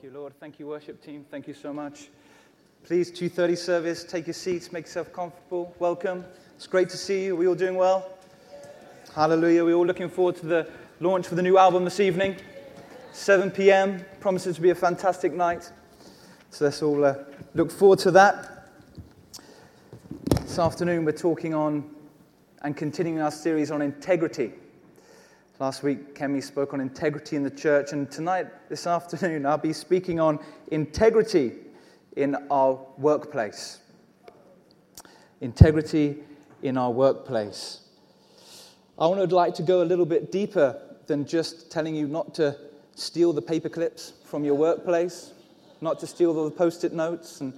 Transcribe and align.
Thank 0.00 0.14
you, 0.14 0.18
Lord. 0.18 0.32
Thank 0.40 0.58
you, 0.58 0.66
worship 0.66 1.04
team. 1.04 1.26
Thank 1.30 1.46
you 1.46 1.52
so 1.52 1.74
much. 1.74 2.08
Please, 2.84 3.10
2:30 3.10 3.54
service. 3.54 4.02
Take 4.02 4.28
your 4.28 4.32
seats. 4.32 4.72
Make 4.72 4.86
yourself 4.86 5.12
comfortable. 5.12 5.74
Welcome. 5.78 6.24
It's 6.56 6.66
great 6.66 6.88
to 6.88 6.96
see 6.96 7.26
you. 7.26 7.34
Are 7.34 7.36
we 7.36 7.46
all 7.46 7.54
doing 7.54 7.74
well? 7.74 8.08
Hallelujah. 9.14 9.62
We're 9.62 9.74
all 9.74 9.84
looking 9.84 10.08
forward 10.08 10.36
to 10.36 10.46
the 10.46 10.70
launch 11.00 11.26
for 11.26 11.34
the 11.34 11.42
new 11.42 11.58
album 11.58 11.84
this 11.84 12.00
evening. 12.00 12.36
7 13.12 13.50
p.m. 13.50 14.02
Promises 14.20 14.56
to 14.56 14.62
be 14.62 14.70
a 14.70 14.74
fantastic 14.74 15.34
night. 15.34 15.70
So 16.48 16.64
let's 16.64 16.82
all 16.82 17.04
uh, 17.04 17.16
look 17.52 17.70
forward 17.70 17.98
to 17.98 18.10
that. 18.12 18.70
This 20.40 20.58
afternoon, 20.58 21.04
we're 21.04 21.12
talking 21.12 21.52
on 21.52 21.84
and 22.62 22.74
continuing 22.74 23.20
our 23.20 23.30
series 23.30 23.70
on 23.70 23.82
integrity. 23.82 24.54
Last 25.60 25.82
week, 25.82 26.14
Kemi 26.14 26.42
spoke 26.42 26.72
on 26.72 26.80
integrity 26.80 27.36
in 27.36 27.42
the 27.42 27.50
church, 27.50 27.92
and 27.92 28.10
tonight, 28.10 28.46
this 28.70 28.86
afternoon, 28.86 29.44
I'll 29.44 29.58
be 29.58 29.74
speaking 29.74 30.18
on 30.18 30.38
integrity 30.68 31.52
in 32.16 32.34
our 32.50 32.80
workplace. 32.96 33.80
Integrity 35.42 36.16
in 36.62 36.78
our 36.78 36.90
workplace. 36.90 37.80
I 38.98 39.06
would 39.06 39.32
like 39.32 39.52
to 39.56 39.62
go 39.62 39.82
a 39.82 39.84
little 39.84 40.06
bit 40.06 40.32
deeper 40.32 40.80
than 41.06 41.26
just 41.26 41.70
telling 41.70 41.94
you 41.94 42.08
not 42.08 42.32
to 42.36 42.56
steal 42.94 43.34
the 43.34 43.42
paper 43.42 43.68
clips 43.68 44.14
from 44.24 44.44
your 44.44 44.54
workplace, 44.54 45.34
not 45.82 46.00
to 46.00 46.06
steal 46.06 46.34
all 46.38 46.46
the 46.46 46.50
post 46.50 46.84
it 46.84 46.94
notes, 46.94 47.42
and 47.42 47.52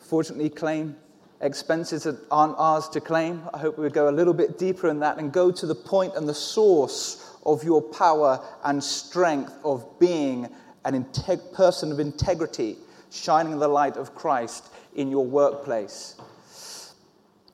fortunately 0.00 0.50
claim 0.50 0.96
expenses 1.42 2.04
that 2.04 2.18
aren't 2.30 2.56
ours 2.56 2.88
to 2.90 3.00
claim. 3.00 3.42
I 3.52 3.58
hope 3.58 3.76
we 3.76 3.82
would 3.82 3.92
go 3.92 4.08
a 4.08 4.10
little 4.10 4.32
bit 4.32 4.58
deeper 4.58 4.88
in 4.88 5.00
that 5.00 5.18
and 5.18 5.32
go 5.32 5.50
to 5.50 5.66
the 5.66 5.74
point 5.74 6.14
and 6.16 6.28
the 6.28 6.34
source 6.34 7.36
of 7.44 7.64
your 7.64 7.82
power 7.82 8.40
and 8.64 8.82
strength 8.82 9.52
of 9.64 9.98
being 9.98 10.48
an 10.84 11.04
integ- 11.04 11.52
person 11.52 11.92
of 11.92 12.00
integrity, 12.00 12.76
shining 13.10 13.58
the 13.58 13.68
light 13.68 13.96
of 13.96 14.14
Christ 14.14 14.68
in 14.94 15.10
your 15.10 15.24
workplace. 15.24 16.16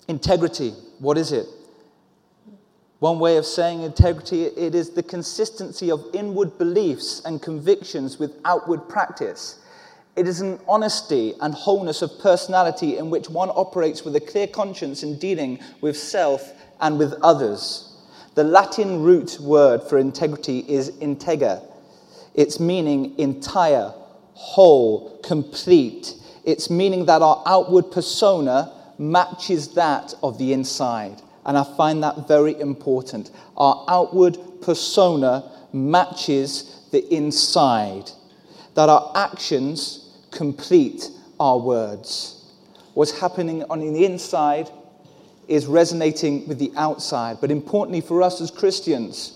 Integrity, 0.07 0.71
what 0.99 1.19
is 1.19 1.33
it? 1.33 1.47
One 2.99 3.21
way 3.21 3.37
of 3.37 3.47
saying 3.47 3.83
integrity, 3.83 4.45
it 4.45 4.75
is 4.75 4.91
the 4.91 5.03
consistency 5.03 5.91
of 5.91 6.05
inward 6.13 6.59
beliefs 6.59 7.23
and 7.25 7.41
convictions 7.41 8.19
with 8.19 8.35
outward 8.45 8.89
practice. 8.89 9.58
It 10.19 10.27
is 10.27 10.41
an 10.41 10.59
honesty 10.67 11.35
and 11.41 11.55
wholeness 11.55 12.03
of 12.03 12.19
personality 12.19 12.99
in 12.99 13.09
which 13.09 13.31
one 13.31 13.51
operates 13.51 14.05
with 14.05 14.17
a 14.17 14.21
clear 14.21 14.49
conscience 14.49 15.05
in 15.05 15.17
dealing 15.17 15.61
with 15.81 15.97
self 15.97 16.55
and 16.81 16.99
with 16.99 17.13
others. 17.23 17.95
The 18.35 18.43
Latin 18.43 19.05
root 19.05 19.39
word 19.39 19.81
for 19.81 19.97
integrity 19.97 20.65
is 20.69 20.89
integer. 20.99 21.63
Its 22.35 22.59
meaning 22.59 23.17
entire, 23.17 23.95
whole, 24.35 25.21
complete. 25.23 26.15
Its 26.45 26.69
meaning 26.69 27.07
that 27.07 27.23
our 27.23 27.41
outward 27.47 27.93
persona 27.93 28.73
matches 28.99 29.69
that 29.75 30.15
of 30.25 30.37
the 30.37 30.53
inside. 30.53 31.23
And 31.47 31.57
I 31.57 31.63
find 31.77 32.03
that 32.03 32.27
very 32.27 32.59
important. 32.61 33.31
Our 33.57 33.85
outward 33.87 34.37
persona 34.63 35.49
matches 35.73 36.89
the 36.91 37.07
inside. 37.15 38.11
That 38.75 38.89
our 38.89 39.13
actions 39.15 40.07
complete 40.31 41.11
our 41.39 41.59
words. 41.59 42.35
What's 42.95 43.19
happening 43.19 43.65
on 43.71 43.81
the 43.81 44.05
inside 44.05 44.71
is 45.47 45.67
resonating 45.67 46.47
with 46.47 46.59
the 46.59 46.73
outside. 46.77 47.39
But 47.41 47.51
importantly 47.51 48.01
for 48.01 48.23
us 48.23 48.41
as 48.41 48.51
Christians, 48.51 49.35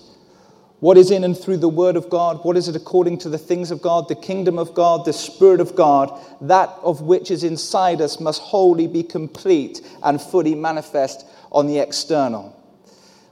what 0.81 0.99
is 0.99 1.13
in 1.13 1.23
and 1.23 1.39
through 1.39 1.59
the 1.59 1.69
Word 1.69 1.95
of 1.95 2.11
God? 2.11 2.45
What 2.45 2.57
is 2.57 2.67
it 2.67 2.75
according 2.75 3.19
to 3.19 3.29
the 3.29 3.39
things 3.39 3.71
of 3.71 3.81
God, 3.81 4.09
the 4.09 4.17
kingdom 4.17 4.59
of 4.59 4.75
God, 4.75 5.05
the 5.05 5.13
Spirit 5.13 5.61
of 5.61 5.77
God? 5.77 6.11
That 6.41 6.71
of 6.83 7.03
which 7.03 7.31
is 7.31 7.45
inside 7.45 8.01
us 8.01 8.19
must 8.19 8.43
wholly 8.43 8.89
be 8.89 9.05
complete 9.05 9.81
and 10.03 10.21
fully 10.21 10.57
manifest 10.57 11.25
on 11.53 11.69
the 11.69 11.79
external. 11.79 12.59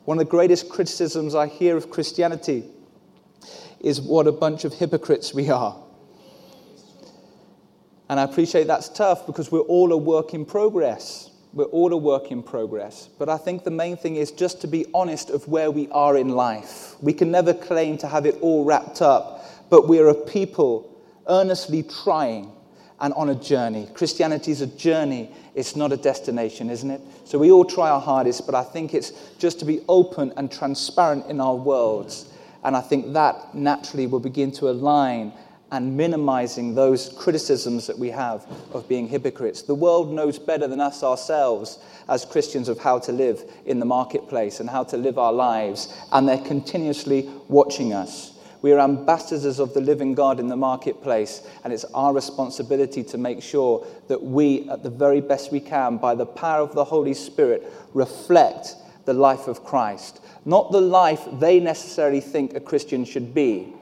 One 0.04 0.18
of 0.18 0.24
the 0.24 0.30
greatest 0.30 0.68
criticisms 0.68 1.34
I 1.34 1.48
hear 1.48 1.76
of 1.76 1.90
Christianity 1.90 2.64
is 3.80 4.00
what 4.00 4.28
a 4.28 4.32
bunch 4.32 4.64
of 4.64 4.72
hypocrites 4.72 5.34
we 5.34 5.50
are. 5.50 5.76
And 8.10 8.18
I 8.18 8.24
appreciate 8.24 8.66
that's 8.66 8.88
tough 8.88 9.24
because 9.24 9.52
we're 9.52 9.60
all 9.60 9.92
a 9.92 9.96
work 9.96 10.34
in 10.34 10.44
progress. 10.44 11.30
We're 11.52 11.66
all 11.66 11.92
a 11.92 11.96
work 11.96 12.32
in 12.32 12.42
progress. 12.42 13.08
But 13.20 13.28
I 13.28 13.36
think 13.36 13.62
the 13.62 13.70
main 13.70 13.96
thing 13.96 14.16
is 14.16 14.32
just 14.32 14.60
to 14.62 14.66
be 14.66 14.84
honest 14.92 15.30
of 15.30 15.46
where 15.46 15.70
we 15.70 15.86
are 15.90 16.16
in 16.16 16.30
life. 16.30 16.96
We 17.00 17.12
can 17.12 17.30
never 17.30 17.54
claim 17.54 17.98
to 17.98 18.08
have 18.08 18.26
it 18.26 18.36
all 18.40 18.64
wrapped 18.64 19.00
up, 19.00 19.44
but 19.70 19.86
we're 19.86 20.08
a 20.08 20.14
people 20.14 21.00
earnestly 21.28 21.84
trying 21.84 22.50
and 22.98 23.14
on 23.14 23.28
a 23.28 23.34
journey. 23.36 23.88
Christianity 23.94 24.50
is 24.50 24.60
a 24.60 24.66
journey, 24.66 25.30
it's 25.54 25.76
not 25.76 25.92
a 25.92 25.96
destination, 25.96 26.68
isn't 26.68 26.90
it? 26.90 27.00
So 27.24 27.38
we 27.38 27.52
all 27.52 27.64
try 27.64 27.90
our 27.90 28.00
hardest, 28.00 28.44
but 28.44 28.56
I 28.56 28.64
think 28.64 28.92
it's 28.92 29.12
just 29.38 29.60
to 29.60 29.64
be 29.64 29.82
open 29.88 30.32
and 30.36 30.50
transparent 30.50 31.26
in 31.26 31.40
our 31.40 31.54
worlds. 31.54 32.28
And 32.64 32.76
I 32.76 32.80
think 32.80 33.12
that 33.12 33.54
naturally 33.54 34.08
will 34.08 34.18
begin 34.18 34.50
to 34.52 34.68
align 34.68 35.32
and 35.72 35.96
minimizing 35.96 36.74
those 36.74 37.10
criticisms 37.16 37.86
that 37.86 37.98
we 37.98 38.10
have 38.10 38.46
of 38.72 38.88
being 38.88 39.06
hypocrites. 39.06 39.62
The 39.62 39.74
world 39.74 40.12
knows 40.12 40.38
better 40.38 40.66
than 40.66 40.80
us 40.80 41.02
ourselves 41.02 41.78
as 42.08 42.24
Christians 42.24 42.68
of 42.68 42.78
how 42.78 42.98
to 43.00 43.12
live 43.12 43.44
in 43.66 43.78
the 43.78 43.86
marketplace 43.86 44.60
and 44.60 44.68
how 44.68 44.84
to 44.84 44.96
live 44.96 45.18
our 45.18 45.32
lives, 45.32 45.94
and 46.12 46.28
they're 46.28 46.38
continuously 46.38 47.30
watching 47.48 47.92
us. 47.92 48.32
We 48.62 48.72
are 48.72 48.80
ambassadors 48.80 49.58
of 49.58 49.72
the 49.72 49.80
living 49.80 50.14
God 50.14 50.38
in 50.38 50.48
the 50.48 50.56
marketplace, 50.56 51.46
and 51.64 51.72
it's 51.72 51.84
our 51.94 52.12
responsibility 52.12 53.02
to 53.04 53.16
make 53.16 53.42
sure 53.42 53.86
that 54.08 54.22
we, 54.22 54.68
at 54.68 54.82
the 54.82 54.90
very 54.90 55.20
best 55.20 55.50
we 55.50 55.60
can, 55.60 55.96
by 55.96 56.14
the 56.14 56.26
power 56.26 56.60
of 56.60 56.74
the 56.74 56.84
Holy 56.84 57.14
Spirit, 57.14 57.72
reflect 57.94 58.74
the 59.06 59.14
life 59.14 59.48
of 59.48 59.64
Christ. 59.64 60.20
Not 60.44 60.72
the 60.72 60.80
life 60.80 61.26
they 61.38 61.58
necessarily 61.58 62.20
think 62.20 62.54
a 62.54 62.60
Christian 62.60 63.04
should 63.04 63.32
be, 63.32 63.72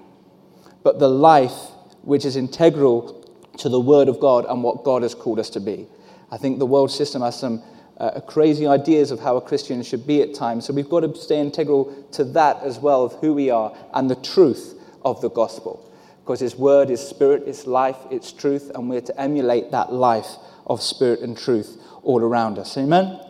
but 0.84 1.00
the 1.00 1.09
life 1.09 1.70
which 2.09 2.25
is 2.25 2.37
integral 2.37 3.23
to 3.59 3.69
the 3.69 3.79
Word 3.79 4.09
of 4.09 4.19
God 4.19 4.47
and 4.49 4.63
what 4.63 4.83
God 4.83 5.03
has 5.03 5.15
called 5.15 5.39
us 5.39 5.51
to 5.51 5.61
be. 5.61 5.87
I 6.31 6.39
think 6.39 6.59
the 6.59 6.65
world 6.65 6.91
system 6.91 7.21
has 7.21 7.39
some 7.39 7.63
uh, 7.99 8.21
crazy 8.21 8.67
ideas 8.67 9.11
of 9.11 9.21
how 9.21 9.37
a 9.37 9.43
Christian 9.43 9.83
should 9.83 10.07
be 10.07 10.23
at 10.23 10.33
times, 10.33 10.65
so 10.65 10.73
we've 10.73 10.89
got 10.89 11.01
to 11.01 11.15
stay 11.15 11.39
integral 11.39 12.07
to 12.13 12.25
that 12.25 12.63
as 12.63 12.79
well, 12.79 13.05
of 13.05 13.13
who 13.17 13.35
we 13.35 13.51
are 13.51 13.77
and 13.93 14.09
the 14.09 14.17
truth 14.17 14.81
of 15.05 15.21
the 15.21 15.29
gospel. 15.29 15.93
Because 16.23 16.41
His 16.41 16.57
Word 16.57 16.89
is 16.89 17.07
spirit, 17.07 17.43
it's 17.47 17.67
life, 17.67 17.99
it's 18.11 18.33
truth, 18.33 18.71
and 18.75 18.89
we're 18.89 19.03
to 19.03 19.21
emulate 19.21 19.71
that 19.73 19.93
life 19.93 20.37
of 20.67 20.81
spirit 20.81 21.21
and 21.21 21.37
truth 21.37 21.77
all 22.03 22.23
around 22.23 22.59
us. 22.59 22.79
Amen? 22.79 23.21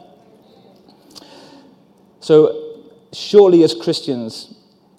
So, 2.21 2.84
surely 3.12 3.65
as 3.65 3.75
Christians, 3.75 4.55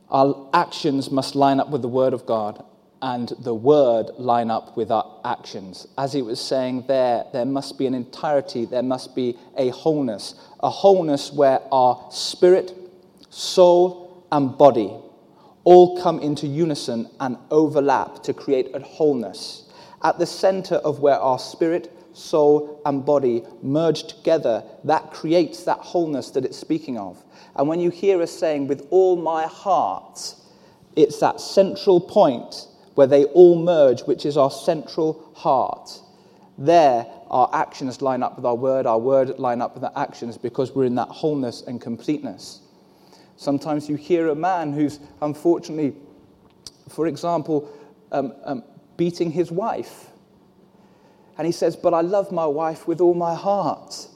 our 0.09 0.50
actions 0.53 1.09
must 1.09 1.34
line 1.34 1.62
up 1.62 1.69
with 1.69 1.81
the 1.81 1.88
Word 1.88 2.12
of 2.12 2.25
God 2.25 2.66
and 3.01 3.33
the 3.39 3.53
word 3.53 4.09
line 4.17 4.51
up 4.51 4.75
with 4.75 4.91
our 4.91 5.21
actions. 5.23 5.87
As 5.97 6.13
he 6.13 6.21
was 6.21 6.39
saying 6.39 6.85
there, 6.87 7.25
there 7.31 7.45
must 7.45 7.77
be 7.77 7.87
an 7.87 7.93
entirety, 7.93 8.65
there 8.65 8.83
must 8.83 9.15
be 9.15 9.37
a 9.57 9.69
wholeness, 9.69 10.35
a 10.59 10.69
wholeness 10.69 11.31
where 11.31 11.61
our 11.71 12.07
spirit, 12.11 12.73
soul, 13.29 14.25
and 14.31 14.57
body 14.57 14.93
all 15.63 16.01
come 16.01 16.19
into 16.19 16.47
unison 16.47 17.09
and 17.19 17.38
overlap 17.51 18.23
to 18.23 18.33
create 18.33 18.73
a 18.73 18.79
wholeness. 18.79 19.69
At 20.03 20.17
the 20.17 20.25
center 20.25 20.75
of 20.75 20.99
where 20.99 21.19
our 21.19 21.39
spirit, 21.39 21.91
soul, 22.13 22.81
and 22.85 23.05
body 23.05 23.43
merge 23.61 24.03
together, 24.03 24.63
that 24.85 25.11
creates 25.11 25.63
that 25.65 25.79
wholeness 25.79 26.31
that 26.31 26.45
it's 26.45 26.57
speaking 26.57 26.97
of. 26.97 27.23
And 27.55 27.67
when 27.67 27.79
you 27.79 27.89
hear 27.89 28.21
us 28.21 28.31
saying, 28.31 28.67
with 28.67 28.88
all 28.89 29.15
my 29.15 29.45
heart, 29.45 30.35
it's 30.95 31.19
that 31.19 31.39
central 31.39 31.99
point 31.99 32.67
where 32.99 33.07
they 33.07 33.23
all 33.27 33.55
merge, 33.55 34.01
which 34.01 34.25
is 34.25 34.35
our 34.35 34.51
central 34.51 35.31
heart. 35.33 36.01
There, 36.57 37.06
our 37.29 37.50
actions 37.53 38.01
line 38.01 38.21
up 38.21 38.35
with 38.35 38.45
our 38.45 38.56
word, 38.56 38.85
our 38.85 39.00
word 39.00 39.39
line 39.39 39.62
up 39.62 39.74
with 39.74 39.85
our 39.85 39.94
actions 39.95 40.38
because 40.38 40.75
we're 40.75 40.83
in 40.83 40.95
that 40.95 41.07
wholeness 41.07 41.62
and 41.62 41.79
completeness. 41.79 42.59
Sometimes 43.38 43.88
you 43.88 43.95
hear 43.95 44.27
a 44.27 44.35
man 44.35 44.74
who's 44.74 45.00
unfortunately, 45.21 45.95
for 46.89 47.07
example, 47.07 47.74
um, 48.12 48.33
um, 48.44 48.63
beating 48.97 49.31
his 49.31 49.50
wife. 49.50 50.07
And 51.38 51.45
he 51.45 51.53
says, 51.53 51.77
But 51.77 51.94
I 51.94 52.01
love 52.01 52.33
my 52.33 52.47
wife 52.47 52.85
with 52.85 53.00
all 53.00 53.13
my 53.13 53.33
heart. 53.33 54.09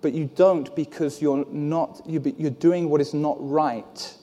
But 0.00 0.12
you 0.12 0.28
don't 0.34 0.74
because 0.74 1.22
you're 1.22 1.46
not, 1.52 2.02
you're 2.04 2.50
doing 2.50 2.90
what 2.90 3.00
is 3.00 3.14
not 3.14 3.36
right. 3.38 4.14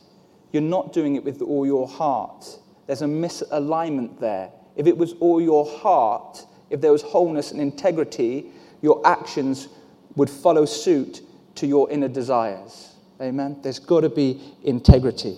You're 0.51 0.61
not 0.61 0.91
doing 0.91 1.15
it 1.15 1.23
with 1.23 1.41
all 1.41 1.65
your 1.65 1.87
heart. 1.87 2.59
There's 2.87 3.01
a 3.01 3.07
misalignment 3.07 4.19
there. 4.19 4.49
If 4.75 4.87
it 4.87 4.97
was 4.97 5.13
all 5.19 5.41
your 5.41 5.65
heart, 5.65 6.45
if 6.69 6.81
there 6.81 6.91
was 6.91 7.01
wholeness 7.01 7.51
and 7.51 7.61
integrity, 7.61 8.47
your 8.81 9.05
actions 9.05 9.69
would 10.15 10.29
follow 10.29 10.65
suit 10.65 11.21
to 11.55 11.67
your 11.67 11.89
inner 11.91 12.07
desires. 12.07 12.95
Amen? 13.21 13.57
There's 13.61 13.79
got 13.79 14.01
to 14.01 14.09
be 14.09 14.41
integrity. 14.63 15.37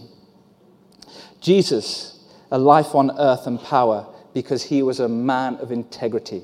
Jesus, 1.42 2.26
a 2.52 2.58
life 2.58 2.96
on 2.96 3.12
earth 3.20 3.48
and 3.48 3.60
power, 3.60 4.08
because 4.34 4.64
he 4.64 4.82
was 4.82 5.00
a 5.00 5.08
man 5.08 5.56
of 5.56 5.72
integrity. 5.72 6.44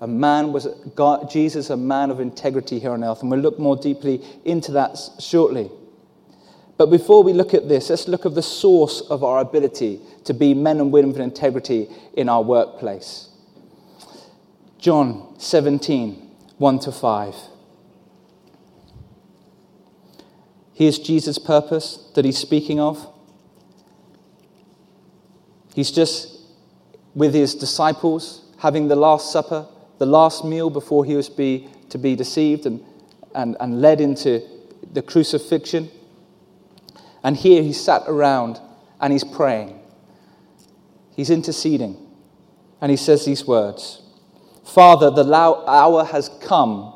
A 0.00 0.06
man 0.06 0.52
was 0.52 0.66
God, 0.94 1.30
Jesus, 1.30 1.70
a 1.70 1.76
man 1.76 2.10
of 2.10 2.20
integrity 2.20 2.78
here 2.78 2.92
on 2.92 3.02
earth, 3.02 3.22
and 3.22 3.30
we'll 3.30 3.40
look 3.40 3.58
more 3.58 3.76
deeply 3.76 4.22
into 4.44 4.72
that 4.72 4.98
shortly. 5.18 5.70
But 6.76 6.90
before 6.90 7.22
we 7.22 7.32
look 7.32 7.54
at 7.54 7.68
this, 7.68 7.88
let's 7.90 8.06
look 8.06 8.26
at 8.26 8.34
the 8.34 8.42
source 8.42 9.00
of 9.00 9.24
our 9.24 9.38
ability 9.38 10.00
to 10.24 10.34
be 10.34 10.52
men 10.52 10.78
and 10.78 10.92
women 10.92 11.10
of 11.10 11.20
integrity 11.20 11.88
in 12.14 12.28
our 12.28 12.42
workplace. 12.42 13.30
John 14.78 15.34
17, 15.38 16.30
1 16.58 16.78
to 16.80 16.92
5. 16.92 17.34
Here's 20.74 20.98
Jesus' 20.98 21.38
purpose 21.38 22.10
that 22.14 22.26
he's 22.26 22.36
speaking 22.36 22.78
of. 22.78 23.10
He's 25.74 25.90
just 25.90 26.38
with 27.14 27.32
his 27.32 27.54
disciples 27.54 28.42
having 28.58 28.88
the 28.88 28.96
Last 28.96 29.32
Supper, 29.32 29.66
the 29.98 30.06
last 30.06 30.44
meal 30.44 30.68
before 30.68 31.04
he 31.04 31.14
was 31.14 31.28
be, 31.28 31.68
to 31.90 31.98
be 31.98 32.14
deceived 32.14 32.66
and, 32.66 32.84
and, 33.34 33.56
and 33.60 33.80
led 33.80 34.00
into 34.00 34.42
the 34.92 35.02
crucifixion. 35.02 35.90
And 37.26 37.36
here 37.36 37.60
he 37.60 37.72
sat 37.72 38.04
around 38.06 38.60
and 39.00 39.12
he's 39.12 39.24
praying. 39.24 39.80
He's 41.16 41.28
interceding. 41.28 41.96
And 42.80 42.88
he 42.88 42.96
says 42.96 43.24
these 43.24 43.44
words 43.44 44.00
Father, 44.64 45.10
the 45.10 45.34
hour 45.34 46.04
has 46.04 46.30
come. 46.40 46.92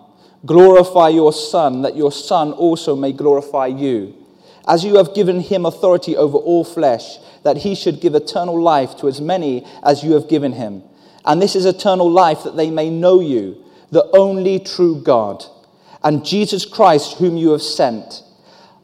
Glorify 0.46 1.08
your 1.08 1.32
Son, 1.32 1.82
that 1.82 1.96
your 1.96 2.12
Son 2.12 2.52
also 2.52 2.94
may 2.94 3.12
glorify 3.12 3.66
you. 3.66 4.14
As 4.68 4.84
you 4.84 4.98
have 4.98 5.16
given 5.16 5.40
him 5.40 5.66
authority 5.66 6.16
over 6.16 6.38
all 6.38 6.62
flesh, 6.62 7.18
that 7.42 7.56
he 7.56 7.74
should 7.74 8.00
give 8.00 8.14
eternal 8.14 8.62
life 8.62 8.96
to 8.98 9.08
as 9.08 9.20
many 9.20 9.66
as 9.82 10.04
you 10.04 10.12
have 10.12 10.28
given 10.28 10.52
him. 10.52 10.84
And 11.24 11.42
this 11.42 11.56
is 11.56 11.66
eternal 11.66 12.08
life, 12.08 12.44
that 12.44 12.56
they 12.56 12.70
may 12.70 12.88
know 12.88 13.18
you, 13.18 13.64
the 13.90 14.08
only 14.16 14.60
true 14.60 15.02
God, 15.02 15.44
and 16.04 16.24
Jesus 16.24 16.64
Christ, 16.64 17.18
whom 17.18 17.36
you 17.36 17.50
have 17.50 17.62
sent. 17.62 18.22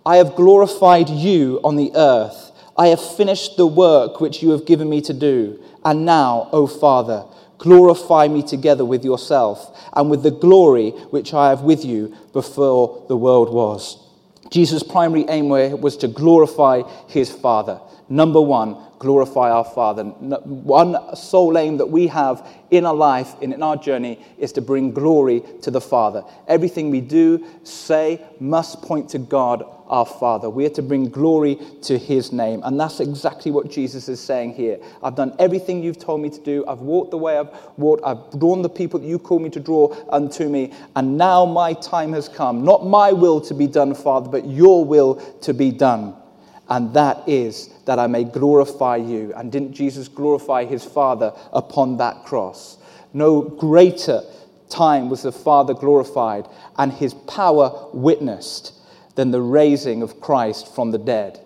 I 0.06 0.18
have 0.18 0.36
glorified 0.36 1.10
you 1.10 1.60
on 1.64 1.74
the 1.74 1.90
earth. 1.96 2.52
I 2.76 2.88
have 2.88 3.16
finished 3.16 3.56
the 3.56 3.66
work 3.66 4.20
which 4.20 4.40
you 4.40 4.50
have 4.50 4.64
given 4.64 4.88
me 4.88 5.00
to 5.00 5.12
do. 5.12 5.60
And 5.84 6.06
now, 6.06 6.48
O 6.52 6.68
Father, 6.68 7.24
glorify 7.58 8.28
me 8.28 8.44
together 8.44 8.84
with 8.84 9.04
yourself 9.04 9.76
and 9.94 10.08
with 10.08 10.22
the 10.22 10.30
glory 10.30 10.90
which 11.10 11.34
I 11.34 11.48
have 11.48 11.62
with 11.62 11.84
you 11.84 12.14
before 12.32 13.04
the 13.08 13.16
world 13.16 13.52
was. 13.52 13.98
Jesus' 14.48 14.84
primary 14.84 15.24
aim 15.28 15.48
was 15.48 15.96
to 15.96 16.08
glorify 16.08 16.82
his 17.08 17.32
Father. 17.32 17.80
Number 18.08 18.40
one, 18.40 18.76
glorify 18.98 19.50
our 19.50 19.64
Father. 19.64 20.04
One 20.04 20.96
sole 21.16 21.58
aim 21.58 21.76
that 21.78 21.86
we 21.86 22.06
have 22.08 22.46
in 22.70 22.84
our 22.86 22.94
life, 22.94 23.34
in 23.40 23.62
our 23.62 23.76
journey, 23.76 24.24
is 24.38 24.52
to 24.52 24.60
bring 24.60 24.92
glory 24.92 25.42
to 25.62 25.70
the 25.70 25.80
Father. 25.80 26.24
Everything 26.48 26.90
we 26.90 27.00
do, 27.00 27.46
say, 27.62 28.24
must 28.40 28.82
point 28.82 29.08
to 29.10 29.18
God 29.18 29.64
our 29.88 30.06
Father. 30.06 30.50
We 30.50 30.66
are 30.66 30.70
to 30.70 30.82
bring 30.82 31.08
glory 31.08 31.58
to 31.82 31.98
His 31.98 32.32
name. 32.32 32.60
And 32.64 32.78
that's 32.78 33.00
exactly 33.00 33.50
what 33.50 33.70
Jesus 33.70 34.08
is 34.08 34.20
saying 34.20 34.54
here. 34.54 34.78
I've 35.02 35.14
done 35.14 35.34
everything 35.38 35.82
you've 35.82 35.98
told 35.98 36.20
me 36.20 36.30
to 36.30 36.40
do. 36.40 36.64
I've 36.66 36.80
walked 36.80 37.12
the 37.12 37.18
way 37.18 37.38
I've 37.38 37.50
walked. 37.76 38.02
I've 38.04 38.38
drawn 38.38 38.62
the 38.62 38.68
people 38.68 38.98
that 39.00 39.06
you 39.06 39.18
call 39.18 39.38
me 39.38 39.50
to 39.50 39.60
draw 39.60 39.94
unto 40.10 40.48
me. 40.48 40.72
And 40.96 41.16
now 41.16 41.44
my 41.44 41.74
time 41.74 42.12
has 42.14 42.28
come. 42.28 42.64
Not 42.64 42.86
my 42.86 43.12
will 43.12 43.40
to 43.42 43.54
be 43.54 43.66
done, 43.66 43.94
Father, 43.94 44.28
but 44.28 44.46
your 44.46 44.84
will 44.84 45.16
to 45.42 45.54
be 45.54 45.70
done. 45.70 46.16
And 46.68 46.92
that 46.94 47.28
is 47.28 47.70
that 47.86 47.98
I 47.98 48.06
may 48.06 48.24
glorify 48.24 48.96
you. 48.96 49.32
And 49.34 49.50
didn't 49.50 49.72
Jesus 49.72 50.06
glorify 50.06 50.64
his 50.64 50.84
Father 50.84 51.32
upon 51.52 51.96
that 51.96 52.24
cross? 52.24 52.76
No 53.12 53.40
greater 53.40 54.22
time 54.68 55.08
was 55.08 55.22
the 55.22 55.32
Father 55.32 55.72
glorified 55.72 56.46
and 56.76 56.92
his 56.92 57.14
power 57.14 57.88
witnessed 57.92 58.74
than 59.14 59.30
the 59.30 59.40
raising 59.40 60.02
of 60.02 60.20
Christ 60.20 60.74
from 60.74 60.90
the 60.90 60.98
dead. 60.98 61.40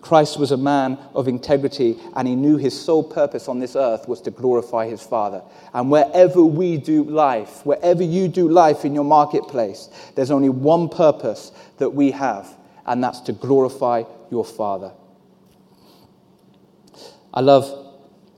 Christ 0.00 0.38
was 0.38 0.52
a 0.52 0.56
man 0.56 0.98
of 1.14 1.26
integrity, 1.26 1.96
and 2.14 2.28
he 2.28 2.36
knew 2.36 2.58
his 2.58 2.80
sole 2.80 3.02
purpose 3.02 3.48
on 3.48 3.58
this 3.58 3.74
earth 3.74 4.06
was 4.06 4.20
to 4.20 4.30
glorify 4.30 4.86
his 4.86 5.02
Father. 5.02 5.42
And 5.74 5.90
wherever 5.90 6.44
we 6.44 6.76
do 6.76 7.02
life, 7.02 7.66
wherever 7.66 8.04
you 8.04 8.28
do 8.28 8.48
life 8.48 8.84
in 8.84 8.94
your 8.94 9.02
marketplace, 9.04 9.90
there's 10.14 10.30
only 10.30 10.48
one 10.48 10.88
purpose 10.88 11.50
that 11.78 11.90
we 11.90 12.12
have, 12.12 12.48
and 12.84 13.02
that's 13.02 13.18
to 13.22 13.32
glorify 13.32 14.04
your 14.30 14.44
Father. 14.44 14.92
I 17.36 17.40
love 17.40 17.70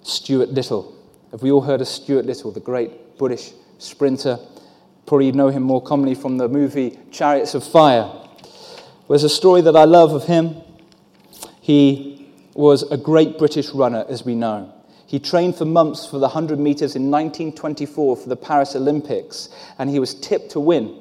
Stuart 0.03 0.49
Little. 0.49 0.93
Have 1.31 1.41
we 1.41 1.53
all 1.53 1.61
heard 1.61 1.81
of 1.81 1.87
Stuart 1.87 2.27
Little, 2.27 2.51
the 2.51 2.59
great 2.59 3.17
British 3.17 3.53
sprinter? 3.79 4.41
Probably 5.07 5.31
know 5.31 5.51
him 5.51 5.63
more 5.63 5.81
commonly 5.81 6.17
from 6.17 6.37
the 6.37 6.49
movie 6.49 6.99
Chariots 7.13 7.55
of 7.55 7.63
Fire. 7.63 8.11
There's 9.09 9.23
a 9.23 9.29
story 9.29 9.61
that 9.61 9.77
I 9.77 9.85
love 9.85 10.15
of 10.15 10.25
him. 10.25 10.57
He 11.61 12.29
was 12.55 12.83
a 12.91 12.97
great 12.97 13.39
British 13.39 13.69
runner, 13.69 14.05
as 14.09 14.25
we 14.25 14.35
know. 14.35 14.75
He 15.07 15.21
trained 15.21 15.55
for 15.55 15.65
months 15.65 16.05
for 16.05 16.19
the 16.19 16.27
100 16.27 16.59
meters 16.59 16.97
in 16.97 17.09
1924 17.09 18.17
for 18.17 18.29
the 18.29 18.35
Paris 18.35 18.75
Olympics, 18.75 19.49
and 19.79 19.89
he 19.89 20.01
was 20.01 20.15
tipped 20.15 20.51
to 20.51 20.61
win. 20.61 20.99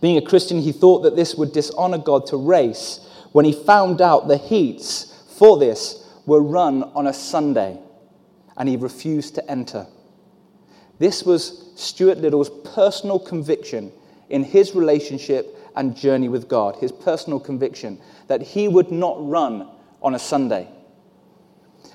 Being 0.00 0.16
a 0.16 0.22
Christian, 0.22 0.60
he 0.60 0.72
thought 0.72 1.02
that 1.02 1.14
this 1.14 1.36
would 1.36 1.52
dishonor 1.52 1.98
God 1.98 2.26
to 2.26 2.36
race 2.36 2.98
when 3.30 3.44
he 3.44 3.52
found 3.52 4.02
out 4.02 4.26
the 4.26 4.38
heats 4.38 5.14
for 5.28 5.56
this 5.56 5.99
were 6.30 6.40
run 6.40 6.84
on 6.94 7.08
a 7.08 7.12
Sunday, 7.12 7.76
and 8.56 8.68
he 8.68 8.76
refused 8.76 9.34
to 9.34 9.50
enter. 9.50 9.84
This 11.00 11.24
was 11.24 11.72
Stuart 11.74 12.18
Little's 12.18 12.50
personal 12.72 13.18
conviction 13.18 13.90
in 14.28 14.44
his 14.44 14.76
relationship 14.76 15.58
and 15.74 15.96
journey 15.96 16.28
with 16.28 16.46
God, 16.46 16.76
his 16.76 16.92
personal 16.92 17.40
conviction 17.40 17.98
that 18.28 18.42
he 18.42 18.68
would 18.68 18.92
not 18.92 19.16
run 19.28 19.68
on 20.02 20.14
a 20.14 20.20
Sunday. 20.20 20.68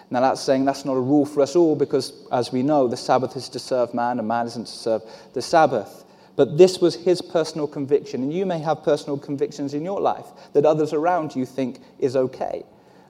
Now, 0.10 0.20
that's 0.20 0.42
saying 0.42 0.66
that's 0.66 0.84
not 0.84 0.98
a 0.98 1.00
rule 1.00 1.26
for 1.26 1.40
us 1.40 1.56
all 1.56 1.78
because, 1.78 2.28
as 2.30 2.52
we 2.52 2.62
know, 2.62 2.90
the 2.90 2.98
Sabbath 2.98 3.38
is 3.38 3.48
to 3.48 3.60
serve 3.60 3.94
man 3.94 4.20
and 4.20 4.28
man 4.28 4.48
isn't 4.48 4.66
to 4.66 4.72
serve 4.72 5.02
the 5.32 5.42
Sabbath. 5.42 6.04
But 6.36 6.58
this 6.58 6.80
was 6.80 6.94
his 6.94 7.22
personal 7.22 7.68
conviction. 7.68 8.22
And 8.22 8.34
you 8.34 8.46
may 8.46 8.60
have 8.60 8.84
personal 8.84 9.18
convictions 9.18 9.74
in 9.74 9.86
your 9.86 10.02
life 10.02 10.26
that 10.52 10.66
others 10.66 10.92
around 10.92 11.38
you 11.38 11.46
think 11.46 11.80
is 12.00 12.18
okay, 12.18 12.66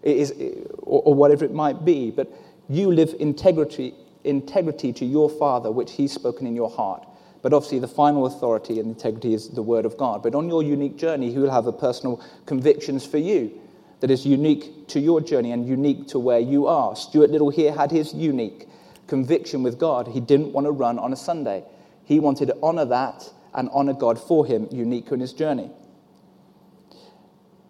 is, 0.06 0.32
or, 0.80 1.02
or 1.04 1.14
whatever 1.14 1.46
it 1.46 1.54
might 1.54 1.86
be. 1.86 2.12
But 2.12 2.32
you 2.70 2.92
live 2.92 3.16
integrity, 3.20 3.94
integrity 4.24 4.94
to 4.94 5.06
your 5.06 5.30
Father, 5.30 5.72
which 5.72 5.94
he's 5.94 6.12
spoken 6.12 6.48
in 6.48 6.56
your 6.56 6.70
heart. 6.70 7.08
But 7.42 7.54
obviously, 7.54 7.80
the 7.80 7.88
final 7.88 8.26
authority 8.26 8.80
and 8.80 8.90
integrity 8.90 9.34
is 9.34 9.50
the 9.50 9.62
Word 9.62 9.86
of 9.86 9.98
God. 9.98 10.24
But 10.24 10.34
on 10.34 10.48
your 10.48 10.64
unique 10.64 10.98
journey, 10.98 11.32
He 11.32 11.38
will 11.38 11.52
have 11.52 11.68
a 11.68 11.72
personal 11.72 12.24
convictions 12.48 13.06
for 13.06 13.20
you 13.20 13.62
that 14.00 14.12
is 14.12 14.26
unique 14.26 14.88
to 14.88 15.00
your 15.00 15.22
journey 15.22 15.52
and 15.52 15.68
unique 15.68 16.08
to 16.10 16.20
where 16.20 16.40
you 16.40 16.68
are. 16.68 16.96
Stuart 16.96 17.32
Little 17.32 17.50
here 17.50 17.74
had 17.74 17.92
his 17.92 18.14
unique 18.14 18.68
conviction 19.08 19.64
with 19.64 19.80
God. 19.80 20.08
He 20.08 20.20
didn't 20.20 20.54
want 20.54 20.66
to 20.66 20.72
run 20.72 21.00
on 21.00 21.14
a 21.14 21.16
Sunday, 21.16 21.64
he 22.04 22.20
wanted 22.20 22.48
to 22.48 22.58
honor 22.62 22.86
that 22.86 23.32
and 23.54 23.70
honor 23.72 23.94
God 23.94 24.20
for 24.20 24.46
him, 24.46 24.68
unique 24.70 25.12
in 25.12 25.20
his 25.20 25.34
journey. 25.34 25.72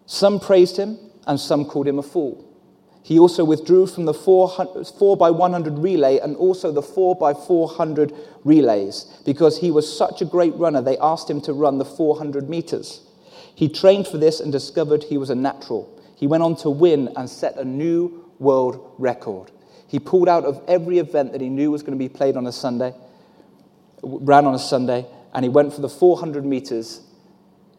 Some 0.04 0.40
praised 0.40 0.76
him 0.76 0.98
and 1.26 1.38
some 1.38 1.64
called 1.64 1.88
him 1.88 1.98
a 1.98 2.02
fool. 2.02 2.44
He 3.02 3.20
also 3.20 3.44
withdrew 3.44 3.86
from 3.86 4.04
the 4.04 4.12
4 4.12 5.16
by 5.16 5.30
100 5.30 5.78
relay 5.78 6.18
and 6.18 6.34
also 6.36 6.72
the 6.72 6.82
4 6.82 7.14
by 7.14 7.34
400 7.34 8.12
relays 8.42 9.04
because 9.24 9.58
he 9.58 9.70
was 9.70 9.96
such 9.96 10.22
a 10.22 10.24
great 10.24 10.54
runner, 10.56 10.82
they 10.82 10.98
asked 10.98 11.30
him 11.30 11.40
to 11.42 11.52
run 11.52 11.78
the 11.78 11.84
400 11.84 12.48
meters. 12.48 13.02
He 13.54 13.68
trained 13.68 14.08
for 14.08 14.18
this 14.18 14.40
and 14.40 14.50
discovered 14.50 15.04
he 15.04 15.18
was 15.18 15.30
a 15.30 15.36
natural. 15.36 15.88
He 16.16 16.26
went 16.26 16.42
on 16.42 16.56
to 16.56 16.70
win 16.70 17.12
and 17.16 17.30
set 17.30 17.56
a 17.56 17.64
new 17.64 18.24
world 18.40 18.94
record. 18.98 19.52
He 19.86 20.00
pulled 20.00 20.28
out 20.28 20.44
of 20.44 20.60
every 20.66 20.98
event 20.98 21.30
that 21.30 21.40
he 21.40 21.48
knew 21.48 21.70
was 21.70 21.82
going 21.82 21.96
to 21.96 22.04
be 22.04 22.08
played 22.08 22.36
on 22.36 22.48
a 22.48 22.52
Sunday, 22.52 22.92
ran 24.02 24.46
on 24.46 24.54
a 24.54 24.58
Sunday, 24.58 25.06
and 25.32 25.44
he 25.44 25.48
went 25.48 25.72
for 25.72 25.80
the 25.80 25.88
400 25.88 26.44
meters 26.44 27.02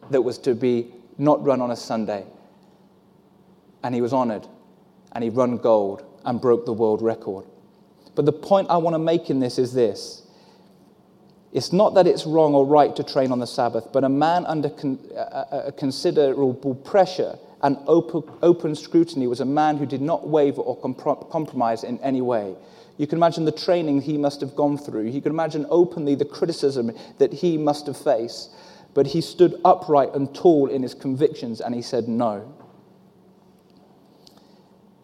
that 0.10 0.22
was 0.22 0.38
to 0.38 0.56
be 0.56 0.94
not 1.18 1.44
run 1.44 1.60
on 1.60 1.72
a 1.72 1.76
Sunday. 1.76 2.26
And 3.88 3.96
he 3.96 4.02
was 4.02 4.12
honored 4.12 4.46
and 5.14 5.24
he 5.24 5.30
run 5.30 5.56
gold 5.56 6.04
and 6.26 6.42
broke 6.42 6.66
the 6.66 6.74
world 6.74 7.02
record. 7.02 7.46
But 8.16 8.26
the 8.26 8.34
point 8.34 8.70
I 8.70 8.76
want 8.76 8.96
to 8.96 9.00
make 9.00 9.30
in 9.30 9.40
this 9.40 9.58
is 9.58 9.72
this 9.72 10.28
it's 11.54 11.72
not 11.72 11.94
that 11.94 12.06
it's 12.06 12.26
wrong 12.26 12.54
or 12.54 12.66
right 12.66 12.94
to 12.98 13.02
train 13.02 13.32
on 13.32 13.40
the 13.40 13.48
Sabbath, 13.48 13.94
but 13.94 14.04
a 14.04 14.10
man 14.10 14.46
under 14.46 14.70
con- 14.70 15.00
considerable 15.78 16.76
pressure 16.76 17.40
and 17.64 17.78
open, 17.88 18.24
open, 18.42 18.76
scrutiny 18.76 19.26
was 19.26 19.40
a 19.40 19.46
man 19.46 19.78
who 19.78 19.86
did 19.86 20.02
not 20.02 20.28
waver 20.28 20.60
or 20.62 20.76
comp- 20.82 21.30
compromise 21.30 21.86
in 21.86 21.98
any 22.02 22.20
way. 22.20 22.58
You 22.98 23.08
can 23.08 23.18
imagine 23.18 23.46
the 23.46 23.54
training 23.54 24.02
he 24.02 24.18
must 24.18 24.42
have 24.42 24.54
gone 24.54 24.78
through. 24.78 25.04
You 25.04 25.22
can 25.22 25.32
imagine 25.32 25.66
openly 25.70 26.16
the 26.16 26.26
criticism 26.26 26.92
that 27.20 27.32
he 27.32 27.58
must 27.58 27.88
have 27.88 27.96
faced. 27.96 28.52
But 28.94 29.08
he 29.08 29.22
stood 29.22 29.56
upright 29.64 30.14
and 30.14 30.36
tall 30.36 30.68
in 30.68 30.84
his 30.84 30.94
convictions 30.94 31.62
and 31.62 31.74
he 31.74 31.82
said 31.82 32.10
no. 32.10 32.54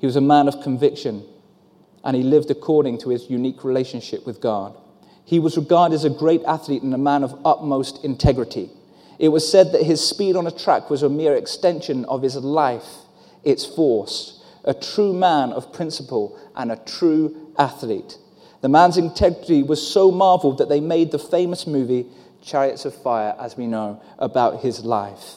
He 0.03 0.07
was 0.07 0.17
a 0.17 0.21
man 0.21 0.49
of 0.49 0.59
conviction 0.59 1.23
and 2.03 2.13
he 2.13 2.23
lived 2.23 2.51
according 2.51 2.97
to 2.97 3.09
his 3.09 3.29
unique 3.29 3.63
relationship 3.63 4.25
with 4.25 4.41
God. 4.41 4.75
He 5.23 5.39
was 5.39 5.55
regarded 5.55 5.95
as 5.95 6.03
a 6.03 6.09
great 6.09 6.43
athlete 6.43 6.83
and 6.83 6.93
a 6.93 6.97
man 6.97 7.23
of 7.23 7.39
utmost 7.45 8.03
integrity. 8.03 8.69
It 9.17 9.29
was 9.29 9.49
said 9.49 9.71
that 9.71 9.83
his 9.83 10.05
speed 10.05 10.35
on 10.35 10.45
a 10.45 10.51
track 10.51 10.89
was 10.89 11.03
a 11.03 11.09
mere 11.09 11.37
extension 11.37 12.03
of 12.03 12.21
his 12.21 12.35
life, 12.35 12.85
its 13.45 13.65
force, 13.65 14.43
a 14.65 14.73
true 14.73 15.13
man 15.13 15.53
of 15.53 15.71
principle 15.71 16.37
and 16.53 16.69
a 16.69 16.81
true 16.85 17.53
athlete. 17.57 18.17
The 18.59 18.67
man's 18.67 18.97
integrity 18.97 19.63
was 19.63 19.81
so 19.81 20.11
marveled 20.11 20.57
that 20.57 20.67
they 20.67 20.81
made 20.81 21.13
the 21.13 21.17
famous 21.17 21.65
movie 21.65 22.07
Chariots 22.41 22.83
of 22.83 22.93
Fire, 22.93 23.37
as 23.39 23.55
we 23.55 23.67
know, 23.67 24.01
about 24.19 24.63
his 24.63 24.83
life. 24.83 25.35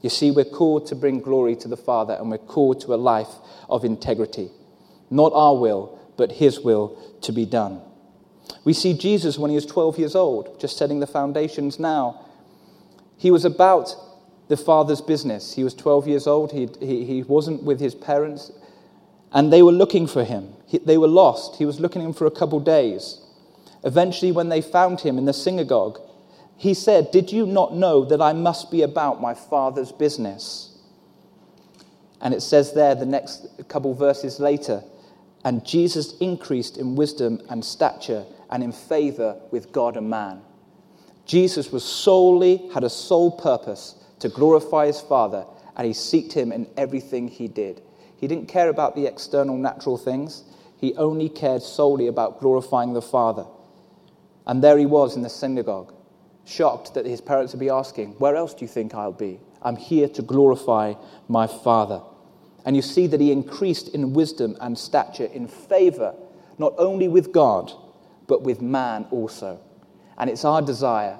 You 0.00 0.10
see, 0.10 0.30
we're 0.30 0.44
called 0.44 0.86
to 0.88 0.94
bring 0.94 1.20
glory 1.20 1.56
to 1.56 1.68
the 1.68 1.76
Father 1.76 2.14
and 2.14 2.30
we're 2.30 2.38
called 2.38 2.80
to 2.82 2.94
a 2.94 2.96
life 2.96 3.34
of 3.68 3.84
integrity. 3.84 4.50
Not 5.10 5.32
our 5.34 5.56
will, 5.56 5.98
but 6.16 6.32
his 6.32 6.60
will 6.60 6.98
to 7.22 7.32
be 7.32 7.46
done. 7.46 7.80
We 8.64 8.72
see 8.72 8.94
Jesus 8.94 9.38
when 9.38 9.50
he 9.50 9.54
was 9.54 9.66
12 9.66 9.98
years 9.98 10.14
old, 10.14 10.60
just 10.60 10.76
setting 10.76 11.00
the 11.00 11.06
foundations 11.06 11.78
now. 11.78 12.24
He 13.16 13.30
was 13.30 13.44
about 13.44 13.94
the 14.48 14.56
Father's 14.56 15.00
business. 15.00 15.54
He 15.54 15.64
was 15.64 15.74
12 15.74 16.08
years 16.08 16.26
old. 16.26 16.52
He, 16.52 16.68
he, 16.80 17.04
he 17.04 17.22
wasn't 17.22 17.62
with 17.62 17.80
his 17.80 17.94
parents, 17.94 18.52
and 19.32 19.52
they 19.52 19.62
were 19.62 19.72
looking 19.72 20.06
for 20.06 20.24
him. 20.24 20.52
He, 20.66 20.78
they 20.78 20.98
were 20.98 21.08
lost. 21.08 21.56
He 21.56 21.66
was 21.66 21.80
looking 21.80 22.02
for 22.02 22.06
him 22.06 22.12
for 22.14 22.26
a 22.26 22.30
couple 22.30 22.60
days. 22.60 23.20
Eventually, 23.84 24.32
when 24.32 24.48
they 24.48 24.60
found 24.60 25.00
him 25.00 25.18
in 25.18 25.24
the 25.24 25.32
synagogue, 25.32 26.00
he 26.58 26.74
said, 26.74 27.12
Did 27.12 27.32
you 27.32 27.46
not 27.46 27.74
know 27.74 28.04
that 28.04 28.20
I 28.20 28.34
must 28.34 28.70
be 28.70 28.82
about 28.82 29.22
my 29.22 29.32
Father's 29.32 29.92
business? 29.92 30.76
And 32.20 32.34
it 32.34 32.42
says 32.42 32.72
there, 32.72 32.96
the 32.96 33.06
next 33.06 33.46
couple 33.68 33.94
verses 33.94 34.40
later, 34.40 34.82
and 35.44 35.64
Jesus 35.64 36.18
increased 36.18 36.76
in 36.76 36.96
wisdom 36.96 37.40
and 37.48 37.64
stature 37.64 38.26
and 38.50 38.62
in 38.62 38.72
favor 38.72 39.40
with 39.52 39.70
God 39.70 39.96
and 39.96 40.10
man. 40.10 40.42
Jesus 41.26 41.70
was 41.70 41.84
solely, 41.84 42.68
had 42.74 42.82
a 42.82 42.90
sole 42.90 43.30
purpose 43.30 43.94
to 44.18 44.28
glorify 44.28 44.86
his 44.86 45.00
Father, 45.00 45.46
and 45.76 45.86
he 45.86 45.92
sought 45.92 46.32
him 46.32 46.50
in 46.50 46.66
everything 46.76 47.28
he 47.28 47.46
did. 47.46 47.80
He 48.16 48.26
didn't 48.26 48.48
care 48.48 48.68
about 48.68 48.96
the 48.96 49.06
external 49.06 49.56
natural 49.56 49.96
things, 49.96 50.42
he 50.76 50.94
only 50.96 51.28
cared 51.28 51.62
solely 51.62 52.08
about 52.08 52.40
glorifying 52.40 52.94
the 52.94 53.02
Father. 53.02 53.46
And 54.44 54.64
there 54.64 54.78
he 54.78 54.86
was 54.86 55.14
in 55.14 55.22
the 55.22 55.28
synagogue, 55.28 55.92
shocked 56.48 56.94
that 56.94 57.06
his 57.06 57.20
parents 57.20 57.52
would 57.52 57.60
be 57.60 57.70
asking, 57.70 58.12
Where 58.12 58.36
else 58.36 58.54
do 58.54 58.64
you 58.64 58.68
think 58.68 58.94
I'll 58.94 59.12
be? 59.12 59.40
I'm 59.62 59.76
here 59.76 60.08
to 60.08 60.22
glorify 60.22 60.94
my 61.28 61.46
Father. 61.46 62.00
And 62.64 62.74
you 62.76 62.82
see 62.82 63.06
that 63.06 63.20
he 63.20 63.32
increased 63.32 63.94
in 63.94 64.12
wisdom 64.12 64.56
and 64.60 64.76
stature, 64.78 65.26
in 65.26 65.48
favor, 65.48 66.14
not 66.58 66.74
only 66.78 67.08
with 67.08 67.32
God, 67.32 67.72
but 68.26 68.42
with 68.42 68.60
man 68.60 69.06
also. 69.10 69.60
And 70.18 70.28
it's 70.28 70.44
our 70.44 70.60
desire, 70.60 71.18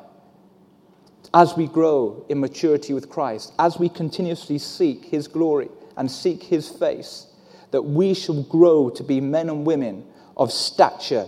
as 1.33 1.57
we 1.57 1.67
grow 1.67 2.25
in 2.29 2.41
maturity 2.41 2.93
with 2.93 3.09
Christ, 3.09 3.53
as 3.59 3.79
we 3.79 3.89
continuously 3.89 4.59
seek 4.59 5.05
his 5.05 5.29
glory 5.29 5.69
and 5.97 6.11
seek 6.11 6.43
his 6.43 6.69
face, 6.69 7.27
that 7.71 7.83
we 7.83 8.15
shall 8.15 8.43
grow 8.45 8.91
to 8.91 9.03
be 9.03 9.21
men 9.21 9.49
and 9.49 9.67
women 9.67 10.07
of 10.37 10.53
stature 10.53 11.27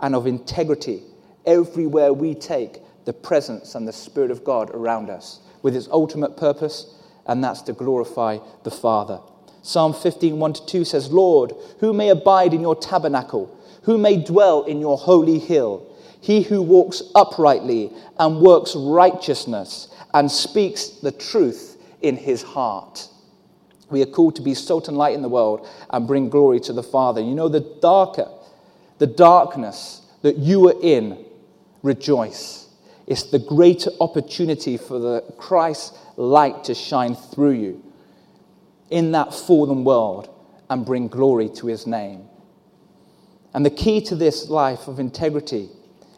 and 0.00 0.14
of 0.14 0.26
integrity 0.26 1.02
everywhere 1.46 2.12
we 2.12 2.34
take 2.34 2.81
the 3.04 3.12
presence 3.12 3.74
and 3.74 3.86
the 3.86 3.92
Spirit 3.92 4.30
of 4.30 4.44
God 4.44 4.70
around 4.70 5.10
us, 5.10 5.40
with 5.62 5.76
its 5.76 5.88
ultimate 5.90 6.36
purpose, 6.36 6.94
and 7.26 7.42
that's 7.42 7.62
to 7.62 7.72
glorify 7.72 8.38
the 8.64 8.70
Father. 8.70 9.20
Psalm 9.62 9.94
15, 9.94 10.38
1 10.38 10.52
to 10.54 10.66
2 10.66 10.84
says, 10.84 11.12
Lord, 11.12 11.52
who 11.78 11.92
may 11.92 12.08
abide 12.08 12.52
in 12.52 12.60
your 12.60 12.74
tabernacle? 12.74 13.58
Who 13.84 13.96
may 13.96 14.22
dwell 14.22 14.64
in 14.64 14.80
your 14.80 14.98
holy 14.98 15.38
hill? 15.38 15.88
He 16.20 16.42
who 16.42 16.62
walks 16.62 17.02
uprightly 17.14 17.92
and 18.18 18.40
works 18.40 18.74
righteousness 18.76 19.88
and 20.14 20.30
speaks 20.30 20.86
the 20.86 21.12
truth 21.12 21.76
in 22.00 22.16
his 22.16 22.42
heart. 22.42 23.08
We 23.90 24.02
are 24.02 24.06
called 24.06 24.36
to 24.36 24.42
be 24.42 24.54
salt 24.54 24.88
and 24.88 24.96
light 24.96 25.14
in 25.14 25.22
the 25.22 25.28
world 25.28 25.68
and 25.90 26.06
bring 26.06 26.28
glory 26.28 26.60
to 26.60 26.72
the 26.72 26.82
Father. 26.82 27.20
You 27.20 27.34
know, 27.34 27.48
the 27.48 27.60
darker, 27.80 28.28
the 28.98 29.06
darkness 29.06 30.00
that 30.22 30.38
you 30.38 30.68
are 30.68 30.80
in, 30.80 31.24
rejoice. 31.82 32.61
It's 33.06 33.24
the 33.24 33.38
greater 33.38 33.90
opportunity 34.00 34.76
for 34.76 34.98
the 34.98 35.24
Christ 35.36 35.96
light 36.16 36.64
to 36.64 36.74
shine 36.74 37.14
through 37.14 37.52
you 37.52 37.82
in 38.90 39.12
that 39.12 39.34
fallen 39.34 39.84
world 39.84 40.28
and 40.70 40.84
bring 40.84 41.08
glory 41.08 41.48
to 41.48 41.66
his 41.66 41.86
name. 41.86 42.28
And 43.54 43.66
the 43.66 43.70
key 43.70 44.00
to 44.02 44.14
this 44.14 44.48
life 44.48 44.88
of 44.88 44.98
integrity 44.98 45.68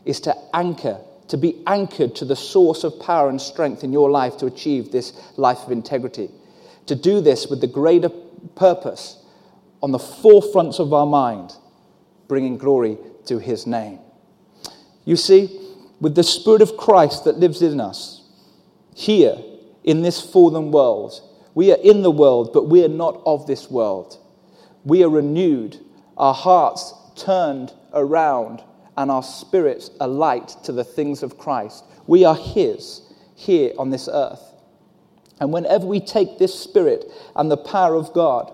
is 0.04 0.20
to 0.20 0.36
anchor, 0.52 1.00
to 1.28 1.36
be 1.36 1.62
anchored 1.66 2.14
to 2.16 2.24
the 2.24 2.36
source 2.36 2.84
of 2.84 3.00
power 3.00 3.28
and 3.28 3.40
strength 3.40 3.82
in 3.82 3.92
your 3.92 4.10
life 4.10 4.36
to 4.38 4.46
achieve 4.46 4.92
this 4.92 5.12
life 5.36 5.64
of 5.64 5.72
integrity. 5.72 6.30
To 6.86 6.94
do 6.94 7.20
this 7.20 7.46
with 7.48 7.60
the 7.60 7.66
greater 7.66 8.10
purpose 8.54 9.24
on 9.82 9.90
the 9.90 9.98
forefronts 9.98 10.78
of 10.78 10.92
our 10.92 11.06
mind, 11.06 11.54
bringing 12.28 12.58
glory 12.58 12.98
to 13.26 13.38
his 13.38 13.66
name. 13.66 13.98
You 15.04 15.16
see, 15.16 15.63
with 16.04 16.14
the 16.16 16.22
Spirit 16.22 16.60
of 16.60 16.76
Christ 16.76 17.24
that 17.24 17.38
lives 17.38 17.62
in 17.62 17.80
us, 17.80 18.20
here 18.94 19.38
in 19.84 20.02
this 20.02 20.20
fallen 20.20 20.70
world, 20.70 21.18
we 21.54 21.72
are 21.72 21.78
in 21.82 22.02
the 22.02 22.10
world, 22.10 22.50
but 22.52 22.68
we 22.68 22.84
are 22.84 22.88
not 22.88 23.22
of 23.24 23.46
this 23.46 23.70
world. 23.70 24.18
We 24.84 25.02
are 25.02 25.08
renewed, 25.08 25.78
our 26.18 26.34
hearts 26.34 26.92
turned 27.16 27.72
around, 27.94 28.62
and 28.98 29.10
our 29.10 29.22
spirits 29.22 29.88
alight 29.98 30.48
to 30.64 30.72
the 30.72 30.84
things 30.84 31.22
of 31.22 31.38
Christ. 31.38 31.82
We 32.06 32.26
are 32.26 32.36
His 32.36 33.00
here 33.34 33.72
on 33.78 33.88
this 33.88 34.06
earth. 34.06 34.42
And 35.40 35.54
whenever 35.54 35.86
we 35.86 36.00
take 36.00 36.38
this 36.38 36.54
Spirit 36.54 37.06
and 37.34 37.50
the 37.50 37.56
power 37.56 37.94
of 37.94 38.12
God, 38.12 38.52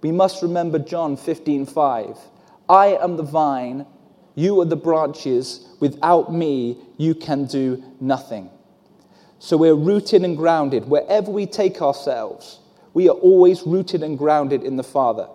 we 0.00 0.10
must 0.10 0.40
remember 0.40 0.78
John 0.78 1.18
15 1.18 1.66
5. 1.66 2.18
I 2.66 2.96
am 2.96 3.18
the 3.18 3.24
vine, 3.24 3.84
you 4.36 4.60
are 4.60 4.64
the 4.64 4.76
branches. 4.76 5.66
Without 5.80 6.32
me, 6.32 6.78
you 6.96 7.16
can 7.16 7.46
do 7.46 7.82
nothing. 8.00 8.48
So 9.40 9.56
we're 9.56 9.74
rooted 9.74 10.22
and 10.22 10.36
grounded. 10.36 10.88
Wherever 10.88 11.30
we 11.32 11.46
take 11.46 11.82
ourselves, 11.82 12.60
we 12.94 13.08
are 13.08 13.16
always 13.16 13.64
rooted 13.64 14.04
and 14.04 14.16
grounded 14.16 14.62
in 14.62 14.76
the 14.76 14.84
Father. 14.84 15.26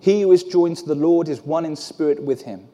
He 0.00 0.20
who 0.20 0.32
is 0.32 0.42
joined 0.42 0.76
to 0.78 0.84
the 0.84 0.94
Lord 0.94 1.28
is 1.28 1.40
one 1.40 1.64
in 1.64 1.76
spirit 1.76 2.22
with 2.22 2.42
him. 2.42 2.68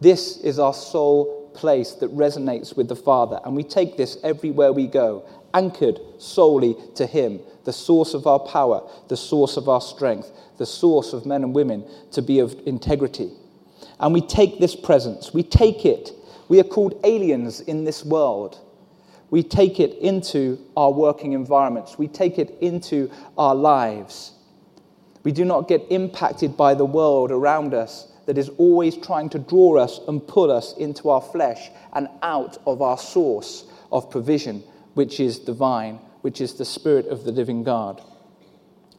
This 0.00 0.36
is 0.38 0.58
our 0.58 0.72
sole 0.72 1.50
place 1.54 1.92
that 1.94 2.14
resonates 2.14 2.76
with 2.76 2.88
the 2.88 2.96
Father, 2.96 3.40
and 3.44 3.54
we 3.56 3.62
take 3.62 3.96
this 3.96 4.16
everywhere 4.22 4.72
we 4.72 4.86
go, 4.86 5.26
anchored 5.52 6.00
solely 6.18 6.76
to 6.94 7.06
Him, 7.06 7.40
the 7.64 7.72
source 7.72 8.14
of 8.14 8.26
our 8.26 8.38
power, 8.38 8.88
the 9.08 9.16
source 9.16 9.56
of 9.56 9.68
our 9.68 9.80
strength, 9.80 10.30
the 10.58 10.66
source 10.66 11.12
of 11.12 11.26
men 11.26 11.42
and 11.42 11.54
women 11.54 11.84
to 12.12 12.22
be 12.22 12.38
of 12.38 12.54
integrity. 12.66 13.30
And 14.00 14.14
we 14.14 14.22
take 14.22 14.58
this 14.58 14.74
presence, 14.74 15.32
we 15.32 15.42
take 15.42 15.84
it. 15.84 16.12
We 16.48 16.58
are 16.58 16.64
called 16.64 16.98
aliens 17.04 17.60
in 17.60 17.84
this 17.84 18.04
world. 18.04 18.58
We 19.30 19.44
take 19.44 19.78
it 19.78 19.96
into 19.98 20.58
our 20.76 20.90
working 20.90 21.32
environments. 21.34 21.96
We 21.96 22.08
take 22.08 22.38
it 22.38 22.58
into 22.60 23.08
our 23.38 23.54
lives. 23.54 24.32
We 25.22 25.30
do 25.30 25.44
not 25.44 25.68
get 25.68 25.86
impacted 25.90 26.56
by 26.56 26.74
the 26.74 26.84
world 26.84 27.30
around 27.30 27.72
us 27.72 28.10
that 28.26 28.38
is 28.38 28.48
always 28.58 28.96
trying 28.96 29.28
to 29.30 29.38
draw 29.38 29.76
us 29.78 30.00
and 30.08 30.26
pull 30.26 30.50
us 30.50 30.76
into 30.76 31.10
our 31.10 31.20
flesh 31.20 31.70
and 31.92 32.08
out 32.22 32.58
of 32.66 32.82
our 32.82 32.98
source 32.98 33.64
of 33.92 34.10
provision, 34.10 34.62
which 34.94 35.20
is 35.20 35.38
divine, 35.38 36.00
which 36.22 36.40
is 36.40 36.54
the 36.54 36.64
Spirit 36.64 37.06
of 37.06 37.24
the 37.24 37.32
living 37.32 37.62
God. 37.62 38.02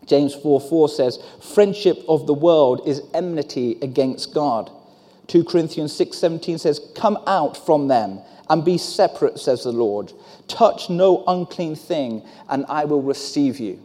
James 0.06 0.34
4 0.34 0.62
4 0.62 0.90
says, 0.90 1.20
Friendship 1.54 2.04
of 2.08 2.28
the 2.28 2.34
world 2.34 2.88
is 2.88 3.02
enmity 3.14 3.78
against 3.82 4.34
God. 4.34 4.72
2 5.28 5.44
Corinthians 5.44 5.94
6 5.94 6.18
17 6.18 6.58
says, 6.58 6.82
Come 6.96 7.18
out 7.28 7.58
from 7.66 7.88
them 7.88 8.20
and 8.50 8.66
be 8.66 8.78
separate, 8.78 9.40
says 9.40 9.64
the 9.64 9.72
Lord. 9.72 10.12
Touch 10.48 10.90
no 10.90 11.24
unclean 11.28 11.76
thing, 11.76 12.28
and 12.50 12.66
I 12.68 12.86
will 12.86 13.02
receive 13.02 13.60
you. 13.60 13.80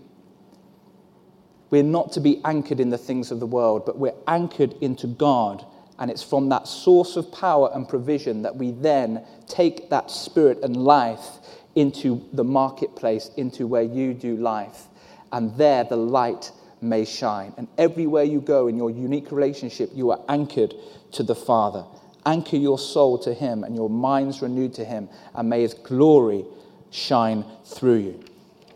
We're 1.71 1.83
not 1.83 2.12
to 2.12 2.21
be 2.21 2.40
anchored 2.45 2.81
in 2.81 2.90
the 2.90 2.99
things 2.99 3.31
of 3.31 3.40
the 3.40 3.47
world, 3.47 3.85
but 3.87 3.99
we're 3.99 4.14
anchored 4.26 4.75
into 4.81 5.07
God. 5.07 5.64
And 5.99 6.11
it's 6.11 6.23
from 6.23 6.49
that 6.50 6.69
source 6.69 7.16
of 7.16 7.33
power 7.33 7.71
and 7.75 7.88
provision 7.88 8.43
that 8.43 8.57
we 8.57 8.71
then 8.73 9.25
take 9.47 9.88
that 9.90 10.11
spirit 10.11 10.59
and 10.62 10.76
life 10.76 11.38
into 11.75 12.25
the 12.33 12.45
marketplace, 12.45 13.31
into 13.37 13.66
where 13.66 13.83
you 13.83 14.14
do 14.14 14.37
life. 14.37 14.85
And 15.33 15.57
there 15.57 15.85
the 15.85 15.97
light 15.97 16.50
may 16.88 17.05
shine. 17.05 17.52
And 17.57 17.69
everywhere 17.78 18.25
you 18.25 18.40
go 18.40 18.69
in 18.69 18.76
your 18.76 18.90
unique 18.90 19.31
relationship, 19.33 19.90
you 19.95 20.11
are 20.11 20.21
anchored 20.28 20.75
to 21.12 21.23
the 21.23 21.35
Father. 21.35 21.85
Anchor 22.25 22.57
your 22.57 22.78
soul 22.78 23.19
to 23.21 23.33
Him 23.33 23.64
and 23.64 23.75
your 23.75 23.90
minds 23.90 24.43
renewed 24.43 24.75
to 24.75 24.85
Him, 24.85 25.09
and 25.35 25.49
may 25.49 25.62
His 25.62 25.75
glory 25.75 26.45
shine 26.90 27.45
through 27.64 27.99
you. 27.99 28.25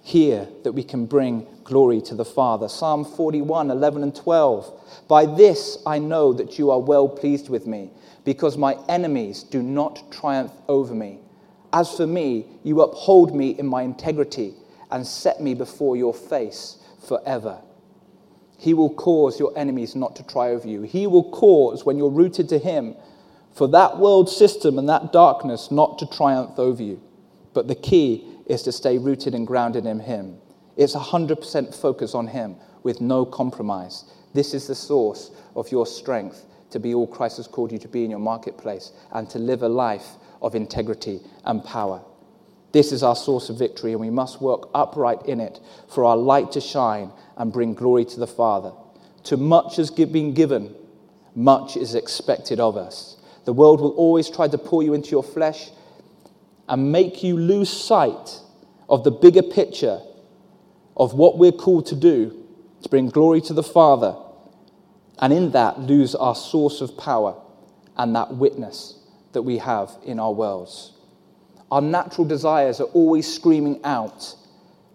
Here, 0.03 0.49
that 0.65 0.73
we 0.73 0.83
can 0.83 1.07
bring 1.07 1.47
glory 1.65 2.01
to 2.03 2.15
the 2.15 2.25
Father. 2.25 2.69
Psalm 2.69 3.05
41, 3.05 3.71
11 3.71 4.03
and 4.03 4.15
12. 4.15 5.05
By 5.09 5.27
this 5.27 5.79
I 5.87 5.99
know 5.99 6.33
that 6.33 6.59
you 6.59 6.71
are 6.71 6.81
well 6.81 7.09
pleased 7.09 7.49
with 7.49 7.67
me, 7.67 7.91
because 8.25 8.57
my 8.57 8.77
enemies 8.89 9.43
do 9.43 9.63
not 9.63 10.11
triumph 10.11 10.53
over 10.69 10.95
me. 10.95 11.19
As 11.73 11.97
for 11.97 12.07
me, 12.07 12.47
you 12.65 12.81
uphold 12.81 13.35
me 13.35 13.51
in 13.51 13.67
my 13.67 13.83
integrity 13.83 14.55
and 14.91 15.07
set 15.07 15.41
me 15.41 15.55
before 15.55 15.97
your 15.97 16.13
face 16.13 16.79
forever. 17.07 17.61
He 18.61 18.75
will 18.75 18.93
cause 18.93 19.41
your 19.41 19.57
enemies 19.57 19.97
not 19.97 20.15
to 20.17 20.23
try 20.23 20.51
over 20.51 20.69
you. 20.69 20.83
He 20.83 21.07
will 21.07 21.31
cause, 21.31 21.87
when 21.87 21.97
you're 21.97 22.11
rooted 22.11 22.51
to 22.51 22.59
Him, 22.59 22.95
for 23.55 23.67
that 23.69 23.97
world 23.97 24.29
system 24.29 24.79
and 24.79 24.87
that 24.87 25.15
darkness 25.15 25.71
not 25.71 25.99
to 25.99 26.07
triumph 26.07 26.59
over 26.59 26.83
you. 26.83 27.03
But 27.55 27.69
the 27.69 27.75
key 27.75 28.27
is 28.45 28.63
to 28.65 28.73
stay 28.73 28.99
rooted 28.99 29.35
and 29.35 29.47
grounded 29.47 29.87
in 29.87 29.99
Him. 29.99 30.37
It's 30.77 30.95
100% 30.95 31.75
focus 31.75 32.15
on 32.15 32.27
Him 32.27 32.57
with 32.83 33.01
no 33.01 33.25
compromise. 33.25 34.05
This 34.35 34.53
is 34.53 34.67
the 34.67 34.75
source 34.75 35.31
of 35.57 35.73
your 35.73 35.87
strength 35.87 36.45
to 36.73 36.79
be 36.79 36.93
all 36.93 37.07
Christ 37.07 37.39
has 37.39 37.49
called 37.49 37.73
you 37.73 37.79
to 37.79 37.89
be 37.89 38.05
in 38.05 38.11
your 38.11 38.21
marketplace 38.21 38.93
and 39.13 39.29
to 39.31 39.39
live 39.39 39.63
a 39.63 39.69
life 39.71 40.17
of 40.43 40.55
integrity 40.55 41.21
and 41.47 41.65
power. 41.65 42.03
This 42.73 42.93
is 42.93 43.03
our 43.03 43.17
source 43.17 43.49
of 43.49 43.59
victory, 43.59 43.93
and 43.93 44.01
we 44.01 44.11
must 44.11 44.41
work 44.41 44.69
upright 44.75 45.27
in 45.27 45.41
it 45.41 45.59
for 45.89 46.05
our 46.05 46.17
light 46.17 46.53
to 46.53 46.61
shine 46.61 47.11
and 47.41 47.55
bring 47.55 47.73
glory 47.73 48.05
to 48.05 48.21
the 48.21 48.27
Father. 48.27 48.71
To 49.25 49.39
much 49.39 49.77
has 49.77 49.91
been 49.91 50.35
given, 50.35 50.75
much 51.35 51.75
is 51.75 51.95
expected 51.95 52.61
of 52.61 52.77
us. 52.77 53.17
The 53.47 53.55
world 53.55 53.81
will 53.81 53.93
always 53.93 54.29
try 54.29 54.47
to 54.47 54.59
pull 54.59 54.83
you 54.83 54.93
into 54.93 55.09
your 55.09 55.23
flesh 55.23 55.71
and 56.69 56.93
make 56.93 57.23
you 57.23 57.39
lose 57.39 57.71
sight 57.71 58.41
of 58.91 59.05
the 59.05 59.11
bigger 59.11 59.43
picture 59.43 60.03
of 60.99 61.15
what 61.15 61.39
we're 61.39 61.51
called 61.51 61.87
to 61.87 61.97
do 61.97 62.45
to 62.83 62.89
bring 62.91 63.09
glory 63.09 63.41
to 63.41 63.55
the 63.55 63.63
Father, 63.63 64.15
and 65.19 65.33
in 65.33 65.53
that 65.53 65.81
lose 65.81 66.15
our 66.15 66.35
source 66.35 66.83
of 66.83 66.99
power 66.99 67.41
and 67.97 68.15
that 68.15 68.35
witness 68.35 68.99
that 69.33 69.43
we 69.43 69.57
have 69.57 69.91
in 70.05 70.21
our 70.21 70.33
worlds. 70.33 70.93
Our 71.71 71.81
natural 71.81 72.27
desires 72.27 72.81
are 72.81 72.93
always 72.93 73.33
screaming 73.33 73.83
out 73.83 74.35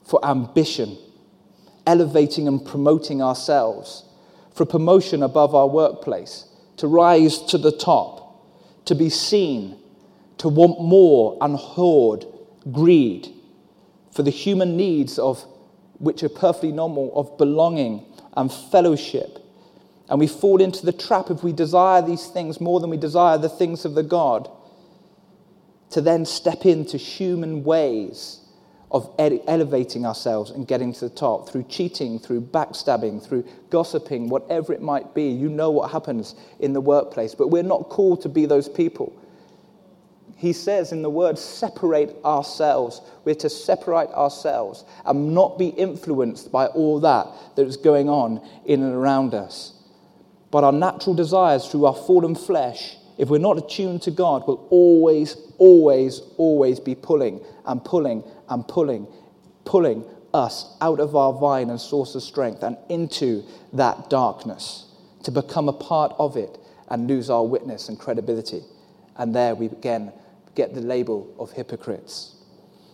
for 0.04 0.24
ambition, 0.24 0.96
elevating 1.86 2.48
and 2.48 2.66
promoting 2.66 3.22
ourselves, 3.22 4.04
for 4.54 4.66
promotion 4.66 5.24
above 5.24 5.54
our 5.54 5.68
workplace, 5.68 6.46
to 6.78 6.88
rise 6.88 7.40
to 7.40 7.58
the 7.58 7.72
top, 7.72 8.86
to 8.86 8.96
be 8.96 9.10
seen, 9.10 9.78
to 10.38 10.50
want 10.50 10.82
more 10.82 11.38
and 11.42 11.56
hoard, 11.56 12.26
greed, 12.72 13.28
for 14.12 14.24
the 14.24 14.32
human 14.32 14.78
needs 14.78 15.20
of 15.20 15.46
which 16.00 16.24
are 16.24 16.30
perfectly 16.30 16.72
normal 16.72 17.12
of 17.16 17.38
belonging 17.38 18.06
and 18.36 18.52
fellowship. 18.52 19.40
And 20.10 20.20
we 20.20 20.28
fall 20.28 20.62
into 20.62 20.86
the 20.86 20.94
trap 20.94 21.30
if 21.30 21.44
we 21.44 21.52
desire 21.52 22.02
these 22.02 22.28
things 22.28 22.62
more 22.62 22.80
than 22.80 22.90
we 22.90 22.98
desire 22.98 23.38
the 23.38 23.50
things 23.50 23.86
of 23.86 23.96
the 23.96 24.04
God 24.04 24.50
to 25.92 26.02
then 26.02 26.26
step 26.26 26.66
into 26.66 26.98
human 26.98 27.64
ways 27.64 28.42
of 28.96 29.14
elevating 29.18 30.06
ourselves 30.06 30.52
and 30.52 30.66
getting 30.66 30.94
to 30.94 31.10
the 31.10 31.14
top 31.14 31.50
through 31.50 31.64
cheating, 31.64 32.18
through 32.18 32.40
backstabbing, 32.40 33.22
through 33.22 33.46
gossiping, 33.70 34.30
whatever 34.30 34.72
it 34.72 34.82
might 34.82 35.14
be. 35.14 35.28
You 35.28 35.50
know 35.50 35.70
what 35.70 35.92
happens 35.92 36.34
in 36.62 36.72
the 36.72 36.80
workplace, 36.80 37.36
but 37.36 37.50
we're 37.50 37.62
not 37.62 37.90
called 37.90 38.22
to 38.22 38.30
be 38.30 38.46
those 38.46 38.70
people. 38.70 39.12
He 40.38 40.54
says 40.54 40.94
in 40.94 41.02
the 41.02 41.10
word, 41.10 41.38
separate 41.38 42.16
ourselves. 42.24 43.02
We're 43.26 43.36
to 43.36 43.50
separate 43.50 44.12
ourselves 44.12 44.86
and 45.06 45.36
not 45.36 45.60
be 45.60 45.68
influenced 45.68 46.50
by 46.50 46.68
all 46.68 47.02
that 47.02 47.28
that 47.58 47.68
is 47.68 47.76
going 47.76 48.08
on 48.08 48.42
in 48.64 48.82
and 48.82 48.94
around 48.94 49.34
us. 49.34 49.74
But 50.52 50.64
our 50.64 50.72
natural 50.72 51.16
desires 51.16 51.68
through 51.68 51.86
our 51.86 51.96
fallen 51.96 52.34
flesh 52.34 52.96
if 53.18 53.30
we're 53.30 53.38
not 53.38 53.58
attuned 53.58 54.02
to 54.04 54.12
God, 54.12 54.46
will 54.48 54.68
always, 54.70 55.38
always, 55.58 56.22
always 56.38 56.80
be 56.80 56.96
pulling 56.96 57.42
and 57.66 57.84
pulling 57.84 58.24
and 58.50 58.68
pulling, 58.68 59.08
pulling 59.64 60.06
us 60.34 60.76
out 60.82 61.00
of 61.00 61.16
our 61.16 61.34
vine 61.34 61.70
and 61.70 61.80
source 61.80 62.16
of 62.16 62.24
strength 62.24 62.64
and 62.64 62.78
into 62.90 63.44
that 63.74 64.10
darkness 64.10 64.86
to 65.24 65.32
become 65.32 65.70
a 65.70 65.74
part 65.74 66.14
of 66.20 66.38
it 66.38 66.60
and 66.90 67.08
lose 67.08 67.30
our 67.30 67.46
witness 67.46 67.90
and 67.90 67.98
credibility. 68.00 68.62
And 69.18 69.34
there 69.34 69.56
we 69.56 69.68
again 69.68 70.12
get 70.56 70.74
the 70.74 70.82
label 70.82 71.34
of 71.40 71.52
hypocrites. 71.52 72.36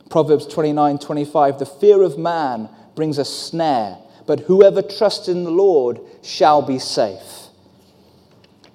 Proverbs 0.09 0.45
29 0.47 0.99
25 0.99 1.59
The 1.59 1.65
fear 1.65 2.01
of 2.03 2.17
man 2.17 2.69
brings 2.95 3.17
a 3.17 3.25
snare, 3.25 3.97
but 4.27 4.41
whoever 4.41 4.81
trusts 4.81 5.27
in 5.27 5.43
the 5.43 5.51
Lord 5.51 5.99
shall 6.21 6.61
be 6.61 6.79
safe. 6.79 7.47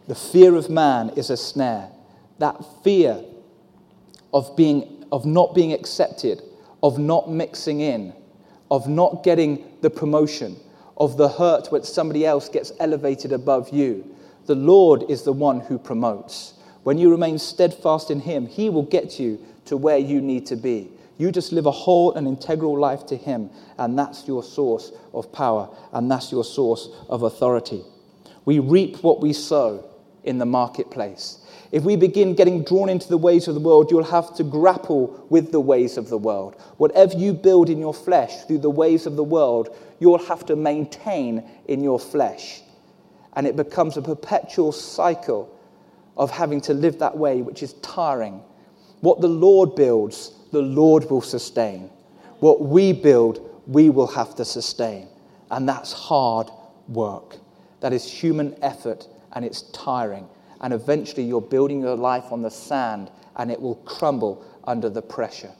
The 0.08 0.14
fear 0.14 0.54
of 0.54 0.70
man 0.70 1.10
is 1.10 1.30
a 1.30 1.36
snare. 1.36 1.88
That 2.38 2.56
fear 2.84 3.24
of, 4.32 4.56
being, 4.56 5.04
of 5.10 5.24
not 5.24 5.54
being 5.54 5.72
accepted, 5.72 6.42
of 6.82 6.98
not 6.98 7.30
mixing 7.30 7.80
in, 7.80 8.12
of 8.70 8.88
not 8.88 9.22
getting 9.22 9.64
the 9.80 9.90
promotion, 9.90 10.56
of 10.96 11.16
the 11.16 11.28
hurt 11.28 11.68
when 11.70 11.82
somebody 11.82 12.24
else 12.24 12.48
gets 12.48 12.72
elevated 12.80 13.32
above 13.32 13.70
you. 13.70 14.14
The 14.46 14.54
Lord 14.54 15.04
is 15.08 15.22
the 15.22 15.32
one 15.32 15.60
who 15.60 15.78
promotes. 15.78 16.54
When 16.84 16.98
you 16.98 17.10
remain 17.10 17.38
steadfast 17.38 18.10
in 18.10 18.20
Him, 18.20 18.46
He 18.46 18.70
will 18.70 18.84
get 18.84 19.18
you 19.18 19.38
to 19.66 19.76
where 19.76 19.98
you 19.98 20.20
need 20.20 20.46
to 20.46 20.56
be. 20.56 20.90
You 21.18 21.32
just 21.32 21.52
live 21.52 21.66
a 21.66 21.70
whole 21.70 22.14
and 22.14 22.28
integral 22.28 22.78
life 22.78 23.06
to 23.06 23.16
Him, 23.16 23.50
and 23.78 23.98
that's 23.98 24.28
your 24.28 24.42
source 24.42 24.92
of 25.12 25.32
power, 25.32 25.68
and 25.92 26.10
that's 26.10 26.30
your 26.30 26.44
source 26.44 26.88
of 27.08 27.22
authority. 27.22 27.82
We 28.44 28.60
reap 28.60 29.02
what 29.02 29.20
we 29.20 29.32
sow 29.32 29.84
in 30.24 30.38
the 30.38 30.46
marketplace. 30.46 31.38
If 31.72 31.82
we 31.82 31.96
begin 31.96 32.34
getting 32.34 32.62
drawn 32.62 32.88
into 32.88 33.08
the 33.08 33.18
ways 33.18 33.48
of 33.48 33.54
the 33.54 33.60
world, 33.60 33.90
you'll 33.90 34.04
have 34.04 34.34
to 34.36 34.44
grapple 34.44 35.26
with 35.30 35.52
the 35.52 35.60
ways 35.60 35.96
of 35.96 36.08
the 36.08 36.18
world. 36.18 36.54
Whatever 36.76 37.16
you 37.16 37.32
build 37.32 37.68
in 37.68 37.78
your 37.78 37.94
flesh 37.94 38.44
through 38.44 38.58
the 38.58 38.70
ways 38.70 39.06
of 39.06 39.16
the 39.16 39.24
world, 39.24 39.76
you'll 39.98 40.24
have 40.26 40.46
to 40.46 40.56
maintain 40.56 41.48
in 41.66 41.82
your 41.82 41.98
flesh. 41.98 42.62
And 43.34 43.46
it 43.46 43.56
becomes 43.56 43.96
a 43.96 44.02
perpetual 44.02 44.72
cycle 44.72 45.52
of 46.16 46.30
having 46.30 46.60
to 46.62 46.74
live 46.74 46.98
that 47.00 47.16
way, 47.16 47.42
which 47.42 47.62
is 47.62 47.74
tiring. 47.74 48.42
What 49.00 49.20
the 49.20 49.28
Lord 49.28 49.74
builds, 49.74 50.32
the 50.52 50.62
Lord 50.62 51.10
will 51.10 51.22
sustain. 51.22 51.90
What 52.40 52.62
we 52.62 52.92
build, 52.92 53.62
we 53.66 53.90
will 53.90 54.06
have 54.06 54.34
to 54.36 54.44
sustain. 54.44 55.08
And 55.50 55.68
that's 55.68 55.92
hard 55.92 56.50
work. 56.88 57.36
That 57.80 57.92
is 57.92 58.10
human 58.10 58.56
effort 58.62 59.06
and 59.32 59.44
it's 59.44 59.62
tiring. 59.72 60.28
And 60.60 60.72
eventually 60.72 61.24
you're 61.24 61.40
building 61.40 61.80
your 61.82 61.96
life 61.96 62.32
on 62.32 62.42
the 62.42 62.50
sand 62.50 63.10
and 63.36 63.50
it 63.50 63.60
will 63.60 63.76
crumble 63.76 64.44
under 64.64 64.88
the 64.88 65.02
pressure. 65.02 65.52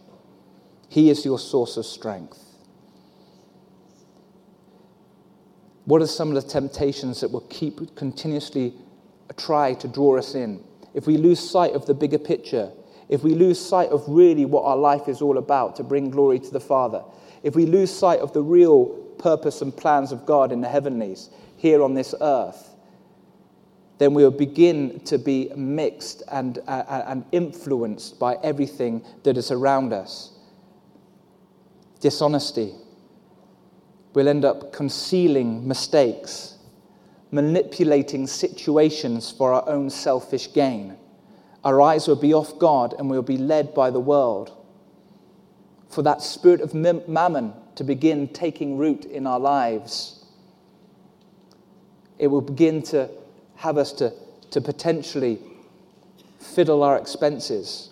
He 0.89 1.11
is 1.11 1.25
your 1.25 1.39
source 1.39 1.77
of 1.77 1.85
strength. 1.85 2.43
What 5.85 6.03
are 6.03 6.07
some 6.07 6.29
of 6.29 6.35
the 6.35 6.49
temptations 6.49 7.21
that 7.21 7.31
will 7.31 7.47
keep 7.49 7.95
continuously 7.95 8.75
try 9.37 9.75
to 9.75 9.89
draw 9.89 10.19
us 10.19 10.35
in? 10.35 10.65
If 10.95 11.07
we 11.07 11.17
lose 11.17 11.39
sight 11.39 11.75
of 11.75 11.87
the 11.87 11.95
bigger 11.95 12.19
picture, 12.19 12.73
if 13.09 13.23
we 13.23 13.35
lose 13.35 13.61
sight 13.61 13.91
of 13.91 14.03
really 14.09 14.45
what 14.45 14.65
our 14.65 14.77
life 14.77 15.09
is 15.09 15.23
all 15.23 15.39
about 15.39 15.77
to 15.77 15.85
bring 15.85 16.11
glory 16.11 16.41
to 16.41 16.51
the 16.51 16.61
Father, 16.61 17.05
if 17.43 17.55
we 17.55 17.67
lose 17.67 17.93
sight 17.93 18.19
of 18.19 18.33
the 18.33 18.43
real 18.43 18.87
purpose 19.19 19.63
and 19.63 19.77
plans 19.77 20.11
of 20.11 20.27
God 20.27 20.51
in 20.51 20.61
the 20.61 20.69
heavenlies 20.69 21.31
here 21.57 21.83
on 21.83 21.95
this 21.95 22.15
earth, 22.21 22.66
then 23.99 24.13
we 24.13 24.23
will 24.23 24.31
begin 24.31 25.01
to 25.01 25.19
be 25.19 25.51
mixed 25.57 26.23
and, 26.31 26.59
uh, 26.67 26.85
uh, 26.87 27.05
and 27.09 27.25
influenced 27.33 28.19
by 28.19 28.37
everything 28.43 29.03
that 29.23 29.37
is 29.37 29.51
around 29.51 29.93
us. 29.93 30.33
Dishonesty. 32.01 32.75
We'll 34.13 34.29
end 34.29 34.45
up 34.45 34.73
concealing 34.73 35.67
mistakes, 35.67 36.57
manipulating 37.31 38.27
situations 38.27 39.31
for 39.31 39.53
our 39.53 39.69
own 39.69 39.89
selfish 39.91 40.53
gain. 40.53 40.97
Our 41.65 41.81
eyes 41.81 42.07
will 42.07 42.17
be 42.17 42.33
off 42.33 42.59
God 42.59 42.95
and 42.99 43.11
we'll 43.11 43.23
be 43.23 43.39
led 43.39 43.75
by 43.75 43.91
the 43.91 44.01
world. 44.01 44.53
For 45.89 46.03
that 46.03 46.23
spirit 46.23 46.61
of 46.61 46.75
mammon 46.75 47.55
to 47.77 47.85
begin 47.85 48.29
taking 48.29 48.77
root 48.77 49.05
in 49.07 49.27
our 49.27 49.41
lives, 49.41 50.25
it 52.19 52.27
will 52.27 52.41
begin 52.41 52.83
to 52.83 53.09
have 53.57 53.79
us 53.79 53.93
to, 53.95 54.13
to 54.51 54.61
potentially 54.61 55.39
fiddle 56.41 56.83
our 56.83 56.97
expenses, 56.97 57.91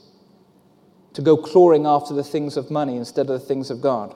to 1.15 1.23
go 1.23 1.37
clawing 1.37 1.87
after 1.87 2.15
the 2.15 2.25
things 2.25 2.57
of 2.57 2.71
money 2.71 2.97
instead 2.97 3.29
of 3.31 3.41
the 3.41 3.47
things 3.47 3.71
of 3.71 3.81
God. 3.81 4.15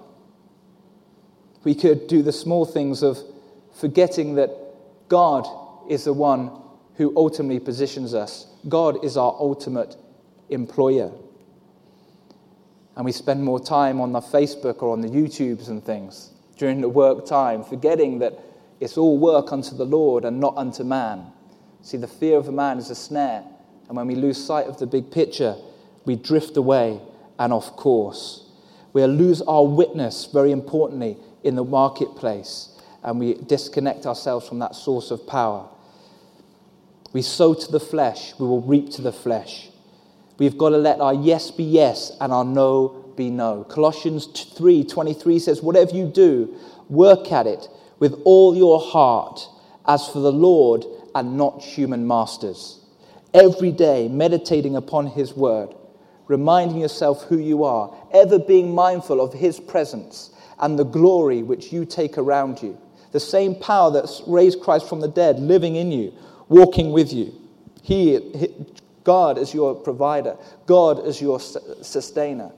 We 1.65 1.75
could 1.75 2.07
do 2.07 2.23
the 2.23 2.33
small 2.33 2.65
things 2.65 3.03
of 3.03 3.19
forgetting 3.75 4.37
that 4.37 4.51
God 5.09 5.47
is 5.89 6.05
the 6.05 6.13
one 6.13 6.51
who 6.95 7.13
ultimately 7.17 7.61
positions 7.61 8.15
us. 8.15 8.47
God 8.69 9.05
is 9.05 9.17
our 9.17 9.35
ultimate 9.39 9.97
employer. 10.51 11.13
And 12.97 13.05
we 13.05 13.13
spend 13.13 13.45
more 13.45 13.61
time 13.61 14.01
on 14.01 14.13
the 14.13 14.21
Facebook 14.21 14.83
or 14.83 14.93
on 14.93 15.01
the 15.01 15.09
YouTubes 15.09 15.69
and 15.69 15.83
things 15.83 16.33
during 16.57 16.81
the 16.81 16.89
work 16.89 17.25
time, 17.25 17.63
forgetting 17.63 18.19
that 18.19 18.39
it's 18.81 18.99
all 18.99 19.19
work 19.19 19.53
unto 19.53 19.77
the 19.77 19.85
Lord 19.87 20.25
and 20.25 20.41
not 20.41 20.57
unto 20.57 20.83
man. 20.83 21.33
See, 21.83 21.97
the 21.97 22.09
fear 22.09 22.37
of 22.37 22.49
a 22.49 22.53
man 22.53 22.79
is 22.79 22.91
a 22.91 22.95
snare, 22.95 23.45
and 23.89 23.97
when 23.97 24.07
we 24.07 24.15
lose 24.15 24.43
sight 24.43 24.67
of 24.67 24.79
the 24.79 24.87
big 24.87 25.11
picture, 25.11 25.57
we 26.05 26.17
drift 26.17 26.57
away 26.57 27.01
and 27.39 27.53
off 27.53 27.77
course. 27.77 28.45
We 28.93 29.05
lose 29.05 29.43
our 29.43 29.65
witness, 29.65 30.27
very 30.33 30.51
importantly, 30.53 31.17
in 31.45 31.55
the 31.55 31.65
marketplace, 31.65 32.71
and 33.03 33.19
we 33.19 33.35
disconnect 33.35 34.07
ourselves 34.07 34.49
from 34.49 34.59
that 34.59 34.75
source 34.75 35.11
of 35.11 35.27
power. 35.27 35.69
We 37.13 37.23
sow 37.23 37.55
to 37.55 37.73
the 37.73 37.81
flesh, 37.81 38.35
we 38.39 38.47
will 38.47 38.61
reap 38.61 38.91
to 38.93 39.03
the 39.03 39.13
flesh. 39.13 39.71
We've 40.39 40.59
got 40.59 40.71
to 40.71 40.79
let 40.79 41.01
our 41.01 41.15
yes 41.15 41.51
be 41.51 41.65
yes 41.65 42.13
and 42.21 42.33
our 42.33 42.45
no 42.45 43.05
be 43.17 43.31
no. 43.31 43.65
Colossians 43.65 44.27
3:23 44.27 45.39
says, 45.39 45.63
"Whatever 45.63 45.97
you 45.97 46.07
do, 46.07 46.55
work 46.89 47.33
at 47.33 47.47
it 47.47 47.69
with 47.99 48.21
all 48.25 48.55
your 48.55 48.79
heart, 48.79 49.49
as 49.87 50.07
for 50.07 50.21
the 50.21 50.33
Lord 50.33 50.85
and 51.15 51.37
not 51.37 51.63
human 51.63 52.07
masters." 52.07 52.79
Every 53.35 53.73
day 53.73 54.09
meditating 54.09 54.77
upon 54.77 55.07
his 55.07 55.37
word, 55.37 55.75
reminding 56.29 56.79
yourself 56.79 57.23
who 57.25 57.39
you 57.39 57.65
are, 57.65 57.91
ever 58.13 58.39
being 58.39 58.75
mindful 58.75 59.21
of 59.21 59.33
his 59.33 59.61
presence 59.61 60.31
and 60.61 60.79
the 60.79 60.85
glory 60.85 61.43
which 61.43 61.73
you 61.73 61.85
take 61.85 62.19
around 62.19 62.63
you. 62.63 62.77
The 63.13 63.21
same 63.21 63.55
power 63.55 63.91
that 63.93 64.23
raised 64.27 64.61
Christ 64.61 64.89
from 64.89 65.01
the 65.01 65.09
dead 65.09 65.41
living 65.41 65.77
in 65.77 65.91
you, 65.91 66.13
walking 66.49 66.93
with 66.93 67.13
you. 67.13 67.33
He, 67.83 68.19
God 69.05 69.39
is 69.39 69.55
your 69.55 69.75
provider, 69.75 70.37
God 70.67 71.07
is 71.07 71.21
your 71.21 71.41
sustainer. 71.41 72.53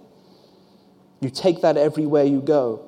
You 1.20 1.30
take 1.30 1.60
that 1.62 1.76
everywhere 1.76 2.24
you 2.24 2.40
go. 2.40 2.80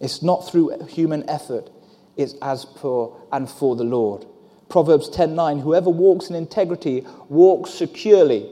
It's 0.00 0.22
not 0.22 0.48
through 0.48 0.78
human 0.88 1.28
effort, 1.28 1.70
it's 2.16 2.34
as 2.42 2.64
per 2.64 3.08
and 3.30 3.48
for 3.48 3.76
the 3.76 3.84
Lord. 3.84 4.26
Proverbs 4.68 5.08
10:9 5.08 5.60
Whoever 5.60 5.90
walks 5.90 6.28
in 6.28 6.36
integrity 6.36 7.06
walks 7.28 7.70
securely, 7.70 8.50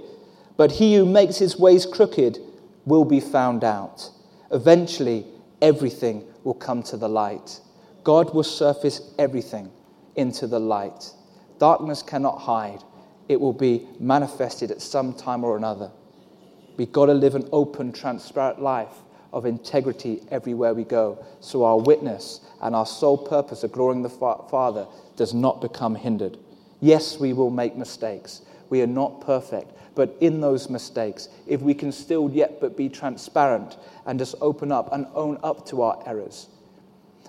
but 0.57 0.72
he 0.72 0.94
who 0.94 1.05
makes 1.05 1.37
his 1.37 1.59
ways 1.59 1.87
crooked 1.87 2.38
will 2.87 3.05
be 3.05 3.20
found 3.20 3.64
out. 3.64 4.11
Eventually, 4.50 5.27
everything 5.61 6.24
will 6.44 6.55
come 6.55 6.83
to 6.85 6.96
the 6.96 7.09
light. 7.09 7.61
God 8.05 8.35
will 8.35 8.44
surface 8.44 9.00
everything 9.18 9.70
into 10.14 10.46
the 10.46 10.61
light. 10.61 11.12
Darkness 11.59 12.03
cannot 12.03 12.38
hide. 12.40 12.85
It 13.29 13.40
will 13.40 13.55
be 13.55 13.88
manifested 13.98 14.70
at 14.70 14.83
some 14.83 15.14
time 15.14 15.44
or 15.44 15.57
another. 15.57 15.90
We've 16.77 16.92
got 16.92 17.07
to 17.07 17.14
live 17.14 17.35
an 17.35 17.48
open, 17.53 17.92
transparent 17.92 18.61
life 18.61 19.03
of 19.35 19.44
integrity 19.44 20.23
everywhere 20.31 20.73
we 20.73 20.85
go, 20.85 21.23
so 21.40 21.64
our 21.64 21.79
witness 21.79 22.40
and 22.62 22.75
our 22.75 22.87
sole 22.87 23.18
purpose 23.18 23.64
of 23.64 23.73
glorying 23.73 24.03
the 24.03 24.09
Father 24.09 24.87
does 25.16 25.35
not 25.35 25.61
become 25.61 25.97
hindered. 25.97 26.38
Yes, 26.81 27.18
we 27.18 27.33
will 27.33 27.51
make 27.51 27.77
mistakes. 27.77 28.42
We 28.70 28.81
are 28.81 28.87
not 28.87 29.20
perfect. 29.20 29.73
But 29.97 30.16
in 30.20 30.40
those 30.40 30.70
mistakes, 30.70 31.29
if 31.47 31.61
we 31.61 31.75
can 31.75 31.90
still 31.90 32.31
yet 32.31 32.61
but 32.61 32.77
be 32.77 32.88
transparent 32.88 33.77
and 34.07 34.18
just 34.20 34.37
open 34.40 34.70
up 34.70 34.92
and 34.92 35.07
own 35.14 35.38
up 35.42 35.66
to 35.66 35.83
our 35.83 36.03
errors, 36.07 36.49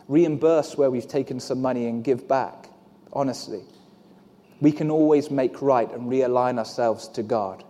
reimburse 0.08 0.78
where 0.78 0.92
we've 0.92 1.08
taken 1.08 1.40
some 1.40 1.62
money 1.62 1.88
and 1.88 2.04
give 2.04 2.28
back, 2.28 2.70
honestly, 3.14 3.64
we 4.62 4.72
can 4.72 4.92
always 4.92 5.32
make 5.32 5.62
right 5.62 5.92
and 5.92 6.10
realign 6.10 6.60
ourselves 6.60 7.08
to 7.10 7.24
God. 7.24 7.64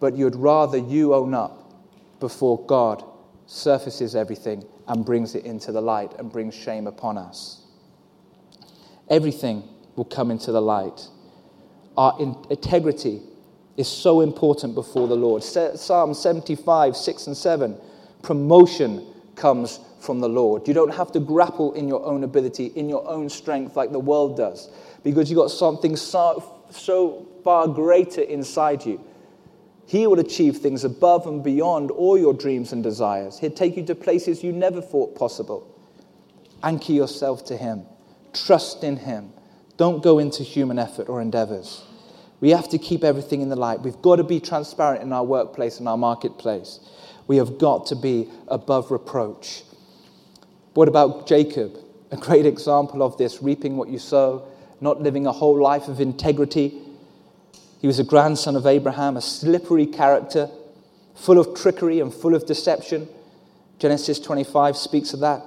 But 0.00 0.16
you'd 0.16 0.36
rather 0.36 0.78
you 0.78 1.14
own 1.14 1.34
up 1.34 1.70
before 2.18 2.64
God 2.64 3.04
surfaces 3.46 4.14
everything 4.14 4.64
and 4.88 5.04
brings 5.04 5.34
it 5.34 5.44
into 5.44 5.72
the 5.72 5.80
light 5.80 6.12
and 6.18 6.30
brings 6.30 6.54
shame 6.54 6.86
upon 6.86 7.16
us. 7.16 7.62
Everything 9.08 9.62
will 9.94 10.04
come 10.04 10.30
into 10.30 10.52
the 10.52 10.60
light. 10.60 11.08
Our 11.96 12.16
integrity 12.20 13.22
is 13.76 13.88
so 13.88 14.20
important 14.20 14.74
before 14.74 15.06
the 15.06 15.16
Lord. 15.16 15.42
Psalm 15.42 16.14
75, 16.14 16.96
6 16.96 17.26
and 17.28 17.36
7 17.36 17.78
promotion 18.22 19.06
comes 19.36 19.80
from 20.00 20.20
the 20.20 20.28
Lord. 20.28 20.66
You 20.66 20.74
don't 20.74 20.94
have 20.94 21.12
to 21.12 21.20
grapple 21.20 21.72
in 21.74 21.86
your 21.88 22.04
own 22.04 22.24
ability, 22.24 22.66
in 22.74 22.88
your 22.88 23.06
own 23.08 23.28
strength, 23.28 23.76
like 23.76 23.92
the 23.92 24.00
world 24.00 24.36
does, 24.36 24.70
because 25.04 25.30
you've 25.30 25.38
got 25.38 25.50
something 25.50 25.94
so, 25.96 26.60
so 26.70 27.26
far 27.44 27.68
greater 27.68 28.22
inside 28.22 28.84
you 28.84 29.00
he 29.86 30.06
will 30.08 30.18
achieve 30.18 30.58
things 30.58 30.82
above 30.84 31.26
and 31.26 31.44
beyond 31.44 31.92
all 31.92 32.18
your 32.18 32.34
dreams 32.34 32.72
and 32.72 32.82
desires. 32.82 33.38
He'll 33.38 33.50
take 33.52 33.76
you 33.76 33.86
to 33.86 33.94
places 33.94 34.42
you 34.42 34.52
never 34.52 34.82
thought 34.82 35.14
possible. 35.14 35.72
Anchor 36.62 36.92
yourself 36.92 37.44
to 37.46 37.56
Him. 37.56 37.84
Trust 38.32 38.82
in 38.82 38.96
Him. 38.96 39.32
Don't 39.76 40.02
go 40.02 40.18
into 40.18 40.42
human 40.42 40.78
effort 40.78 41.08
or 41.08 41.20
endeavors. 41.20 41.84
We 42.40 42.50
have 42.50 42.68
to 42.70 42.78
keep 42.78 43.04
everything 43.04 43.42
in 43.42 43.48
the 43.48 43.56
light. 43.56 43.80
We've 43.80 44.02
got 44.02 44.16
to 44.16 44.24
be 44.24 44.40
transparent 44.40 45.02
in 45.02 45.12
our 45.12 45.24
workplace 45.24 45.78
and 45.78 45.88
our 45.88 45.96
marketplace. 45.96 46.80
We 47.28 47.36
have 47.36 47.58
got 47.58 47.86
to 47.86 47.96
be 47.96 48.28
above 48.48 48.90
reproach. 48.90 49.62
What 50.74 50.88
about 50.88 51.28
Jacob? 51.28 51.78
A 52.10 52.16
great 52.16 52.44
example 52.44 53.02
of 53.02 53.16
this 53.18 53.40
reaping 53.40 53.76
what 53.76 53.88
you 53.88 53.98
sow, 53.98 54.48
not 54.80 55.00
living 55.00 55.26
a 55.26 55.32
whole 55.32 55.60
life 55.60 55.88
of 55.88 56.00
integrity 56.00 56.82
he 57.80 57.86
was 57.86 57.98
a 57.98 58.04
grandson 58.04 58.56
of 58.56 58.66
Abraham, 58.66 59.16
a 59.16 59.20
slippery 59.20 59.86
character, 59.86 60.48
full 61.14 61.38
of 61.38 61.54
trickery 61.54 62.00
and 62.00 62.12
full 62.12 62.34
of 62.34 62.46
deception. 62.46 63.08
Genesis 63.78 64.18
25 64.18 64.76
speaks 64.76 65.12
of 65.12 65.20
that. 65.20 65.42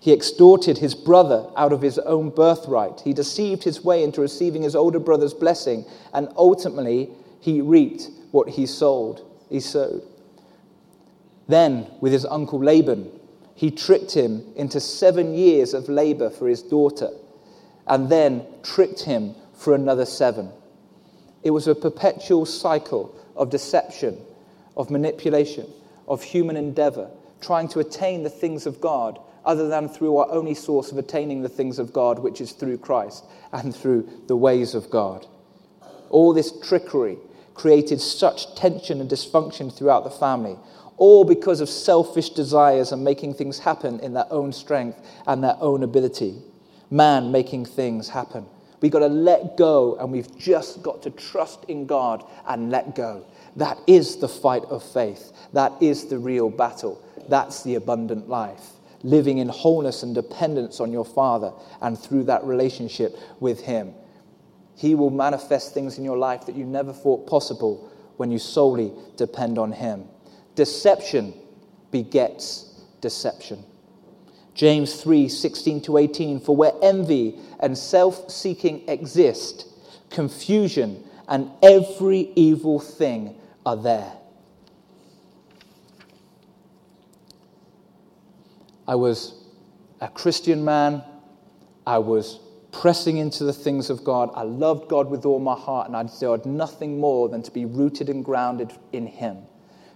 He 0.00 0.12
extorted 0.12 0.78
his 0.78 0.94
brother 0.94 1.46
out 1.56 1.72
of 1.72 1.82
his 1.82 1.98
own 1.98 2.30
birthright. 2.30 3.02
He 3.04 3.12
deceived 3.12 3.62
his 3.62 3.84
way 3.84 4.02
into 4.02 4.20
receiving 4.20 4.62
his 4.62 4.74
older 4.74 4.98
brother's 4.98 5.34
blessing, 5.34 5.84
and 6.14 6.28
ultimately 6.36 7.10
he 7.40 7.60
reaped 7.60 8.08
what 8.30 8.48
he 8.48 8.66
sold. 8.66 9.26
He 9.50 9.60
sowed. 9.60 10.02
Then, 11.48 11.86
with 12.00 12.12
his 12.12 12.24
uncle 12.24 12.62
Laban, 12.62 13.10
he 13.54 13.70
tricked 13.70 14.12
him 14.12 14.44
into 14.56 14.80
seven 14.80 15.34
years 15.34 15.74
of 15.74 15.88
labor 15.88 16.30
for 16.30 16.48
his 16.48 16.62
daughter, 16.62 17.10
and 17.86 18.08
then 18.08 18.46
tricked 18.62 19.00
him 19.00 19.34
for 19.52 19.74
another 19.74 20.06
seven. 20.06 20.50
It 21.42 21.50
was 21.50 21.66
a 21.66 21.74
perpetual 21.74 22.46
cycle 22.46 23.14
of 23.36 23.50
deception, 23.50 24.18
of 24.76 24.90
manipulation, 24.90 25.66
of 26.06 26.22
human 26.22 26.56
endeavor, 26.56 27.10
trying 27.40 27.68
to 27.68 27.80
attain 27.80 28.22
the 28.22 28.30
things 28.30 28.66
of 28.66 28.80
God 28.80 29.18
other 29.44 29.68
than 29.68 29.88
through 29.88 30.18
our 30.18 30.30
only 30.30 30.54
source 30.54 30.92
of 30.92 30.98
attaining 30.98 31.42
the 31.42 31.48
things 31.48 31.78
of 31.78 31.92
God, 31.92 32.18
which 32.18 32.40
is 32.40 32.52
through 32.52 32.78
Christ 32.78 33.24
and 33.52 33.74
through 33.74 34.08
the 34.26 34.36
ways 34.36 34.74
of 34.74 34.90
God. 34.90 35.26
All 36.10 36.34
this 36.34 36.52
trickery 36.60 37.16
created 37.54 38.00
such 38.00 38.54
tension 38.54 39.00
and 39.00 39.10
dysfunction 39.10 39.74
throughout 39.74 40.04
the 40.04 40.10
family, 40.10 40.56
all 40.96 41.24
because 41.24 41.60
of 41.60 41.68
selfish 41.68 42.30
desires 42.30 42.92
and 42.92 43.02
making 43.02 43.34
things 43.34 43.58
happen 43.58 44.00
in 44.00 44.12
their 44.12 44.30
own 44.30 44.52
strength 44.52 45.00
and 45.26 45.42
their 45.42 45.56
own 45.60 45.82
ability. 45.82 46.36
Man 46.90 47.32
making 47.32 47.64
things 47.64 48.10
happen. 48.10 48.46
We've 48.80 48.90
got 48.90 49.00
to 49.00 49.08
let 49.08 49.56
go, 49.56 49.96
and 49.96 50.10
we've 50.10 50.38
just 50.38 50.82
got 50.82 51.02
to 51.02 51.10
trust 51.10 51.64
in 51.64 51.86
God 51.86 52.24
and 52.46 52.70
let 52.70 52.94
go. 52.94 53.26
That 53.56 53.78
is 53.86 54.16
the 54.16 54.28
fight 54.28 54.64
of 54.64 54.82
faith. 54.82 55.32
That 55.52 55.72
is 55.82 56.06
the 56.06 56.18
real 56.18 56.48
battle. 56.50 57.02
That's 57.28 57.62
the 57.62 57.74
abundant 57.74 58.28
life. 58.28 58.64
Living 59.02 59.38
in 59.38 59.48
wholeness 59.48 60.02
and 60.02 60.14
dependence 60.14 60.80
on 60.80 60.92
your 60.92 61.04
Father, 61.04 61.52
and 61.82 61.98
through 61.98 62.24
that 62.24 62.44
relationship 62.44 63.16
with 63.38 63.60
Him. 63.60 63.92
He 64.76 64.94
will 64.94 65.10
manifest 65.10 65.74
things 65.74 65.98
in 65.98 66.04
your 66.04 66.16
life 66.16 66.46
that 66.46 66.54
you 66.54 66.64
never 66.64 66.92
thought 66.92 67.26
possible 67.26 67.90
when 68.16 68.30
you 68.30 68.38
solely 68.38 68.92
depend 69.16 69.58
on 69.58 69.72
Him. 69.72 70.04
Deception 70.54 71.34
begets 71.90 72.80
deception. 73.00 73.64
James 74.54 75.00
3 75.02 75.28
16 75.28 75.82
to 75.82 75.96
18. 75.96 76.40
For 76.40 76.54
where 76.54 76.72
envy 76.82 77.38
and 77.60 77.76
self 77.76 78.30
seeking 78.30 78.88
exist, 78.88 79.66
confusion 80.10 81.04
and 81.28 81.50
every 81.62 82.32
evil 82.34 82.80
thing 82.80 83.36
are 83.64 83.76
there. 83.76 84.12
I 88.86 88.96
was 88.96 89.34
a 90.00 90.08
Christian 90.08 90.64
man. 90.64 91.04
I 91.86 91.98
was 91.98 92.40
pressing 92.72 93.18
into 93.18 93.44
the 93.44 93.52
things 93.52 93.90
of 93.90 94.02
God. 94.02 94.30
I 94.34 94.42
loved 94.42 94.88
God 94.88 95.08
with 95.08 95.24
all 95.24 95.38
my 95.38 95.54
heart, 95.54 95.86
and 95.86 95.96
I 95.96 96.02
desired 96.02 96.46
nothing 96.46 96.98
more 96.98 97.28
than 97.28 97.42
to 97.42 97.50
be 97.50 97.64
rooted 97.64 98.08
and 98.08 98.24
grounded 98.24 98.72
in 98.92 99.06
Him, 99.06 99.38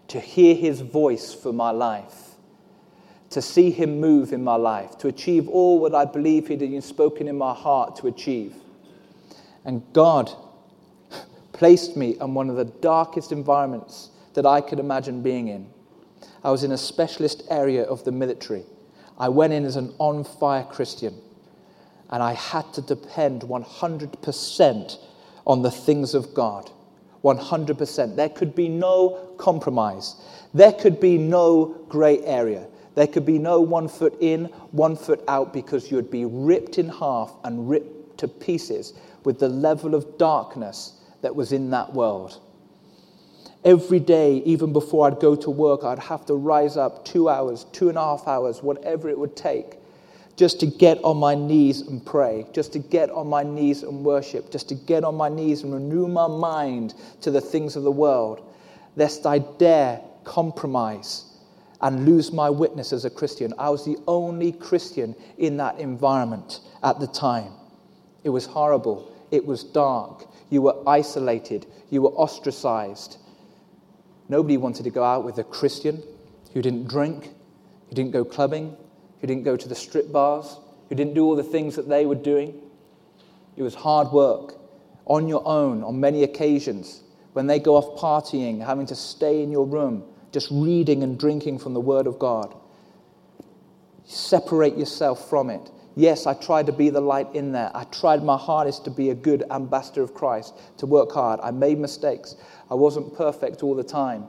to 0.08 0.20
hear 0.20 0.54
His 0.54 0.80
voice 0.80 1.34
for 1.34 1.52
my 1.52 1.70
life 1.70 2.33
to 3.30 3.42
see 3.42 3.70
Him 3.70 4.00
move 4.00 4.32
in 4.32 4.44
my 4.44 4.56
life, 4.56 4.96
to 4.98 5.08
achieve 5.08 5.48
all 5.48 5.80
what 5.80 5.94
I 5.94 6.04
believe 6.04 6.48
He 6.48 6.74
had 6.74 6.84
spoken 6.84 7.28
in 7.28 7.36
my 7.36 7.54
heart 7.54 7.96
to 7.96 8.06
achieve. 8.06 8.54
And 9.64 9.82
God 9.92 10.30
placed 11.52 11.96
me 11.96 12.16
in 12.20 12.34
one 12.34 12.50
of 12.50 12.56
the 12.56 12.64
darkest 12.64 13.32
environments 13.32 14.10
that 14.34 14.46
I 14.46 14.60
could 14.60 14.78
imagine 14.78 15.22
being 15.22 15.48
in. 15.48 15.66
I 16.42 16.50
was 16.50 16.64
in 16.64 16.72
a 16.72 16.78
specialist 16.78 17.42
area 17.48 17.84
of 17.84 18.04
the 18.04 18.12
military. 18.12 18.64
I 19.18 19.28
went 19.28 19.52
in 19.52 19.64
as 19.64 19.76
an 19.76 19.94
on 19.98 20.24
fire 20.24 20.64
Christian, 20.64 21.14
and 22.10 22.22
I 22.22 22.34
had 22.34 22.72
to 22.74 22.82
depend 22.82 23.42
100% 23.42 24.98
on 25.46 25.62
the 25.62 25.70
things 25.70 26.14
of 26.14 26.34
God. 26.34 26.70
100%. 27.22 28.16
There 28.16 28.28
could 28.28 28.54
be 28.54 28.68
no 28.68 29.34
compromise. 29.38 30.16
There 30.52 30.72
could 30.72 31.00
be 31.00 31.16
no 31.16 31.86
grey 31.88 32.18
area. 32.24 32.66
There 32.94 33.06
could 33.06 33.26
be 33.26 33.38
no 33.38 33.60
one 33.60 33.88
foot 33.88 34.16
in, 34.20 34.44
one 34.70 34.96
foot 34.96 35.24
out, 35.26 35.52
because 35.52 35.90
you'd 35.90 36.10
be 36.10 36.24
ripped 36.24 36.78
in 36.78 36.88
half 36.88 37.34
and 37.42 37.68
ripped 37.68 38.18
to 38.18 38.28
pieces 38.28 38.92
with 39.24 39.40
the 39.40 39.48
level 39.48 39.94
of 39.94 40.18
darkness 40.18 41.00
that 41.22 41.34
was 41.34 41.52
in 41.52 41.70
that 41.70 41.92
world. 41.92 42.40
Every 43.64 43.98
day, 43.98 44.42
even 44.44 44.72
before 44.72 45.06
I'd 45.06 45.20
go 45.20 45.34
to 45.34 45.50
work, 45.50 45.84
I'd 45.84 45.98
have 45.98 46.26
to 46.26 46.34
rise 46.34 46.76
up 46.76 47.04
two 47.04 47.28
hours, 47.28 47.64
two 47.72 47.88
and 47.88 47.96
a 47.96 48.00
half 48.02 48.28
hours, 48.28 48.62
whatever 48.62 49.08
it 49.08 49.18
would 49.18 49.34
take, 49.34 49.78
just 50.36 50.60
to 50.60 50.66
get 50.66 51.02
on 51.02 51.16
my 51.16 51.34
knees 51.34 51.80
and 51.80 52.04
pray, 52.04 52.46
just 52.52 52.72
to 52.74 52.78
get 52.78 53.08
on 53.10 53.26
my 53.26 53.42
knees 53.42 53.82
and 53.82 54.04
worship, 54.04 54.50
just 54.50 54.68
to 54.68 54.74
get 54.74 55.02
on 55.02 55.14
my 55.14 55.28
knees 55.28 55.62
and 55.62 55.72
renew 55.72 56.06
my 56.06 56.26
mind 56.26 56.94
to 57.22 57.30
the 57.30 57.40
things 57.40 57.74
of 57.74 57.84
the 57.84 57.90
world, 57.90 58.42
lest 58.96 59.26
I 59.26 59.38
dare 59.38 60.00
compromise 60.24 61.24
and 61.80 62.06
lose 62.06 62.32
my 62.32 62.48
witness 62.50 62.92
as 62.92 63.04
a 63.04 63.10
Christian. 63.10 63.52
I 63.58 63.70
was 63.70 63.84
the 63.84 63.96
only 64.06 64.52
Christian 64.52 65.14
in 65.38 65.56
that 65.58 65.78
environment 65.78 66.60
at 66.82 67.00
the 67.00 67.06
time. 67.06 67.52
It 68.22 68.30
was 68.30 68.46
horrible. 68.46 69.12
It 69.30 69.44
was 69.44 69.64
dark. 69.64 70.26
You 70.50 70.62
were 70.62 70.76
isolated. 70.86 71.66
You 71.90 72.02
were 72.02 72.10
ostracized. 72.10 73.18
Nobody 74.28 74.56
wanted 74.56 74.84
to 74.84 74.90
go 74.90 75.04
out 75.04 75.24
with 75.24 75.38
a 75.38 75.44
Christian 75.44 76.02
who 76.52 76.62
didn't 76.62 76.88
drink, 76.88 77.30
who 77.88 77.94
didn't 77.94 78.12
go 78.12 78.24
clubbing, 78.24 78.76
who 79.20 79.26
didn't 79.26 79.42
go 79.42 79.56
to 79.56 79.68
the 79.68 79.74
strip 79.74 80.10
bars, 80.10 80.56
who 80.88 80.94
didn't 80.94 81.14
do 81.14 81.24
all 81.24 81.36
the 81.36 81.42
things 81.42 81.76
that 81.76 81.88
they 81.88 82.06
were 82.06 82.14
doing. 82.14 82.60
It 83.56 83.62
was 83.62 83.74
hard 83.74 84.12
work 84.12 84.54
on 85.06 85.28
your 85.28 85.46
own 85.46 85.82
on 85.82 86.00
many 86.00 86.22
occasions. 86.22 87.02
When 87.34 87.46
they 87.46 87.58
go 87.58 87.76
off 87.76 88.00
partying, 88.00 88.64
having 88.64 88.86
to 88.86 88.94
stay 88.94 89.42
in 89.42 89.50
your 89.50 89.66
room, 89.66 90.04
just 90.34 90.48
reading 90.50 91.02
and 91.04 91.18
drinking 91.18 91.60
from 91.60 91.72
the 91.72 91.80
Word 91.80 92.06
of 92.06 92.18
God. 92.18 92.54
Separate 94.04 94.76
yourself 94.76 95.30
from 95.30 95.48
it. 95.48 95.70
Yes, 95.96 96.26
I 96.26 96.34
tried 96.34 96.66
to 96.66 96.72
be 96.72 96.90
the 96.90 97.00
light 97.00 97.28
in 97.34 97.52
there. 97.52 97.70
I 97.72 97.84
tried 97.84 98.24
my 98.24 98.36
hardest 98.36 98.84
to 98.84 98.90
be 98.90 99.10
a 99.10 99.14
good 99.14 99.44
ambassador 99.50 100.02
of 100.02 100.12
Christ, 100.12 100.54
to 100.78 100.86
work 100.86 101.12
hard. 101.12 101.38
I 101.40 101.52
made 101.52 101.78
mistakes. 101.78 102.34
I 102.68 102.74
wasn't 102.74 103.16
perfect 103.16 103.62
all 103.62 103.76
the 103.76 103.84
time. 103.84 104.26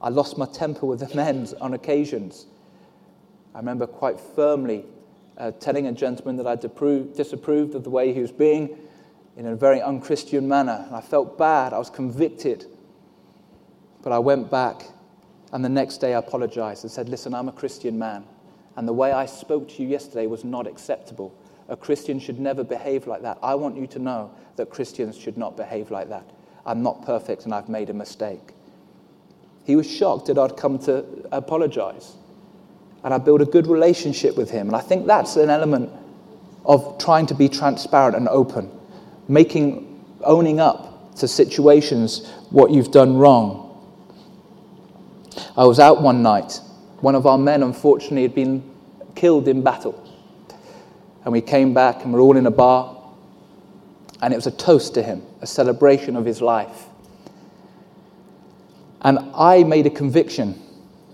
I 0.00 0.08
lost 0.08 0.36
my 0.36 0.46
temper 0.46 0.86
with 0.86 0.98
the 0.98 1.14
men 1.14 1.46
on 1.60 1.74
occasions. 1.74 2.46
I 3.54 3.58
remember 3.58 3.86
quite 3.86 4.18
firmly 4.18 4.84
uh, 5.38 5.52
telling 5.52 5.86
a 5.86 5.92
gentleman 5.92 6.36
that 6.36 6.48
I 6.48 6.56
disapproved 6.56 7.74
of 7.76 7.84
the 7.84 7.90
way 7.90 8.12
he 8.12 8.20
was 8.20 8.32
being 8.32 8.76
in 9.36 9.46
a 9.46 9.54
very 9.54 9.80
unchristian 9.80 10.48
manner. 10.48 10.82
And 10.84 10.96
I 10.96 11.00
felt 11.00 11.38
bad. 11.38 11.72
I 11.72 11.78
was 11.78 11.90
convicted. 11.90 12.66
But 14.02 14.12
I 14.12 14.18
went 14.18 14.50
back, 14.50 14.82
and 15.52 15.64
the 15.64 15.68
next 15.68 15.98
day 15.98 16.14
I 16.14 16.18
apologized 16.18 16.84
and 16.84 16.90
said, 16.90 17.08
Listen, 17.08 17.34
I'm 17.34 17.48
a 17.48 17.52
Christian 17.52 17.98
man. 17.98 18.24
And 18.76 18.88
the 18.88 18.92
way 18.92 19.12
I 19.12 19.26
spoke 19.26 19.68
to 19.68 19.82
you 19.82 19.88
yesterday 19.88 20.26
was 20.26 20.44
not 20.44 20.66
acceptable. 20.66 21.34
A 21.68 21.76
Christian 21.76 22.18
should 22.18 22.40
never 22.40 22.64
behave 22.64 23.06
like 23.06 23.22
that. 23.22 23.38
I 23.42 23.54
want 23.54 23.76
you 23.76 23.86
to 23.88 23.98
know 23.98 24.30
that 24.56 24.70
Christians 24.70 25.16
should 25.16 25.36
not 25.36 25.56
behave 25.56 25.90
like 25.90 26.08
that. 26.08 26.24
I'm 26.64 26.82
not 26.82 27.04
perfect 27.04 27.44
and 27.44 27.54
I've 27.54 27.68
made 27.68 27.90
a 27.90 27.94
mistake. 27.94 28.52
He 29.64 29.76
was 29.76 29.88
shocked 29.90 30.26
that 30.26 30.38
I'd 30.38 30.56
come 30.56 30.78
to 30.80 31.04
apologize. 31.30 32.16
And 33.04 33.12
I 33.12 33.18
built 33.18 33.42
a 33.42 33.46
good 33.46 33.66
relationship 33.66 34.36
with 34.36 34.50
him. 34.50 34.68
And 34.68 34.76
I 34.76 34.80
think 34.80 35.06
that's 35.06 35.36
an 35.36 35.50
element 35.50 35.90
of 36.64 36.98
trying 36.98 37.26
to 37.26 37.34
be 37.34 37.48
transparent 37.48 38.16
and 38.16 38.28
open, 38.28 38.70
making, 39.28 40.04
owning 40.22 40.60
up 40.60 41.14
to 41.16 41.28
situations 41.28 42.28
what 42.50 42.70
you've 42.70 42.92
done 42.92 43.16
wrong. 43.16 43.71
I 45.56 45.64
was 45.64 45.78
out 45.78 46.02
one 46.02 46.22
night 46.22 46.60
one 47.02 47.16
of 47.16 47.26
our 47.26 47.36
men, 47.36 47.64
unfortunately, 47.64 48.22
had 48.22 48.34
been 48.34 48.62
killed 49.16 49.48
in 49.48 49.62
battle. 49.62 49.98
And 51.24 51.32
we 51.32 51.40
came 51.40 51.74
back 51.74 52.04
and 52.04 52.12
we're 52.12 52.20
all 52.20 52.36
in 52.36 52.46
a 52.46 52.50
bar. 52.50 52.96
And 54.22 54.32
it 54.32 54.36
was 54.36 54.46
a 54.46 54.52
toast 54.52 54.94
to 54.94 55.02
him, 55.02 55.22
a 55.40 55.46
celebration 55.46 56.14
of 56.14 56.24
his 56.24 56.40
life. 56.40 56.84
And 59.00 59.18
I 59.34 59.64
made 59.64 59.84
a 59.86 59.90
conviction, 59.90 60.62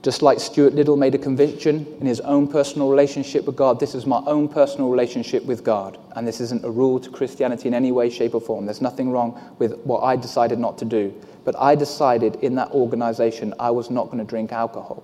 just 0.03 0.21
like 0.21 0.41
Stuart 0.41 0.75
Little 0.75 0.99
made 0.99 1.15
a 1.15 1.19
conviction 1.19 1.87
in 2.01 2.07
his 2.07 2.21
own 2.21 2.47
personal 2.47 2.91
relationship 2.91 3.47
with 3.47 3.57
God. 3.57 3.81
This 3.81 3.95
is 3.95 4.05
my 4.05 4.23
own 4.27 4.47
personal 4.47 4.91
relationship 4.91 5.43
with 5.47 5.65
God. 5.65 5.97
And 6.17 6.29
this 6.29 6.39
isn't 6.43 6.67
a 6.67 6.71
rule 6.71 7.01
to 7.01 7.09
Christianity 7.09 7.67
in 7.67 7.73
any 7.73 7.93
way, 7.93 8.11
shape, 8.11 8.35
or 8.35 8.43
form. 8.43 8.67
There's 8.67 8.83
nothing 8.83 9.11
wrong 9.11 9.41
with 9.59 9.79
what 9.85 10.01
I 10.01 10.17
decided 10.17 10.59
not 10.59 10.77
to 10.79 10.85
do. 10.85 11.15
But 11.49 11.59
I 11.59 11.77
decided 11.77 12.37
in 12.43 12.57
that 12.57 12.73
organization 12.73 13.55
I 13.59 13.71
was 13.71 13.89
not 13.89 14.11
going 14.11 14.19
to 14.19 14.25
drink 14.25 14.53
alcohol 14.53 15.03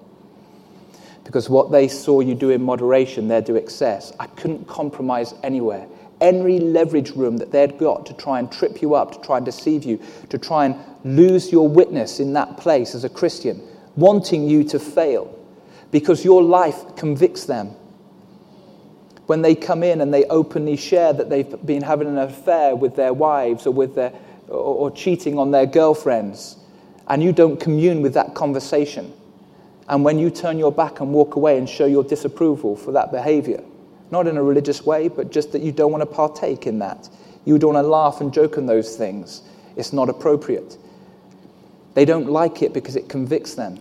because 1.25 1.49
what 1.49 1.73
they 1.73 1.89
saw 1.89 2.21
you 2.21 2.35
do 2.35 2.51
in 2.51 2.63
moderation, 2.63 3.29
they'd 3.29 3.47
do 3.47 3.57
excess. 3.57 4.13
I 4.21 4.27
couldn't 4.27 4.69
compromise 4.69 5.33
anywhere. 5.43 5.87
Any 6.21 6.61
leverage 6.61 7.13
room 7.13 7.39
that 7.39 7.51
they'd 7.51 7.79
got 7.79 8.05
to 8.05 8.13
try 8.13 8.41
and 8.41 8.53
trip 8.53 8.83
you 8.83 8.95
up, 8.95 9.13
to 9.13 9.21
try 9.23 9.39
and 9.39 9.47
deceive 9.47 9.85
you, 9.85 9.99
to 10.29 10.37
try 10.37 10.67
and 10.67 10.77
lose 11.03 11.51
your 11.51 11.67
witness 11.67 12.21
in 12.21 12.35
that 12.35 12.59
place 12.59 12.95
as 12.95 13.05
a 13.05 13.09
Christian, 13.09 13.63
wanting 13.97 14.47
you 14.47 14.65
to 14.65 14.79
fail, 14.79 15.35
because 15.93 16.27
your 16.27 16.43
life 16.43 16.95
convicts 16.95 17.47
them. 17.47 17.69
When 19.25 19.41
they 19.41 19.55
come 19.55 19.83
in 19.83 20.03
and 20.03 20.13
they 20.13 20.25
openly 20.25 20.77
share 20.77 21.15
that 21.15 21.31
they've 21.31 21.65
been 21.65 21.81
having 21.81 22.09
an 22.09 22.19
affair 22.19 22.77
with 22.77 22.97
their 22.97 23.15
wives 23.15 23.67
or, 23.67 23.71
with 23.71 23.95
their, 23.95 24.13
or, 24.49 24.57
or 24.57 24.91
cheating 24.91 25.39
on 25.39 25.51
their 25.51 25.67
girlfriends, 25.67 26.57
and 27.09 27.23
you 27.23 27.33
don't 27.33 27.59
commune 27.61 28.03
with 28.03 28.15
that 28.15 28.35
conversation 28.35 29.13
and 29.89 30.05
when 30.05 30.19
you 30.19 30.31
turn 30.31 30.59
your 30.59 30.73
back 30.73 31.01
and 31.01 31.13
walk 31.13 31.37
away 31.37 31.59
and 31.59 31.69
show 31.69 31.87
your 31.87 32.05
disapproval 32.05 32.77
for 32.77 32.93
that 32.93 33.13
behavior, 33.13 33.63
not 34.11 34.27
in 34.27 34.37
a 34.37 34.43
religious 34.43 34.85
way, 34.85 35.09
but 35.09 35.31
just 35.31 35.53
that 35.53 35.63
you 35.63 35.73
don't 35.73 35.93
want 35.93 36.03
to 36.03 36.07
partake 36.07 36.67
in 36.67 36.79
that, 36.79 37.09
you 37.45 37.59
don't 37.59 37.75
want 37.75 37.85
to 37.85 37.89
laugh 37.89 38.21
and 38.21 38.33
joke 38.33 38.57
on 38.57 38.67
those 38.67 38.97
things, 38.97 39.43
it's 39.77 39.93
not 39.93 40.09
appropriate. 40.09 40.79
They 41.95 42.05
don't 42.05 42.31
like 42.31 42.63
it 42.63 42.73
because 42.73 42.97
it 42.97 43.09
convicts 43.09 43.55
them. 43.55 43.81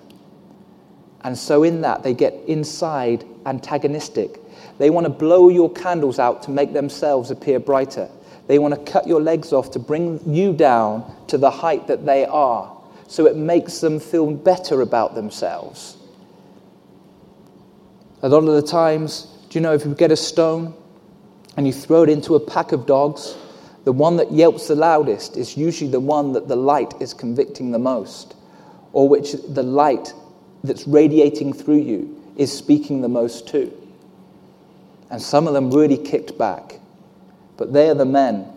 And 1.22 1.38
so, 1.38 1.64
in 1.64 1.82
that, 1.82 2.04
they 2.04 2.14
get 2.14 2.34
inside 2.48 3.24
antagonistic. 3.46 4.40
They 4.78 4.90
want 4.90 5.06
to 5.06 5.10
blow 5.10 5.50
your 5.50 5.72
candles 5.72 6.20
out 6.20 6.44
to 6.44 6.52
make 6.52 6.74
themselves 6.74 7.32
appear 7.32 7.60
brighter. 7.60 8.10
They 8.48 8.60
want 8.60 8.74
to 8.74 8.92
cut 8.92 9.08
your 9.08 9.22
legs 9.22 9.54
off 9.54 9.72
to 9.72 9.80
bring 9.80 10.20
you 10.32 10.54
down 10.54 11.16
to 11.28 11.38
the 11.38 11.50
height 11.50 11.88
that 11.88 12.06
they 12.06 12.26
are 12.26 12.74
so 13.14 13.28
it 13.28 13.36
makes 13.36 13.80
them 13.80 14.00
feel 14.00 14.32
better 14.32 14.82
about 14.82 15.14
themselves. 15.14 15.98
A 18.24 18.30
lot 18.30 18.40
of 18.40 18.56
the 18.56 18.64
times, 18.64 19.28
do 19.50 19.60
you 19.60 19.62
know 19.62 19.74
if 19.74 19.86
you 19.86 19.94
get 19.94 20.12
a 20.12 20.16
stone 20.16 20.74
and 21.56 21.68
you 21.68 21.74
throw 21.74 22.02
it 22.02 22.10
into 22.10 22.34
a 22.34 22.40
pack 22.40 22.72
of 22.72 22.88
dogs, 22.88 23.36
the 23.84 23.92
one 23.92 24.18
that 24.18 24.32
yelps 24.32 24.68
the 24.68 24.76
loudest 24.76 25.38
is 25.38 25.56
usually 25.56 25.92
the 25.92 26.00
one 26.00 26.34
that 26.34 26.48
the 26.48 26.56
light 26.56 26.94
is 27.00 27.14
convicting 27.14 27.70
the 27.70 27.78
most, 27.78 28.36
or 28.94 29.08
which 29.08 29.34
the 29.34 29.62
light 29.62 30.12
that's 30.64 30.88
radiating 30.88 31.54
through 31.54 31.82
you 31.82 32.20
is 32.36 32.52
speaking 32.52 33.02
the 33.02 33.10
most 33.10 33.48
to. 33.50 33.72
And 35.12 35.22
some 35.22 35.48
of 35.48 35.54
them 35.54 35.70
really 35.70 35.98
kicked 35.98 36.36
back. 36.38 36.80
But 37.58 37.74
they're 37.74 37.96
the 37.96 38.06
men. 38.06 38.48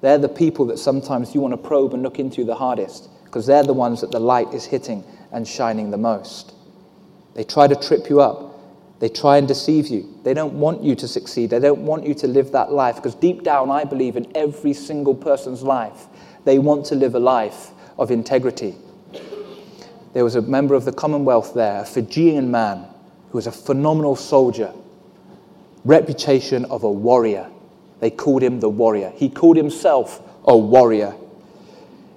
They're 0.00 0.18
the 0.18 0.28
people 0.28 0.66
that 0.66 0.78
sometimes 0.78 1.34
you 1.34 1.40
want 1.40 1.52
to 1.52 1.58
probe 1.58 1.94
and 1.94 2.02
look 2.02 2.18
into 2.18 2.44
the 2.44 2.54
hardest 2.54 3.08
because 3.24 3.46
they're 3.46 3.62
the 3.62 3.72
ones 3.72 4.00
that 4.00 4.10
the 4.10 4.20
light 4.20 4.52
is 4.52 4.64
hitting 4.64 5.04
and 5.32 5.46
shining 5.46 5.90
the 5.90 5.98
most. 5.98 6.54
They 7.34 7.44
try 7.44 7.66
to 7.66 7.74
trip 7.74 8.08
you 8.08 8.20
up. 8.20 8.54
They 9.00 9.08
try 9.08 9.38
and 9.38 9.48
deceive 9.48 9.88
you. 9.88 10.18
They 10.22 10.34
don't 10.34 10.54
want 10.54 10.82
you 10.82 10.94
to 10.94 11.08
succeed. 11.08 11.50
They 11.50 11.58
don't 11.58 11.80
want 11.84 12.06
you 12.06 12.14
to 12.14 12.26
live 12.26 12.52
that 12.52 12.72
life 12.72 12.96
because 12.96 13.14
deep 13.14 13.42
down, 13.42 13.70
I 13.70 13.84
believe 13.84 14.16
in 14.16 14.30
every 14.36 14.72
single 14.72 15.14
person's 15.14 15.62
life, 15.62 16.06
they 16.44 16.58
want 16.58 16.86
to 16.86 16.94
live 16.94 17.14
a 17.14 17.20
life 17.20 17.70
of 17.98 18.10
integrity. 18.10 18.76
There 20.12 20.22
was 20.22 20.36
a 20.36 20.42
member 20.42 20.74
of 20.74 20.84
the 20.84 20.92
Commonwealth 20.92 21.54
there, 21.54 21.80
a 21.80 21.84
Fijian 21.84 22.50
man 22.50 22.86
who 23.30 23.38
was 23.38 23.48
a 23.48 23.52
phenomenal 23.52 24.14
soldier, 24.14 24.72
reputation 25.84 26.64
of 26.66 26.84
a 26.84 26.90
warrior. 26.90 27.50
They 28.00 28.10
called 28.10 28.42
him 28.42 28.60
the 28.60 28.68
warrior. 28.68 29.12
He 29.14 29.28
called 29.28 29.56
himself 29.56 30.22
a 30.44 30.56
warrior. 30.56 31.14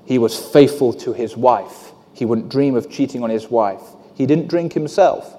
He 0.05 0.17
was 0.17 0.37
faithful 0.37 0.93
to 0.93 1.13
his 1.13 1.37
wife. 1.37 1.91
He 2.13 2.25
wouldn't 2.25 2.49
dream 2.49 2.75
of 2.75 2.89
cheating 2.89 3.23
on 3.23 3.29
his 3.29 3.49
wife. 3.49 3.81
He 4.15 4.25
didn't 4.25 4.47
drink 4.47 4.73
himself. 4.73 5.35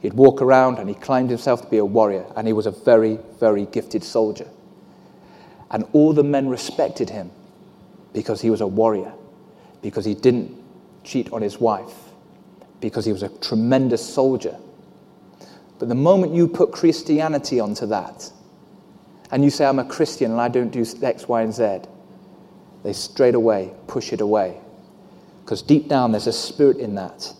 He'd 0.00 0.14
walk 0.14 0.42
around 0.42 0.78
and 0.78 0.88
he 0.88 0.94
claimed 0.94 1.30
himself 1.30 1.62
to 1.62 1.68
be 1.68 1.78
a 1.78 1.84
warrior, 1.84 2.26
and 2.36 2.46
he 2.46 2.52
was 2.52 2.66
a 2.66 2.70
very, 2.70 3.18
very 3.38 3.66
gifted 3.66 4.04
soldier. 4.04 4.48
And 5.70 5.84
all 5.92 6.12
the 6.12 6.24
men 6.24 6.48
respected 6.48 7.10
him 7.10 7.30
because 8.12 8.40
he 8.40 8.50
was 8.50 8.60
a 8.60 8.66
warrior, 8.66 9.12
because 9.82 10.04
he 10.04 10.14
didn't 10.14 10.54
cheat 11.04 11.32
on 11.32 11.42
his 11.42 11.60
wife, 11.60 11.94
because 12.80 13.04
he 13.04 13.12
was 13.12 13.22
a 13.22 13.28
tremendous 13.38 14.04
soldier. 14.04 14.56
But 15.78 15.88
the 15.88 15.94
moment 15.94 16.32
you 16.32 16.48
put 16.48 16.72
Christianity 16.72 17.60
onto 17.60 17.86
that, 17.86 18.30
and 19.30 19.44
you 19.44 19.50
say, 19.50 19.66
I'm 19.66 19.78
a 19.78 19.84
Christian 19.84 20.30
and 20.30 20.40
I 20.40 20.48
don't 20.48 20.70
do 20.70 20.84
X, 21.02 21.28
Y, 21.28 21.42
and 21.42 21.52
Z, 21.52 21.80
they 22.82 22.92
straight 22.92 23.34
away 23.34 23.72
push 23.86 24.12
it 24.12 24.20
away. 24.20 24.60
Because 25.44 25.62
deep 25.62 25.88
down, 25.88 26.12
there's 26.12 26.26
a 26.26 26.32
spirit 26.32 26.78
in 26.78 26.94
that. 26.96 27.32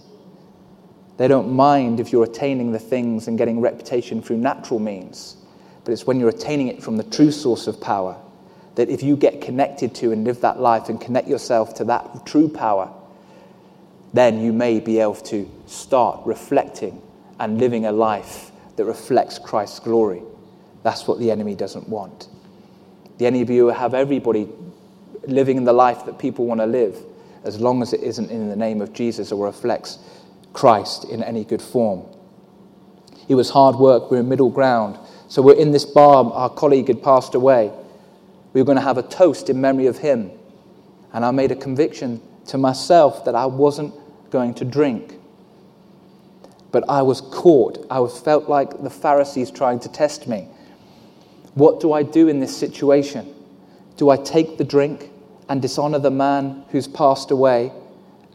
They 1.17 1.29
don't 1.29 1.53
mind 1.53 1.99
if 1.99 2.13
you're 2.13 2.25
attaining 2.25 2.73
the 2.73 2.79
things 2.79 3.27
and 3.27 3.39
getting 3.39 3.61
reputation 3.61 4.21
through 4.21 4.39
natural 4.39 4.79
means, 4.79 5.37
but 5.85 5.93
it's 5.93 6.07
when 6.07 6.21
you're 6.21 6.29
attaining 6.29 6.69
it 6.69 6.83
from 6.83 6.97
the 6.97 7.05
true 7.05 7.31
source 7.31 7.67
of 7.67 7.81
power 7.81 8.17
that 8.75 8.91
if 8.91 9.03
you 9.03 9.17
get 9.17 9.41
connected 9.41 9.95
to 9.97 10.13
and 10.13 10.25
live 10.25 10.41
that 10.43 10.61
life 10.61 10.89
and 10.89 11.01
connect 11.01 11.27
yourself 11.27 11.75
to 11.75 11.85
that 11.85 12.27
true 12.27 12.49
power, 12.49 12.93
then 14.13 14.41
you 14.41 14.53
may 14.53 14.79
be 14.79 15.01
able 15.01 15.15
to 15.15 15.51
start 15.67 16.21
reflecting 16.27 17.01
and 17.41 17.59
living 17.59 17.87
a 17.87 17.93
life 17.93 18.53
that 18.77 18.85
reflects 18.85 19.39
Christ's 19.39 19.81
glory. 19.81 20.23
That's 20.87 21.09
what 21.09 21.19
the 21.19 21.33
enemy 21.33 21.57
doesn't 21.57 21.89
want. 21.89 22.29
The 23.19 23.27
enemy 23.27 23.61
will 23.61 23.73
have 23.73 23.93
everybody 23.93 24.47
living 25.27 25.57
in 25.57 25.65
the 25.65 25.73
life 25.73 26.07
that 26.07 26.17
people 26.17 26.47
want 26.47 26.61
to 26.61 26.67
live, 26.67 26.97
as 27.43 27.61
long 27.61 27.83
as 27.83 27.93
it 27.93 28.05
isn't 28.05 28.31
in 28.31 28.49
the 28.49 28.55
name 28.55 28.81
of 28.81 28.93
Jesus 28.93 29.33
or 29.33 29.47
reflects 29.47 29.99
Christ 30.53 31.07
in 31.07 31.25
any 31.25 31.45
good 31.45 31.61
form. 31.61 32.05
It 33.29 33.35
was 33.35 33.51
hard 33.51 33.75
work, 33.75 34.13
we 34.13 34.17
we're 34.17 34.21
in 34.21 34.29
middle 34.29 34.49
ground. 34.49 34.97
So 35.27 35.43
we're 35.43 35.57
in 35.57 35.73
this 35.73 35.85
bar, 35.85 36.25
our 36.33 36.51
colleague 36.51 36.87
had 36.87 37.03
passed 37.03 37.35
away. 37.35 37.73
We 38.53 38.61
were 38.61 38.65
going 38.65 38.79
to 38.79 38.85
have 38.85 38.97
a 38.97 39.03
toast 39.03 39.51
in 39.51 39.61
memory 39.61 39.89
of 39.89 39.99
him. 39.99 40.31
And 41.13 41.25
I 41.25 41.33
made 41.33 41.51
a 41.51 41.57
conviction 41.57 42.23
to 42.47 42.59
myself 42.59 43.25
that 43.25 43.35
I 43.35 43.47
wasn't 43.47 43.93
going 44.31 44.55
to 44.55 44.65
drink. 44.65 45.19
But 46.71 46.89
I 46.89 47.03
was 47.03 47.23
caught. 47.23 47.85
I 47.91 48.07
felt 48.07 48.49
like 48.49 48.85
the 48.85 48.91
Pharisees 48.91 49.51
trying 49.51 49.81
to 49.81 49.89
test 49.89 50.29
me. 50.29 50.51
What 51.57 51.81
do 51.81 51.95
I 51.95 52.03
do 52.03 52.29
in 52.29 52.39
this 52.39 52.55
situation? 52.55 53.35
Do 53.97 54.11
I 54.11 54.19
take 54.19 54.59
the 54.59 54.65
drink 54.65 55.11
and 55.49 55.63
dishonor 55.63 55.99
the 55.99 56.11
man 56.11 56.65
who's 56.69 56.87
passed 56.87 57.31
away 57.31 57.73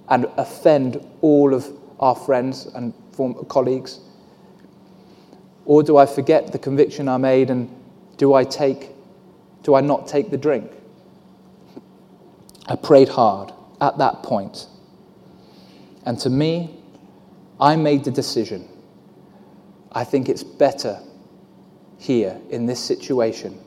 and 0.10 0.26
offend 0.38 1.06
all 1.22 1.54
of 1.54 1.68
our 2.00 2.16
friends 2.16 2.66
and 2.66 2.96
former 3.12 3.44
colleagues? 3.44 4.00
Or 5.66 5.84
do 5.84 5.98
I 5.98 6.08
forget 6.08 6.52
the 6.52 6.58
conviction 6.58 7.08
I 7.08 7.18
made 7.18 7.52
and 7.52 7.70
do 8.18 8.34
I 8.34 8.44
take 8.44 8.90
do 9.62 9.76
I 9.76 9.82
not 9.82 10.08
take 10.08 10.32
the 10.32 10.38
drink? 10.38 10.72
I 12.66 12.76
prayed 12.76 13.10
hard 13.10 13.54
at 13.80 14.00
that 14.00 14.24
point. 14.24 14.66
And 16.08 16.18
to 16.22 16.32
me, 16.32 16.76
I 17.60 17.76
made 17.76 18.04
the 18.04 18.10
decision. 18.10 18.68
I 19.92 20.06
think 20.06 20.28
it's 20.28 20.44
better 20.44 21.00
here 22.02 22.42
in 22.50 22.66
this 22.66 22.80
situation 22.80 23.60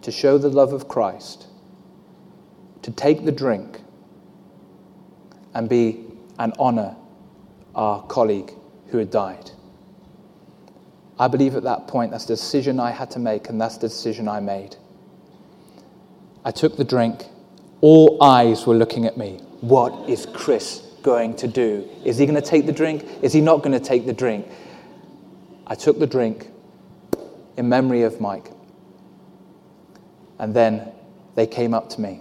to 0.00 0.12
show 0.12 0.38
the 0.38 0.48
love 0.48 0.72
of 0.72 0.86
Christ, 0.86 1.48
to 2.82 2.92
take 2.92 3.24
the 3.24 3.32
drink 3.32 3.80
and 5.54 5.68
be 5.68 6.04
and 6.38 6.54
honor 6.56 6.94
our 7.74 8.00
colleague 8.04 8.52
who 8.90 8.98
had 8.98 9.10
died. 9.10 9.50
I 11.18 11.26
believe 11.26 11.56
at 11.56 11.64
that 11.64 11.88
point 11.88 12.12
that's 12.12 12.26
the 12.26 12.34
decision 12.34 12.78
I 12.78 12.92
had 12.92 13.10
to 13.10 13.18
make, 13.18 13.48
and 13.48 13.60
that's 13.60 13.76
the 13.76 13.88
decision 13.88 14.28
I 14.28 14.38
made. 14.38 14.76
I 16.44 16.52
took 16.52 16.76
the 16.76 16.84
drink. 16.84 17.24
All 17.80 18.22
eyes 18.22 18.68
were 18.68 18.76
looking 18.76 19.04
at 19.04 19.16
me. 19.16 19.40
What 19.62 20.08
is 20.08 20.26
Chris 20.26 20.78
going 21.02 21.34
to 21.34 21.48
do? 21.48 21.88
Is 22.04 22.18
he 22.18 22.24
going 22.24 22.40
to 22.40 22.48
take 22.48 22.66
the 22.66 22.72
drink? 22.72 23.04
Is 23.20 23.32
he 23.32 23.40
not 23.40 23.64
going 23.64 23.72
to 23.72 23.84
take 23.84 24.06
the 24.06 24.12
drink? 24.12 24.46
I 25.66 25.74
took 25.74 25.98
the 25.98 26.06
drink 26.06 26.52
in 27.58 27.68
memory 27.68 28.02
of 28.02 28.20
Mike. 28.20 28.50
And 30.38 30.54
then 30.54 30.92
they 31.34 31.46
came 31.46 31.74
up 31.74 31.90
to 31.90 32.00
me 32.00 32.20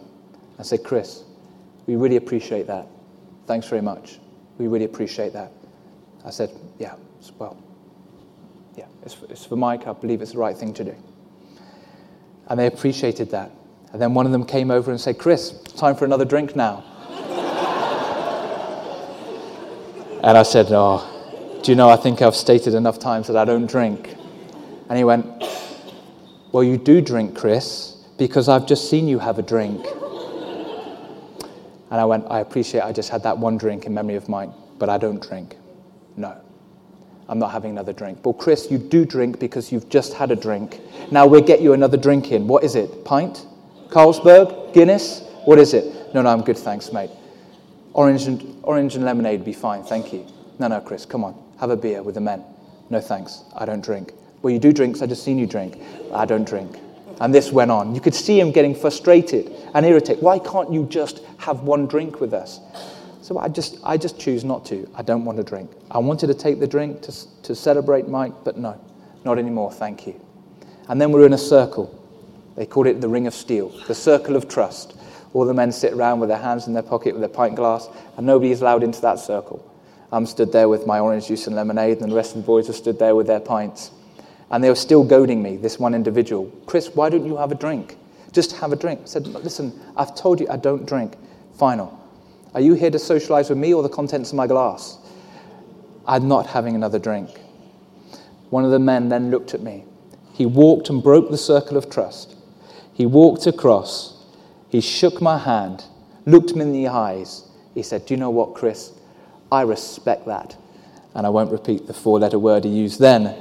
and 0.58 0.66
said, 0.66 0.84
Chris, 0.84 1.24
we 1.86 1.96
really 1.96 2.16
appreciate 2.16 2.66
that. 2.68 2.88
Thanks 3.46 3.68
very 3.68 3.84
much. 3.84 4.20
We 4.58 4.68
really 4.68 4.86
appreciate 4.86 5.34
that. 5.34 5.52
I 6.26 6.32
said, 6.32 6.50
Yeah, 6.80 6.96
well, 7.38 7.56
yeah, 8.76 8.88
it's, 9.04 9.16
it's 9.30 9.46
for 9.46 9.56
Mike. 9.56 9.88
I 9.88 9.94
believe 9.94 10.22
it's 10.22 10.32
the 10.32 10.40
right 10.40 10.58
thing 10.58 10.74
to 10.74 10.84
do. 10.84 10.96
And 12.48 12.60
they 12.60 12.66
appreciated 12.66 13.30
that. 13.32 13.52
And 13.94 14.02
then 14.02 14.16
one 14.16 14.26
of 14.26 14.32
them 14.32 14.44
came 14.44 14.72
over 14.72 14.90
and 14.90 15.00
said, 15.00 15.20
Chris, 15.20 15.52
time 15.78 15.96
for 15.96 16.06
another 16.06 16.26
drink 16.26 16.56
now. 16.56 16.84
and 20.24 20.36
I 20.36 20.44
said, 20.44 20.68
Oh, 20.72 21.60
do 21.62 21.72
you 21.72 21.76
know, 21.76 21.90
I 21.90 21.96
think 21.96 22.24
I've 22.24 22.36
stated 22.36 22.74
enough 22.74 22.98
times 22.98 23.28
that 23.28 23.38
I 23.38 23.46
don't 23.46 23.68
drink. 23.68 24.18
And 24.90 24.98
he 24.98 25.04
went, 25.04 25.26
Well, 26.52 26.64
you 26.64 26.78
do 26.78 27.02
drink, 27.02 27.38
Chris, 27.38 27.98
because 28.18 28.50
I've 28.50 28.66
just 28.66 28.90
seen 28.90 29.08
you 29.08 29.20
have 29.20 29.40
a 29.40 29.44
drink. 29.44 29.86
And 31.90 32.02
I 32.02 32.06
went, 32.06 32.26
I 32.30 32.40
appreciate 32.40 32.82
I 32.82 32.92
just 32.92 33.10
had 33.10 33.24
that 33.24 33.38
one 33.38 33.58
drink 33.58 33.86
in 33.86 33.94
memory 33.94 34.16
of 34.16 34.28
Mike, 34.28 34.50
but 34.78 34.90
I 34.90 34.98
don't 34.98 35.22
drink. 35.22 35.56
No. 36.18 36.36
I'm 37.30 37.40
not 37.40 37.52
having 37.52 37.72
another 37.72 37.94
drink. 37.94 38.26
Well, 38.26 38.34
Chris, 38.34 38.72
you 38.72 38.78
do 38.78 39.06
drink 39.06 39.40
because 39.40 39.72
you've 39.72 39.90
just 39.90 40.14
had 40.14 40.32
a 40.32 40.36
drink. 40.36 40.80
Now 41.12 41.28
we'll 41.28 41.42
get 41.42 41.62
you 41.62 41.74
another 41.74 41.98
drink 41.98 42.32
in. 42.32 42.48
What 42.48 42.64
is 42.64 42.76
it? 42.76 43.04
Pint? 43.04 43.46
Carlsberg? 43.90 44.74
Guinness? 44.74 45.22
What 45.46 45.60
is 45.60 45.74
it? 45.74 46.14
No, 46.14 46.22
no, 46.22 46.30
I'm 46.30 46.42
good, 46.42 46.58
thanks, 46.58 46.92
mate. 46.92 47.10
Orange 47.94 48.24
and, 48.24 48.60
orange 48.64 48.96
and 48.96 49.04
lemonade 49.04 49.40
would 49.40 49.46
be 49.46 49.54
fine, 49.54 49.84
thank 49.84 50.14
you. 50.14 50.26
No, 50.60 50.68
no, 50.68 50.80
Chris, 50.80 51.06
come 51.06 51.24
on. 51.24 51.36
Have 51.60 51.70
a 51.70 51.78
beer 51.78 52.04
with 52.04 52.16
the 52.16 52.22
men. 52.22 52.44
No, 52.90 53.02
thanks. 53.02 53.44
I 53.56 53.66
don't 53.66 53.84
drink. 53.84 54.14
Well, 54.42 54.54
you 54.54 54.60
do 54.60 54.72
drink, 54.72 54.98
so 54.98 55.06
I 55.06 55.08
just 55.08 55.24
seen 55.24 55.38
you 55.38 55.48
drink. 55.48 55.78
I 56.14 56.26
don't 56.26 56.48
drink. 56.48 56.80
And 57.20 57.34
this 57.34 57.52
went 57.52 57.72
on. 57.72 57.96
You 57.96 58.02
could 58.02 58.14
see 58.14 58.40
him 58.40 58.52
getting 58.52 58.76
frustrated 58.76 59.52
and 59.74 59.86
irritated. 59.86 60.22
Why 60.22 60.40
can't 60.40 60.72
you 60.72 60.86
just 60.86 61.22
have 61.40 61.62
one 61.62 61.88
drink 61.88 62.22
with 62.22 62.34
us? 62.34 62.60
So 63.22 63.40
I 63.40 63.50
just, 63.50 63.78
I 63.84 63.98
just 63.98 64.20
choose 64.20 64.44
not 64.44 64.66
to. 64.68 64.90
I 64.96 65.02
don't 65.02 65.26
want 65.26 65.38
to 65.38 65.44
drink. 65.44 65.72
I 65.92 65.98
wanted 65.98 66.28
to 66.28 66.34
take 66.34 66.60
the 66.60 66.68
drink 66.68 67.02
to, 67.02 67.42
to 67.44 67.56
celebrate 67.56 68.08
Mike, 68.08 68.34
but 68.44 68.58
no, 68.58 68.80
not 69.26 69.38
anymore, 69.40 69.72
thank 69.72 70.08
you. 70.08 70.20
And 70.88 71.02
then 71.02 71.12
we're 71.12 71.26
in 71.26 71.34
a 71.34 71.38
circle. 71.38 71.94
They 72.56 72.66
called 72.66 72.88
it 72.88 73.02
the 73.02 73.10
ring 73.10 73.28
of 73.28 73.34
steel, 73.34 73.70
the 73.88 73.96
circle 73.96 74.36
of 74.36 74.48
trust. 74.48 74.98
All 75.34 75.46
the 75.46 75.54
men 75.54 75.72
sit 75.72 75.94
around 75.94 76.20
with 76.20 76.30
their 76.30 76.38
hands 76.38 76.68
in 76.68 76.74
their 76.74 76.84
pocket 76.84 77.14
with 77.14 77.22
their 77.22 77.30
pint 77.30 77.56
glass, 77.56 77.90
and 78.16 78.26
nobody's 78.26 78.62
allowed 78.62 78.84
into 78.84 79.02
that 79.02 79.20
circle. 79.20 79.64
I'm 80.12 80.26
stood 80.26 80.54
there 80.54 80.70
with 80.70 80.88
my 80.88 81.00
orange 81.00 81.28
juice 81.28 81.48
and 81.48 81.56
lemonade, 81.56 82.00
and 82.00 82.12
the 82.12 82.16
rest 82.16 82.36
of 82.36 82.44
the 82.44 82.46
boys 82.46 82.70
are 82.70 82.74
stood 82.74 82.98
there 82.98 83.16
with 83.16 83.28
their 83.28 83.42
pints. 83.42 83.92
And 84.50 84.64
they 84.64 84.70
were 84.70 84.76
still 84.76 85.04
goading 85.04 85.42
me, 85.42 85.58
this 85.58 85.80
one 85.80 85.94
individual. 85.94 86.52
Chris, 86.66 86.90
why 86.96 87.10
don't 87.10 87.26
you 87.26 87.38
have 87.38 87.52
a 87.52 87.56
drink? 87.56 87.98
Just 88.32 88.56
have 88.58 88.72
a 88.72 88.76
drink. 88.76 89.02
I 89.04 89.06
said, 89.06 89.28
listen, 89.28 89.80
I've 89.96 90.16
told 90.16 90.40
you 90.40 90.48
I 90.50 90.58
don't 90.58 90.86
drink. 90.86 91.18
Final. 91.56 91.98
Are 92.54 92.62
you 92.62 92.74
here 92.74 92.92
to 92.92 93.00
socialize 93.00 93.50
with 93.50 93.58
me 93.58 93.74
or 93.74 93.84
the 93.84 93.90
contents 93.90 94.32
of 94.32 94.36
my 94.36 94.48
glass? 94.48 94.98
I'm 96.08 96.28
not 96.28 96.48
having 96.48 96.76
another 96.76 97.00
drink. 97.00 97.30
One 98.50 98.64
of 98.64 98.72
the 98.72 98.80
men 98.80 99.10
then 99.10 99.30
looked 99.30 99.54
at 99.54 99.62
me. 99.62 99.84
He 100.34 100.46
walked 100.46 100.90
and 100.90 101.04
broke 101.04 101.30
the 101.30 101.38
circle 101.38 101.78
of 101.78 101.90
trust. 101.90 102.36
He 102.94 103.06
walked 103.06 103.48
across. 103.48 104.24
He 104.70 104.82
shook 104.82 105.22
my 105.22 105.38
hand, 105.38 105.84
looked 106.26 106.56
me 106.56 106.62
in 106.62 106.72
the 106.72 106.88
eyes. 106.88 107.44
He 107.74 107.84
said, 107.84 108.06
Do 108.06 108.14
you 108.14 108.20
know 108.20 108.30
what, 108.30 108.54
Chris? 108.54 108.92
I 109.52 109.62
respect 109.62 110.26
that. 110.26 110.56
And 111.14 111.26
I 111.26 111.30
won't 111.30 111.52
repeat 111.52 111.88
the 111.88 111.94
four 111.94 112.20
letter 112.20 112.40
word 112.40 112.64
he 112.64 112.70
used 112.70 113.00
then. 113.00 113.36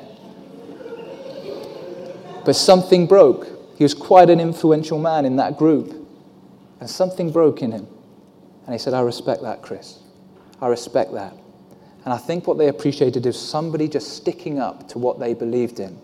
But 2.46 2.54
something 2.54 3.06
broke. 3.06 3.76
He 3.76 3.82
was 3.82 3.92
quite 3.92 4.30
an 4.30 4.38
influential 4.38 5.00
man 5.00 5.24
in 5.24 5.34
that 5.36 5.58
group. 5.58 6.08
And 6.78 6.88
something 6.88 7.32
broke 7.32 7.60
in 7.60 7.72
him. 7.72 7.88
And 8.64 8.72
he 8.72 8.78
said, 8.78 8.94
I 8.94 9.00
respect 9.00 9.42
that, 9.42 9.62
Chris. 9.62 9.98
I 10.60 10.68
respect 10.68 11.12
that. 11.14 11.34
And 12.04 12.14
I 12.14 12.18
think 12.18 12.46
what 12.46 12.56
they 12.56 12.68
appreciated 12.68 13.26
is 13.26 13.36
somebody 13.36 13.88
just 13.88 14.16
sticking 14.16 14.60
up 14.60 14.88
to 14.90 14.98
what 14.98 15.18
they 15.18 15.34
believed 15.34 15.80
in. 15.80 15.98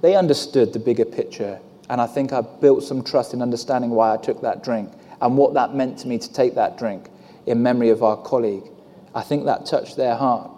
They 0.00 0.14
understood 0.14 0.72
the 0.72 0.78
bigger 0.78 1.04
picture. 1.04 1.58
And 1.90 2.00
I 2.00 2.06
think 2.06 2.32
I 2.32 2.40
built 2.40 2.84
some 2.84 3.02
trust 3.02 3.34
in 3.34 3.42
understanding 3.42 3.90
why 3.90 4.14
I 4.14 4.16
took 4.16 4.40
that 4.42 4.62
drink 4.62 4.92
and 5.20 5.36
what 5.36 5.54
that 5.54 5.74
meant 5.74 5.98
to 6.00 6.08
me 6.08 6.18
to 6.18 6.32
take 6.32 6.54
that 6.54 6.78
drink 6.78 7.10
in 7.46 7.60
memory 7.60 7.90
of 7.90 8.04
our 8.04 8.16
colleague. 8.16 8.64
I 9.12 9.22
think 9.22 9.44
that 9.46 9.66
touched 9.66 9.96
their 9.96 10.14
heart. 10.14 10.52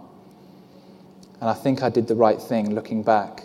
And 1.40 1.48
I 1.48 1.54
think 1.54 1.82
I 1.82 1.88
did 1.88 2.06
the 2.06 2.16
right 2.16 2.40
thing 2.40 2.74
looking 2.74 3.02
back. 3.02 3.44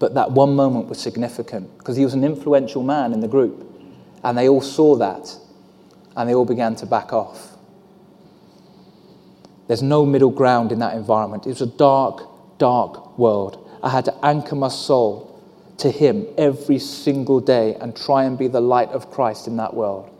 But 0.00 0.14
that 0.14 0.32
one 0.32 0.56
moment 0.56 0.88
was 0.88 0.98
significant 0.98 1.78
because 1.78 1.96
he 1.96 2.04
was 2.04 2.14
an 2.14 2.24
influential 2.24 2.82
man 2.82 3.12
in 3.12 3.20
the 3.20 3.28
group. 3.28 3.66
And 4.24 4.36
they 4.36 4.48
all 4.48 4.62
saw 4.62 4.96
that 4.96 5.36
and 6.16 6.28
they 6.28 6.34
all 6.34 6.46
began 6.46 6.74
to 6.76 6.86
back 6.86 7.12
off. 7.12 7.56
There's 9.68 9.82
no 9.82 10.04
middle 10.04 10.30
ground 10.30 10.72
in 10.72 10.80
that 10.80 10.96
environment. 10.96 11.46
It 11.46 11.50
was 11.50 11.60
a 11.60 11.66
dark, 11.66 12.22
dark 12.58 13.18
world. 13.18 13.70
I 13.82 13.90
had 13.90 14.06
to 14.06 14.24
anchor 14.24 14.56
my 14.56 14.68
soul 14.68 15.40
to 15.78 15.90
Him 15.90 16.26
every 16.36 16.78
single 16.78 17.38
day 17.38 17.76
and 17.76 17.94
try 17.94 18.24
and 18.24 18.36
be 18.36 18.48
the 18.48 18.60
light 18.60 18.88
of 18.88 19.10
Christ 19.10 19.46
in 19.46 19.56
that 19.58 19.74
world. 19.74 20.10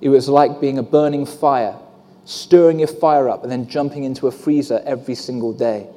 It 0.00 0.08
was 0.08 0.28
like 0.28 0.60
being 0.60 0.78
a 0.78 0.82
burning 0.82 1.24
fire, 1.24 1.78
stirring 2.24 2.80
your 2.80 2.88
fire 2.88 3.28
up 3.28 3.42
and 3.42 3.50
then 3.50 3.68
jumping 3.68 4.04
into 4.04 4.26
a 4.26 4.32
freezer 4.32 4.82
every 4.84 5.14
single 5.14 5.52
day. 5.52 5.88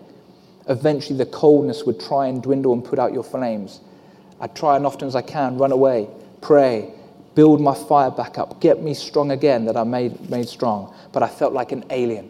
Eventually, 0.69 1.17
the 1.17 1.25
coldness 1.25 1.83
would 1.85 1.99
try 1.99 2.27
and 2.27 2.43
dwindle 2.43 2.73
and 2.73 2.83
put 2.83 2.99
out 2.99 3.13
your 3.13 3.23
flames. 3.23 3.79
I'd 4.39 4.55
try 4.55 4.75
and 4.75 4.85
often 4.85 5.07
as 5.07 5.15
I 5.15 5.21
can 5.21 5.57
run 5.57 5.71
away, 5.71 6.09
pray, 6.41 6.93
build 7.35 7.61
my 7.61 7.73
fire 7.73 8.11
back 8.11 8.37
up, 8.37 8.59
get 8.59 8.81
me 8.81 8.93
strong 8.93 9.31
again 9.31 9.65
that 9.65 9.77
I 9.77 9.83
made, 9.83 10.29
made 10.29 10.47
strong. 10.47 10.93
But 11.11 11.23
I 11.23 11.27
felt 11.27 11.53
like 11.53 11.71
an 11.71 11.85
alien. 11.89 12.29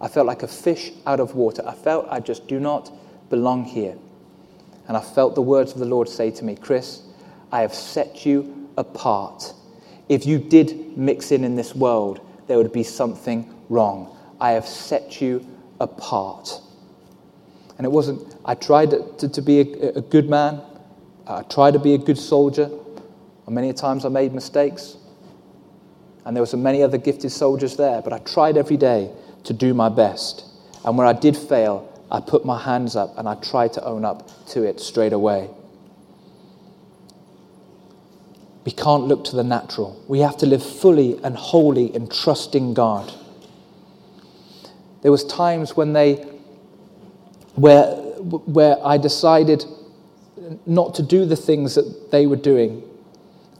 I 0.00 0.08
felt 0.08 0.26
like 0.26 0.42
a 0.42 0.48
fish 0.48 0.92
out 1.06 1.20
of 1.20 1.34
water. 1.34 1.62
I 1.66 1.74
felt 1.74 2.06
I 2.10 2.20
just 2.20 2.46
do 2.48 2.60
not 2.60 2.92
belong 3.30 3.64
here. 3.64 3.96
And 4.86 4.96
I 4.96 5.00
felt 5.00 5.34
the 5.34 5.42
words 5.42 5.72
of 5.72 5.78
the 5.78 5.84
Lord 5.84 6.08
say 6.08 6.30
to 6.30 6.44
me, 6.44 6.56
Chris, 6.56 7.02
I 7.52 7.60
have 7.60 7.74
set 7.74 8.24
you 8.24 8.68
apart. 8.76 9.52
If 10.08 10.26
you 10.26 10.38
did 10.38 10.96
mix 10.96 11.30
in 11.30 11.44
in 11.44 11.56
this 11.56 11.74
world, 11.74 12.20
there 12.46 12.56
would 12.56 12.72
be 12.72 12.82
something 12.82 13.54
wrong. 13.68 14.16
I 14.40 14.52
have 14.52 14.66
set 14.66 15.20
you 15.20 15.46
apart. 15.80 16.60
And 17.78 17.84
it 17.84 17.90
wasn't, 17.90 18.36
I 18.44 18.56
tried 18.56 18.90
to, 18.90 19.28
to 19.28 19.40
be 19.40 19.60
a, 19.60 19.98
a, 19.98 20.00
good 20.02 20.28
man, 20.28 20.60
I 21.28 21.42
tried 21.42 21.72
to 21.72 21.78
be 21.78 21.94
a 21.94 21.98
good 21.98 22.18
soldier. 22.18 22.68
And 23.46 23.54
many 23.54 23.72
times 23.72 24.04
I 24.04 24.08
made 24.08 24.34
mistakes. 24.34 24.96
And 26.24 26.36
there 26.36 26.44
were 26.44 26.56
many 26.58 26.82
other 26.82 26.98
gifted 26.98 27.30
soldiers 27.30 27.76
there, 27.76 28.02
but 28.02 28.12
I 28.12 28.18
tried 28.18 28.56
every 28.56 28.76
day 28.76 29.10
to 29.44 29.52
do 29.52 29.72
my 29.74 29.88
best. 29.88 30.44
And 30.84 30.98
when 30.98 31.06
I 31.06 31.12
did 31.12 31.36
fail, 31.36 31.88
I 32.10 32.20
put 32.20 32.44
my 32.44 32.60
hands 32.60 32.96
up 32.96 33.16
and 33.16 33.28
I 33.28 33.36
tried 33.36 33.72
to 33.74 33.84
own 33.84 34.04
up 34.04 34.28
to 34.48 34.64
it 34.64 34.80
straight 34.80 35.12
away. 35.12 35.48
We 38.64 38.72
can't 38.72 39.04
look 39.04 39.24
to 39.26 39.36
the 39.36 39.44
natural. 39.44 40.02
We 40.08 40.18
have 40.20 40.36
to 40.38 40.46
live 40.46 40.62
fully 40.62 41.18
and 41.22 41.36
wholly 41.36 41.94
in 41.94 42.08
trusting 42.08 42.74
God. 42.74 43.12
There 45.02 45.12
was 45.12 45.24
times 45.24 45.76
when 45.76 45.92
they 45.92 46.37
where 47.60 47.94
where 48.22 48.76
I 48.84 48.98
decided 48.98 49.64
not 50.66 50.94
to 50.96 51.02
do 51.02 51.24
the 51.24 51.36
things 51.36 51.74
that 51.74 52.10
they 52.10 52.26
were 52.26 52.36
doing 52.36 52.82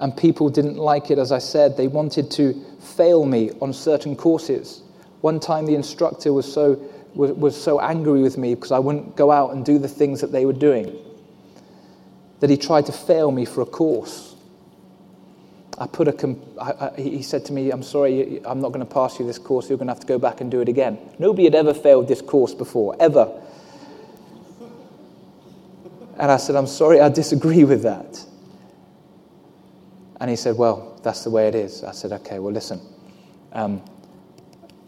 and 0.01 0.17
people 0.17 0.49
didn't 0.49 0.77
like 0.77 1.11
it 1.11 1.19
as 1.19 1.33
I 1.33 1.39
said 1.39 1.77
they 1.77 1.89
wanted 1.89 2.31
to 2.33 2.55
fail 2.81 3.25
me 3.27 3.51
on 3.61 3.73
certain 3.73 4.17
courses. 4.17 4.83
One 5.21 5.41
time 5.41 5.67
the 5.67 5.75
instructor 5.75 6.33
was 6.33 6.51
so 6.51 6.81
was, 7.15 7.33
was 7.33 7.61
so 7.61 7.81
angry 7.81 8.23
with 8.23 8.39
me 8.39 8.55
because 8.55 8.73
I 8.73 8.79
wouldn't 8.79 9.17
go 9.17 9.31
out 9.31 9.53
and 9.53 9.65
do 9.65 9.79
the 9.79 9.89
things 9.89 10.21
that 10.21 10.33
they 10.33 10.47
were 10.47 10.53
doing 10.53 10.97
that 12.41 12.51
he 12.51 12.57
tried 12.57 12.87
to 12.87 12.93
fail 12.93 13.31
me 13.33 13.45
for 13.45 13.63
a 13.63 13.67
course. 13.67 14.37
I 15.79 15.87
put 15.87 16.09
a, 16.09 16.37
I, 16.61 16.87
I, 16.87 17.01
he 17.01 17.23
said 17.23 17.45
to 17.47 17.53
me, 17.53 17.71
I'm 17.71 17.83
sorry, 17.83 18.41
I'm 18.45 18.61
not 18.61 18.71
going 18.73 18.85
to 18.85 18.93
pass 18.93 19.19
you 19.19 19.27
this 19.27 19.39
course. 19.39 19.69
You're 19.69 19.79
going 19.79 19.87
to 19.89 19.95
have 19.95 20.01
to 20.01 20.07
go 20.07 20.19
back 20.19 20.41
and 20.41 20.51
do 20.51 20.61
it 20.61 20.69
again. 20.69 20.99
Nobody 21.19 21.45
had 21.45 21.55
ever 21.55 21.73
failed 21.75 22.09
this 22.09 22.21
course 22.21 22.55
before, 22.55 22.97
ever. 23.01 23.29
And 26.19 26.31
I 26.33 26.37
said, 26.37 26.57
I'm 26.57 26.67
sorry, 26.67 27.01
I 27.01 27.09
disagree 27.09 27.65
with 27.65 27.83
that. 27.83 28.25
And 30.21 30.29
he 30.29 30.37
said, 30.37 30.57
Well, 30.57 31.01
that's 31.03 31.25
the 31.25 31.31
way 31.31 31.49
it 31.49 31.55
is. 31.55 31.85
I 31.85 31.93
said, 31.93 32.13
Okay, 32.13 32.39
well, 32.39 32.53
listen. 32.53 32.81
Um, 33.53 33.83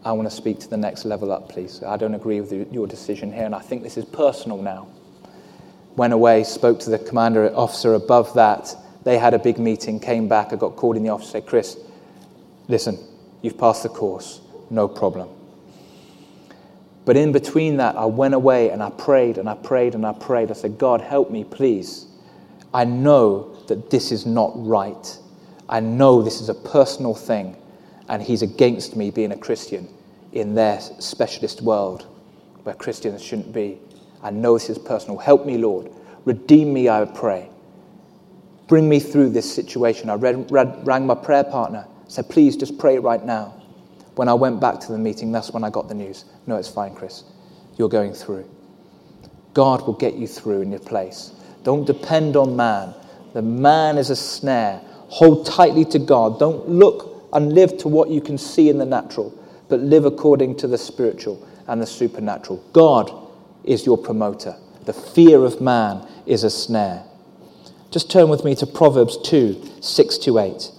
I 0.03 0.11
want 0.13 0.29
to 0.29 0.35
speak 0.35 0.59
to 0.61 0.69
the 0.69 0.77
next 0.77 1.05
level 1.05 1.31
up, 1.31 1.49
please. 1.49 1.83
I 1.83 1.95
don't 1.95 2.15
agree 2.15 2.41
with 2.41 2.73
your 2.73 2.87
decision 2.87 3.31
here, 3.31 3.45
and 3.45 3.53
I 3.53 3.59
think 3.59 3.83
this 3.83 3.97
is 3.97 4.05
personal 4.05 4.61
now. 4.61 4.87
Went 5.95 6.13
away, 6.13 6.43
spoke 6.43 6.79
to 6.81 6.89
the 6.89 6.97
commander 6.97 7.55
officer 7.55 7.93
above 7.93 8.33
that. 8.33 8.75
They 9.03 9.19
had 9.19 9.33
a 9.35 9.39
big 9.39 9.59
meeting, 9.59 9.99
came 9.99 10.27
back. 10.27 10.53
I 10.53 10.55
got 10.55 10.75
called 10.75 10.97
in 10.97 11.03
the 11.03 11.09
office, 11.09 11.29
said, 11.29 11.45
Chris, 11.45 11.77
listen, 12.67 12.97
you've 13.43 13.59
passed 13.59 13.83
the 13.83 13.89
course, 13.89 14.41
no 14.71 14.87
problem. 14.87 15.29
But 17.11 17.17
in 17.17 17.33
between 17.33 17.75
that, 17.75 17.97
I 17.97 18.05
went 18.05 18.35
away 18.35 18.69
and 18.69 18.81
I 18.81 18.89
prayed 18.89 19.37
and 19.37 19.49
I 19.49 19.55
prayed 19.55 19.95
and 19.95 20.05
I 20.05 20.13
prayed. 20.13 20.49
I 20.49 20.53
said, 20.53 20.77
God, 20.77 21.01
help 21.01 21.29
me, 21.29 21.43
please. 21.43 22.05
I 22.73 22.85
know 22.85 23.53
that 23.67 23.89
this 23.89 24.13
is 24.13 24.25
not 24.25 24.53
right. 24.55 25.17
I 25.67 25.81
know 25.81 26.21
this 26.21 26.39
is 26.39 26.47
a 26.47 26.53
personal 26.53 27.13
thing 27.13 27.57
and 28.07 28.23
he's 28.23 28.41
against 28.41 28.95
me 28.95 29.11
being 29.11 29.33
a 29.33 29.37
Christian 29.37 29.89
in 30.31 30.55
their 30.55 30.79
specialist 30.79 31.61
world 31.61 32.07
where 32.63 32.75
Christians 32.75 33.21
shouldn't 33.21 33.51
be. 33.51 33.77
I 34.23 34.29
know 34.29 34.53
this 34.53 34.69
is 34.69 34.77
personal. 34.77 35.17
Help 35.17 35.45
me, 35.45 35.57
Lord. 35.57 35.91
Redeem 36.23 36.71
me, 36.71 36.87
I 36.87 37.03
pray. 37.03 37.49
Bring 38.69 38.87
me 38.87 39.01
through 39.01 39.31
this 39.31 39.53
situation. 39.53 40.09
I 40.09 40.13
read, 40.13 40.49
read, 40.49 40.87
rang 40.87 41.05
my 41.05 41.15
prayer 41.15 41.43
partner, 41.43 41.87
said, 42.07 42.29
please 42.29 42.55
just 42.55 42.77
pray 42.77 42.99
right 42.99 43.25
now. 43.25 43.60
When 44.21 44.29
I 44.29 44.35
went 44.35 44.59
back 44.59 44.79
to 44.81 44.91
the 44.91 44.99
meeting, 44.99 45.31
that's 45.31 45.49
when 45.49 45.63
I 45.63 45.71
got 45.71 45.87
the 45.87 45.95
news. 45.95 46.25
No, 46.45 46.55
it's 46.57 46.67
fine, 46.67 46.93
Chris. 46.93 47.23
You're 47.75 47.89
going 47.89 48.13
through. 48.13 48.47
God 49.55 49.87
will 49.87 49.95
get 49.95 50.13
you 50.13 50.27
through 50.27 50.61
in 50.61 50.69
your 50.69 50.79
place. 50.79 51.31
Don't 51.63 51.85
depend 51.85 52.35
on 52.35 52.55
man. 52.55 52.93
The 53.33 53.41
man 53.41 53.97
is 53.97 54.11
a 54.11 54.15
snare. 54.15 54.79
Hold 55.09 55.47
tightly 55.47 55.85
to 55.85 55.97
God. 55.97 56.37
Don't 56.37 56.69
look 56.69 57.29
and 57.33 57.53
live 57.53 57.79
to 57.79 57.87
what 57.87 58.11
you 58.11 58.21
can 58.21 58.37
see 58.37 58.69
in 58.69 58.77
the 58.77 58.85
natural, 58.85 59.33
but 59.69 59.79
live 59.79 60.05
according 60.05 60.55
to 60.57 60.67
the 60.67 60.77
spiritual 60.77 61.43
and 61.65 61.81
the 61.81 61.87
supernatural. 61.87 62.63
God 62.73 63.11
is 63.63 63.87
your 63.87 63.97
promoter. 63.97 64.55
The 64.85 64.93
fear 64.93 65.43
of 65.43 65.61
man 65.61 66.07
is 66.27 66.43
a 66.43 66.51
snare. 66.51 67.03
Just 67.89 68.11
turn 68.11 68.29
with 68.29 68.45
me 68.45 68.53
to 68.57 68.67
Proverbs 68.67 69.17
2 69.23 69.79
6 69.81 70.17
to 70.19 70.37
8. 70.37 70.71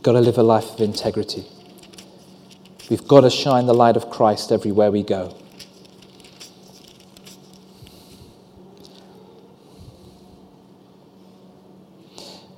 We've 0.00 0.04
got 0.06 0.12
to 0.12 0.20
live 0.20 0.38
a 0.38 0.42
life 0.42 0.70
of 0.70 0.80
integrity. 0.80 1.44
We've 2.88 3.06
got 3.06 3.20
to 3.20 3.28
shine 3.28 3.66
the 3.66 3.74
light 3.74 3.98
of 3.98 4.08
Christ 4.08 4.50
everywhere 4.50 4.90
we 4.90 5.02
go. 5.02 5.36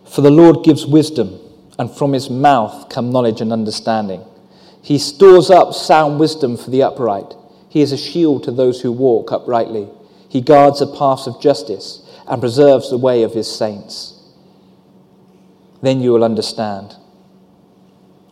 For 0.08 0.20
the 0.20 0.30
Lord 0.30 0.62
gives 0.62 0.86
wisdom, 0.86 1.40
and 1.80 1.90
from 1.90 2.12
his 2.12 2.30
mouth 2.30 2.88
come 2.88 3.10
knowledge 3.10 3.40
and 3.40 3.52
understanding. 3.52 4.24
He 4.80 4.96
stores 5.00 5.50
up 5.50 5.74
sound 5.74 6.20
wisdom 6.20 6.56
for 6.56 6.70
the 6.70 6.84
upright. 6.84 7.34
He 7.68 7.80
is 7.80 7.90
a 7.90 7.96
shield 7.96 8.44
to 8.44 8.52
those 8.52 8.82
who 8.82 8.92
walk 8.92 9.32
uprightly. 9.32 9.88
He 10.28 10.42
guards 10.42 10.78
the 10.78 10.86
paths 10.86 11.26
of 11.26 11.42
justice 11.42 12.08
and 12.28 12.40
preserves 12.40 12.88
the 12.88 12.98
way 12.98 13.24
of 13.24 13.34
his 13.34 13.52
saints. 13.52 14.22
Then 15.82 16.00
you 16.00 16.12
will 16.12 16.22
understand 16.22 16.98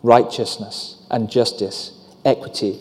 righteousness 0.03 1.03
and 1.11 1.30
justice, 1.30 1.92
equity, 2.24 2.80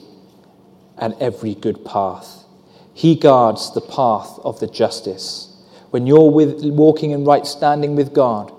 and 0.97 1.15
every 1.19 1.55
good 1.55 1.83
path. 1.85 2.45
He 2.93 3.15
guards 3.15 3.73
the 3.73 3.81
path 3.81 4.39
of 4.43 4.59
the 4.59 4.67
justice. 4.67 5.55
When 5.91 6.05
you're 6.05 6.29
with, 6.29 6.63
walking 6.65 7.11
in 7.11 7.25
right 7.25 7.45
standing 7.45 7.95
with 7.95 8.13
God, 8.13 8.53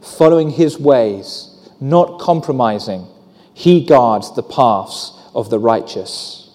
following 0.00 0.50
his 0.50 0.78
ways, 0.78 1.48
not 1.80 2.20
compromising, 2.20 3.06
he 3.54 3.84
guards 3.84 4.34
the 4.34 4.42
paths 4.42 5.12
of 5.34 5.50
the 5.50 5.58
righteous. 5.58 6.50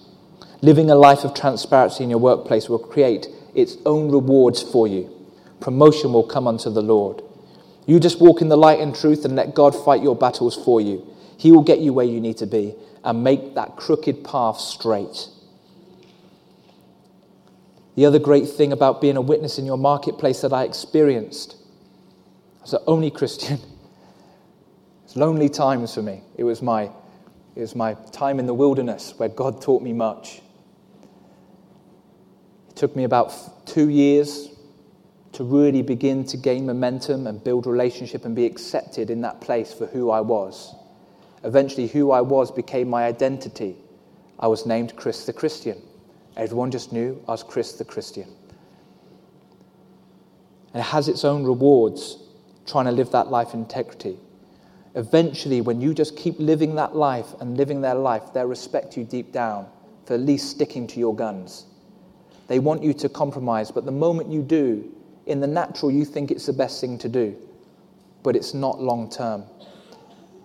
Living 0.62 0.90
a 0.90 0.94
life 0.94 1.24
of 1.24 1.34
transparency 1.34 2.02
in 2.02 2.10
your 2.10 2.18
workplace 2.18 2.68
will 2.68 2.78
create 2.78 3.28
its 3.54 3.76
own 3.86 4.10
rewards 4.10 4.62
for 4.62 4.88
you. 4.88 5.14
Promotion 5.60 6.12
will 6.12 6.26
come 6.26 6.46
unto 6.46 6.70
the 6.70 6.82
Lord. 6.82 7.22
You 7.88 7.98
just 7.98 8.20
walk 8.20 8.42
in 8.42 8.50
the 8.50 8.56
light 8.56 8.80
and 8.80 8.94
truth 8.94 9.24
and 9.24 9.34
let 9.34 9.54
God 9.54 9.74
fight 9.74 10.02
your 10.02 10.14
battles 10.14 10.54
for 10.62 10.78
you. 10.78 11.06
He 11.38 11.50
will 11.50 11.62
get 11.62 11.78
you 11.78 11.94
where 11.94 12.04
you 12.04 12.20
need 12.20 12.36
to 12.36 12.46
be 12.46 12.74
and 13.02 13.24
make 13.24 13.54
that 13.54 13.76
crooked 13.76 14.24
path 14.24 14.58
straight. 14.60 15.28
The 17.96 18.04
other 18.04 18.18
great 18.18 18.46
thing 18.46 18.72
about 18.74 19.00
being 19.00 19.16
a 19.16 19.22
witness 19.22 19.58
in 19.58 19.64
your 19.64 19.78
marketplace 19.78 20.42
that 20.42 20.52
I 20.52 20.64
experienced 20.64 21.56
was 22.60 22.72
the 22.72 22.82
only 22.86 23.10
Christian. 23.10 23.58
It's 25.04 25.16
lonely 25.16 25.48
times 25.48 25.94
for 25.94 26.02
me. 26.02 26.20
It 26.36 26.44
was 26.44 26.60
my, 26.60 26.90
it 27.56 27.60
was 27.62 27.74
my 27.74 27.94
time 28.12 28.38
in 28.38 28.44
the 28.44 28.52
wilderness 28.52 29.14
where 29.16 29.30
God 29.30 29.62
taught 29.62 29.82
me 29.82 29.94
much. 29.94 30.42
It 32.68 32.76
took 32.76 32.94
me 32.94 33.04
about 33.04 33.66
two 33.66 33.88
years 33.88 34.50
to 35.38 35.44
really 35.44 35.82
begin 35.82 36.24
to 36.24 36.36
gain 36.36 36.66
momentum 36.66 37.28
and 37.28 37.44
build 37.44 37.64
relationship 37.64 38.24
and 38.24 38.34
be 38.34 38.44
accepted 38.44 39.08
in 39.08 39.20
that 39.20 39.40
place 39.40 39.72
for 39.72 39.86
who 39.86 40.10
I 40.10 40.20
was. 40.20 40.74
Eventually, 41.44 41.86
who 41.86 42.10
I 42.10 42.22
was 42.22 42.50
became 42.50 42.90
my 42.90 43.04
identity. 43.04 43.76
I 44.40 44.48
was 44.48 44.66
named 44.66 44.96
Chris 44.96 45.26
the 45.26 45.32
Christian. 45.32 45.80
Everyone 46.36 46.72
just 46.72 46.92
knew 46.92 47.22
I 47.28 47.30
was 47.30 47.44
Chris 47.44 47.74
the 47.74 47.84
Christian. 47.84 48.26
And 50.74 50.80
it 50.80 50.86
has 50.86 51.06
its 51.06 51.24
own 51.24 51.44
rewards 51.44 52.18
trying 52.66 52.86
to 52.86 52.90
live 52.90 53.12
that 53.12 53.28
life 53.28 53.54
integrity. 53.54 54.16
Eventually, 54.96 55.60
when 55.60 55.80
you 55.80 55.94
just 55.94 56.16
keep 56.16 56.34
living 56.40 56.74
that 56.74 56.96
life 56.96 57.28
and 57.38 57.56
living 57.56 57.80
their 57.80 57.94
life, 57.94 58.32
they'll 58.34 58.46
respect 58.46 58.96
you 58.96 59.04
deep 59.04 59.30
down 59.30 59.68
for 60.04 60.14
at 60.14 60.20
least 60.20 60.50
sticking 60.50 60.88
to 60.88 60.98
your 60.98 61.14
guns. 61.14 61.66
They 62.48 62.58
want 62.58 62.82
you 62.82 62.92
to 62.94 63.08
compromise, 63.08 63.70
but 63.70 63.84
the 63.84 63.92
moment 63.92 64.32
you 64.32 64.42
do, 64.42 64.96
in 65.28 65.40
the 65.40 65.46
natural, 65.46 65.90
you 65.90 66.04
think 66.04 66.30
it's 66.30 66.46
the 66.46 66.52
best 66.52 66.80
thing 66.80 66.98
to 66.98 67.08
do. 67.08 67.36
but 68.22 68.36
it's 68.36 68.54
not 68.54 68.80
long 68.80 69.08
term 69.08 69.44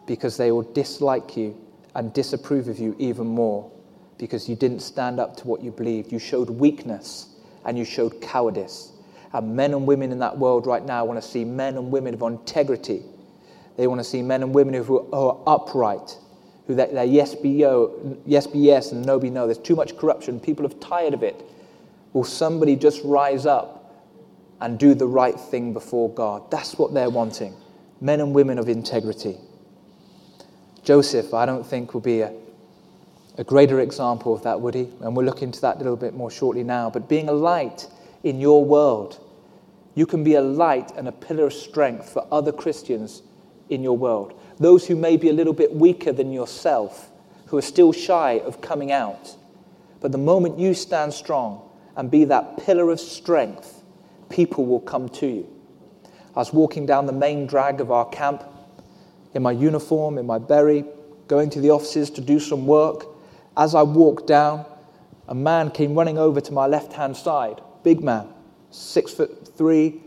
because 0.05 0.37
they 0.37 0.51
will 0.51 0.61
dislike 0.73 1.35
you 1.35 1.57
and 1.95 2.13
disapprove 2.13 2.67
of 2.67 2.79
you 2.79 2.95
even 2.99 3.27
more 3.27 3.69
because 4.17 4.47
you 4.47 4.55
didn't 4.55 4.79
stand 4.79 5.19
up 5.19 5.35
to 5.37 5.47
what 5.47 5.61
you 5.61 5.71
believed. 5.71 6.11
You 6.11 6.19
showed 6.19 6.49
weakness 6.49 7.27
and 7.65 7.77
you 7.77 7.85
showed 7.85 8.21
cowardice. 8.21 8.91
And 9.33 9.55
men 9.55 9.73
and 9.73 9.87
women 9.87 10.11
in 10.11 10.19
that 10.19 10.37
world 10.37 10.67
right 10.67 10.85
now 10.85 11.03
want 11.05 11.21
to 11.21 11.27
see 11.27 11.43
men 11.43 11.75
and 11.77 11.91
women 11.91 12.13
of 12.13 12.21
integrity. 12.21 13.03
They 13.75 13.87
want 13.87 13.99
to 13.99 14.03
see 14.03 14.21
men 14.21 14.43
and 14.43 14.53
women 14.53 14.75
who 14.75 15.09
are 15.11 15.39
upright, 15.47 16.17
who 16.67 16.75
they're 16.75 17.03
yes 17.03 17.33
be 17.33 17.49
yo, 17.49 18.17
yes 18.25 18.45
be 18.45 18.59
yes 18.59 18.91
and 18.91 19.03
no 19.05 19.19
be 19.19 19.29
no. 19.29 19.45
There's 19.47 19.57
too 19.57 19.75
much 19.75 19.97
corruption. 19.97 20.39
People 20.39 20.65
are 20.67 20.77
tired 20.79 21.13
of 21.13 21.23
it. 21.23 21.43
Will 22.13 22.23
somebody 22.23 22.75
just 22.75 23.01
rise 23.03 23.45
up 23.47 23.82
and 24.63 24.79
do 24.79 24.93
the 24.93 25.05
right 25.05 25.37
thing 25.37 25.73
before 25.73 26.09
God? 26.09 26.49
That's 26.49 26.77
what 26.77 26.93
they're 26.93 27.09
wanting. 27.09 27.53
Men 27.99 28.21
and 28.21 28.33
women 28.33 28.57
of 28.57 28.69
integrity. 28.69 29.37
Joseph, 30.83 31.33
I 31.33 31.45
don't 31.45 31.65
think, 31.65 31.93
will 31.93 32.01
be 32.01 32.21
a, 32.21 32.33
a 33.37 33.43
greater 33.43 33.81
example 33.81 34.33
of 34.33 34.43
that, 34.43 34.61
would 34.61 34.73
he? 34.73 34.87
And 35.01 35.15
we'll 35.15 35.25
look 35.25 35.41
into 35.41 35.59
that 35.61 35.75
a 35.75 35.79
little 35.79 35.97
bit 35.97 36.13
more 36.13 36.31
shortly 36.31 36.63
now. 36.63 36.89
But 36.89 37.09
being 37.09 37.27
a 37.27 37.33
light 37.33 37.87
in 38.23 38.39
your 38.39 38.63
world, 38.63 39.19
you 39.95 40.05
can 40.05 40.23
be 40.23 40.35
a 40.35 40.41
light 40.41 40.91
and 40.95 41.09
a 41.09 41.11
pillar 41.11 41.47
of 41.47 41.53
strength 41.53 42.09
for 42.09 42.25
other 42.31 42.53
Christians 42.53 43.21
in 43.69 43.83
your 43.83 43.97
world. 43.97 44.39
Those 44.59 44.87
who 44.87 44.95
may 44.95 45.17
be 45.17 45.27
a 45.29 45.33
little 45.33 45.53
bit 45.53 45.73
weaker 45.73 46.13
than 46.13 46.31
yourself, 46.31 47.09
who 47.47 47.57
are 47.57 47.61
still 47.61 47.91
shy 47.91 48.39
of 48.45 48.61
coming 48.61 48.93
out. 48.93 49.35
But 49.99 50.13
the 50.13 50.17
moment 50.17 50.57
you 50.57 50.73
stand 50.73 51.13
strong 51.13 51.69
and 51.97 52.09
be 52.09 52.23
that 52.25 52.57
pillar 52.57 52.89
of 52.91 52.99
strength, 52.99 53.72
people 54.33 54.65
will 54.65 54.79
come 54.79 55.07
to 55.07 55.27
you. 55.27 55.47
I 56.35 56.39
was 56.39 56.51
walking 56.51 56.87
down 56.87 57.05
the 57.05 57.13
main 57.13 57.45
drag 57.45 57.79
of 57.79 57.91
our 57.91 58.09
camp 58.09 58.43
in 59.35 59.43
my 59.43 59.51
uniform, 59.51 60.17
in 60.17 60.25
my 60.25 60.39
berry, 60.39 60.83
going 61.27 61.51
to 61.51 61.61
the 61.61 61.69
offices 61.69 62.09
to 62.09 62.21
do 62.21 62.39
some 62.39 62.65
work. 62.65 63.05
As 63.55 63.75
I 63.75 63.83
walked 63.83 64.25
down, 64.25 64.65
a 65.27 65.35
man 65.35 65.69
came 65.69 65.93
running 65.93 66.17
over 66.17 66.41
to 66.41 66.51
my 66.51 66.65
left 66.65 66.93
hand 66.93 67.15
side. 67.15 67.61
Big 67.83 68.03
man, 68.03 68.27
six 68.71 69.13
foot 69.13 69.55
three, 69.55 70.01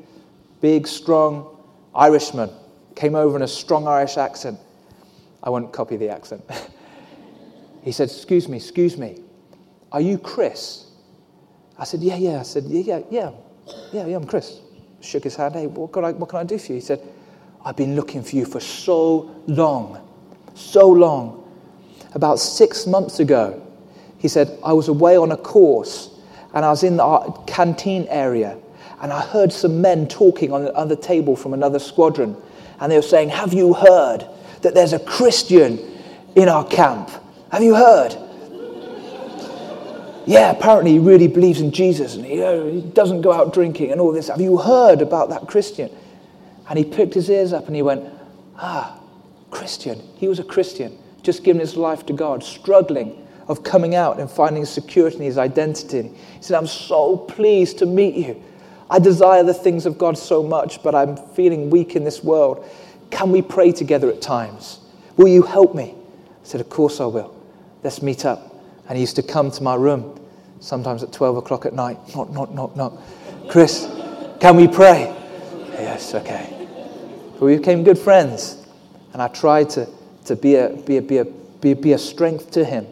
big, 0.61 0.89
strong 0.89 1.57
Irishman. 1.95 2.51
Came 2.97 3.15
over 3.15 3.37
in 3.37 3.43
a 3.43 3.49
strong 3.49 3.87
Irish 3.87 4.17
accent. 4.17 4.59
I 5.41 5.51
won't 5.51 5.73
copy 5.73 5.97
the 5.97 6.09
accent. 6.09 6.43
he 7.85 7.93
said, 7.93 8.09
Excuse 8.09 8.49
me, 8.49 8.57
excuse 8.57 8.97
me. 8.97 9.21
Are 9.93 10.01
you 10.01 10.19
Chris? 10.19 10.87
I 11.79 11.85
said, 11.85 12.01
Yeah, 12.01 12.17
yeah. 12.17 12.41
I 12.41 12.43
said, 12.43 12.65
Yeah, 12.65 12.81
yeah, 12.81 13.01
yeah. 13.09 13.31
Yeah, 13.93 14.07
yeah, 14.07 14.17
I'm 14.17 14.27
Chris. 14.27 14.61
Shook 15.01 15.25
his 15.25 15.37
hand. 15.37 15.55
Hey, 15.55 15.67
what 15.67 15.93
can 15.93 16.05
I, 16.05 16.13
what 16.13 16.29
can 16.29 16.39
I 16.39 16.45
do 16.45 16.59
for 16.59 16.73
you? 16.73 16.75
He 16.77 16.81
said, 16.81 17.01
I've 17.65 17.77
been 17.77 17.97
looking 17.97 18.23
for 18.23 18.37
you 18.37 18.45
for 18.45 18.61
so 18.61 19.35
long, 19.47 20.01
so 20.55 20.89
long. 20.89 21.43
About 22.15 22.39
six 22.39 22.87
months 22.87 23.21
ago, 23.21 23.63
he 24.19 24.29
said, 24.29 24.59
I 24.65 24.73
was 24.73 24.89
away 24.89 25.17
on 25.17 25.33
a 25.33 25.37
course 25.37 26.11
and 26.55 26.65
I 26.65 26.71
was 26.71 26.83
in 26.83 26.97
the 26.97 27.43
canteen 27.47 28.07
area 28.09 28.57
and 29.03 29.13
I 29.13 29.21
heard 29.21 29.53
some 29.53 29.81
men 29.81 30.09
talking 30.09 30.53
on 30.53 30.65
the 30.65 30.73
other 30.75 30.97
table 30.97 31.37
from 31.37 31.53
another 31.53 31.79
squadron. 31.79 32.37
And 32.81 32.91
they 32.91 32.97
were 32.97 33.03
saying, 33.03 33.29
Have 33.31 33.53
you 33.53 33.75
heard 33.75 34.27
that 34.63 34.75
there's 34.75 34.93
a 34.93 34.99
Christian 35.01 35.79
in 36.35 36.49
our 36.49 36.67
camp? 36.67 37.11
Have 37.53 37.63
you 37.63 37.75
heard? 37.75 38.17
Yeah, 40.27 40.51
apparently 40.51 40.93
he 40.93 40.99
really 40.99 41.29
believes 41.29 41.61
in 41.61 41.71
Jesus 41.71 42.17
and 42.17 42.25
he, 42.25 42.43
uh, 42.43 42.65
he 42.65 42.81
doesn't 42.81 43.23
go 43.23 43.33
out 43.33 43.55
drinking 43.55 43.93
and 43.93 44.01
all 44.01 44.13
this. 44.13 44.29
Have 44.29 44.41
you 44.41 44.59
heard 44.59 45.01
about 45.01 45.29
that 45.31 45.47
Christian? 45.47 45.91
And 46.69 46.79
he 46.79 46.85
picked 46.85 47.15
his 47.15 47.31
ears 47.31 47.53
up 47.53 47.67
and 47.67 47.77
he 47.77 47.83
went, 47.83 48.05
Ah, 48.57 49.01
Christian. 49.51 50.03
He 50.17 50.29
was 50.29 50.39
a 50.39 50.45
Christian, 50.45 50.99
just 51.23 51.45
giving 51.45 51.61
his 51.61 51.77
life 51.77 52.05
to 52.07 52.13
God, 52.13 52.43
struggling 52.43 53.27
of 53.49 53.63
coming 53.63 53.95
out 53.95 54.19
and 54.19 54.29
finding 54.31 54.65
security 54.65 55.19
in 55.19 55.23
his 55.23 55.39
identity. 55.39 56.03
He 56.03 56.43
said, 56.43 56.57
I'm 56.57 56.67
so 56.67 57.17
pleased 57.17 57.79
to 57.79 57.87
meet 57.87 58.15
you. 58.17 58.43
I 58.91 58.99
desire 58.99 59.43
the 59.43 59.55
things 59.55 59.87
of 59.87 59.99
God 59.99 60.17
so 60.19 60.43
much, 60.43 60.83
but 60.83 60.95
I'm 60.95 61.17
feeling 61.17 61.71
weak 61.71 61.97
in 61.97 62.05
this 62.05 62.23
world. 62.23 62.69
Can 63.11 63.31
we 63.31 63.43
pray 63.43 63.73
together 63.73 64.11
at 64.11 64.21
times? 64.21 64.81
Will 65.17 65.29
you 65.29 65.43
help 65.43 65.75
me? 65.75 65.95
I 65.95 66.47
said, 66.47 66.61
Of 66.61 66.69
course 66.69 67.01
I 67.01 67.07
will. 67.07 67.35
Let's 67.83 68.03
meet 68.03 68.25
up. 68.25 68.55
And 68.89 68.97
he 68.97 69.03
used 69.03 69.17
to 69.17 69.23
come 69.23 69.51
to 69.53 69.63
my 69.63 69.75
room, 69.75 70.16
sometimes 70.61 71.03
at 71.03 71.13
12 71.13 71.37
o'clock 71.37 71.67
at 71.67 71.75
night. 71.75 71.99
Knock, 72.15 72.31
knock, 72.31 72.53
knock, 72.53 72.77
knock. 72.77 72.95
Chris, 73.49 73.87
can 74.41 74.57
we 74.57 74.69
pray? 74.69 75.15
Yes, 75.73 76.15
okay. 76.15 76.53
But 77.39 77.43
we 77.43 77.57
became 77.57 77.85
good 77.85 77.99
friends. 77.99 78.67
And 79.13 79.23
I 79.23 79.29
tried 79.29 79.71
to, 79.71 79.89
to 80.27 80.37
be, 80.37 80.57
a, 80.57 80.71
be, 80.71 80.99
a, 80.99 81.03
be, 81.03 81.19
a, 81.19 81.25
be, 81.25 81.75
be 81.75 81.93
a 81.93 81.99
strength 81.99 82.51
to 82.53 82.65
him. 82.65 82.87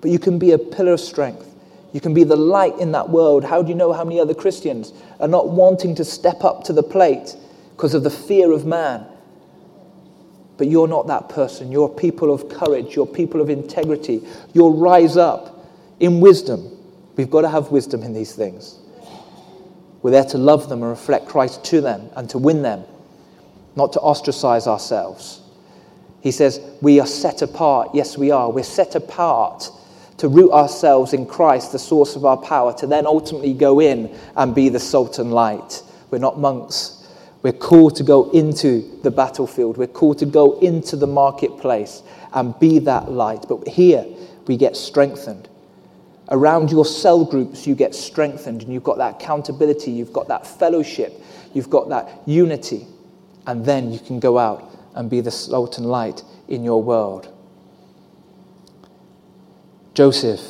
But 0.00 0.10
you 0.10 0.18
can 0.18 0.38
be 0.38 0.52
a 0.52 0.58
pillar 0.58 0.92
of 0.92 1.00
strength. 1.00 1.52
You 1.92 2.00
can 2.00 2.14
be 2.14 2.24
the 2.24 2.36
light 2.36 2.78
in 2.78 2.92
that 2.92 3.08
world. 3.08 3.44
How 3.44 3.62
do 3.62 3.68
you 3.68 3.74
know 3.74 3.92
how 3.92 4.04
many 4.04 4.20
other 4.20 4.34
Christians 4.34 4.92
are 5.18 5.28
not 5.28 5.48
wanting 5.48 5.94
to 5.96 6.04
step 6.04 6.44
up 6.44 6.64
to 6.64 6.72
the 6.72 6.82
plate 6.82 7.34
because 7.74 7.94
of 7.94 8.02
the 8.02 8.10
fear 8.10 8.52
of 8.52 8.66
man? 8.66 9.06
But 10.58 10.68
you're 10.68 10.88
not 10.88 11.06
that 11.06 11.28
person. 11.28 11.72
You're 11.72 11.88
people 11.88 12.32
of 12.32 12.48
courage. 12.48 12.94
You're 12.94 13.06
people 13.06 13.40
of 13.40 13.50
integrity. 13.50 14.22
You'll 14.52 14.76
rise 14.76 15.16
up 15.16 15.66
in 16.00 16.20
wisdom. 16.20 16.75
We've 17.16 17.30
got 17.30 17.42
to 17.42 17.48
have 17.48 17.70
wisdom 17.70 18.02
in 18.02 18.12
these 18.12 18.34
things. 18.34 18.78
We're 20.02 20.10
there 20.10 20.24
to 20.24 20.38
love 20.38 20.68
them 20.68 20.82
and 20.82 20.90
reflect 20.90 21.26
Christ 21.26 21.64
to 21.64 21.80
them 21.80 22.10
and 22.14 22.28
to 22.30 22.38
win 22.38 22.62
them, 22.62 22.84
not 23.74 23.92
to 23.94 24.00
ostracize 24.00 24.66
ourselves. 24.66 25.40
He 26.20 26.30
says, 26.30 26.60
We 26.82 27.00
are 27.00 27.06
set 27.06 27.42
apart. 27.42 27.90
Yes, 27.94 28.18
we 28.18 28.30
are. 28.30 28.50
We're 28.50 28.64
set 28.64 28.94
apart 28.94 29.70
to 30.18 30.28
root 30.28 30.52
ourselves 30.52 31.12
in 31.12 31.26
Christ, 31.26 31.72
the 31.72 31.78
source 31.78 32.16
of 32.16 32.24
our 32.24 32.36
power, 32.36 32.72
to 32.74 32.86
then 32.86 33.06
ultimately 33.06 33.52
go 33.52 33.80
in 33.80 34.16
and 34.36 34.54
be 34.54 34.68
the 34.68 34.80
salt 34.80 35.18
and 35.18 35.32
light. 35.32 35.82
We're 36.10 36.18
not 36.18 36.38
monks. 36.38 37.06
We're 37.42 37.52
called 37.52 37.96
to 37.96 38.02
go 38.02 38.30
into 38.30 38.98
the 39.02 39.10
battlefield. 39.10 39.76
We're 39.76 39.86
called 39.86 40.18
to 40.18 40.26
go 40.26 40.58
into 40.60 40.96
the 40.96 41.06
marketplace 41.06 42.02
and 42.32 42.58
be 42.58 42.78
that 42.80 43.10
light. 43.10 43.46
But 43.48 43.68
here 43.68 44.06
we 44.46 44.56
get 44.56 44.76
strengthened. 44.76 45.48
Around 46.30 46.72
your 46.72 46.84
cell 46.84 47.24
groups, 47.24 47.66
you 47.66 47.74
get 47.74 47.94
strengthened 47.94 48.62
and 48.62 48.72
you've 48.72 48.82
got 48.82 48.98
that 48.98 49.22
accountability, 49.22 49.92
you've 49.92 50.12
got 50.12 50.26
that 50.28 50.46
fellowship, 50.46 51.12
you've 51.54 51.70
got 51.70 51.88
that 51.88 52.22
unity. 52.26 52.86
And 53.46 53.64
then 53.64 53.92
you 53.92 54.00
can 54.00 54.18
go 54.18 54.38
out 54.38 54.76
and 54.94 55.08
be 55.08 55.20
the 55.20 55.30
salt 55.30 55.78
and 55.78 55.86
light 55.86 56.24
in 56.48 56.64
your 56.64 56.82
world. 56.82 57.32
Joseph, 59.94 60.40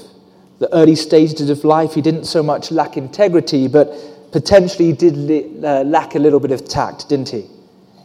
the 0.58 0.72
early 0.74 0.96
stages 0.96 1.50
of 1.50 1.62
life, 1.62 1.94
he 1.94 2.00
didn't 2.00 2.24
so 2.24 2.42
much 2.42 2.70
lack 2.70 2.96
integrity, 2.96 3.68
but 3.68 3.92
potentially 4.32 4.92
did 4.92 5.64
uh, 5.64 5.82
lack 5.82 6.14
a 6.14 6.18
little 6.18 6.40
bit 6.40 6.50
of 6.50 6.66
tact, 6.66 7.08
didn't 7.08 7.28
he? 7.28 7.46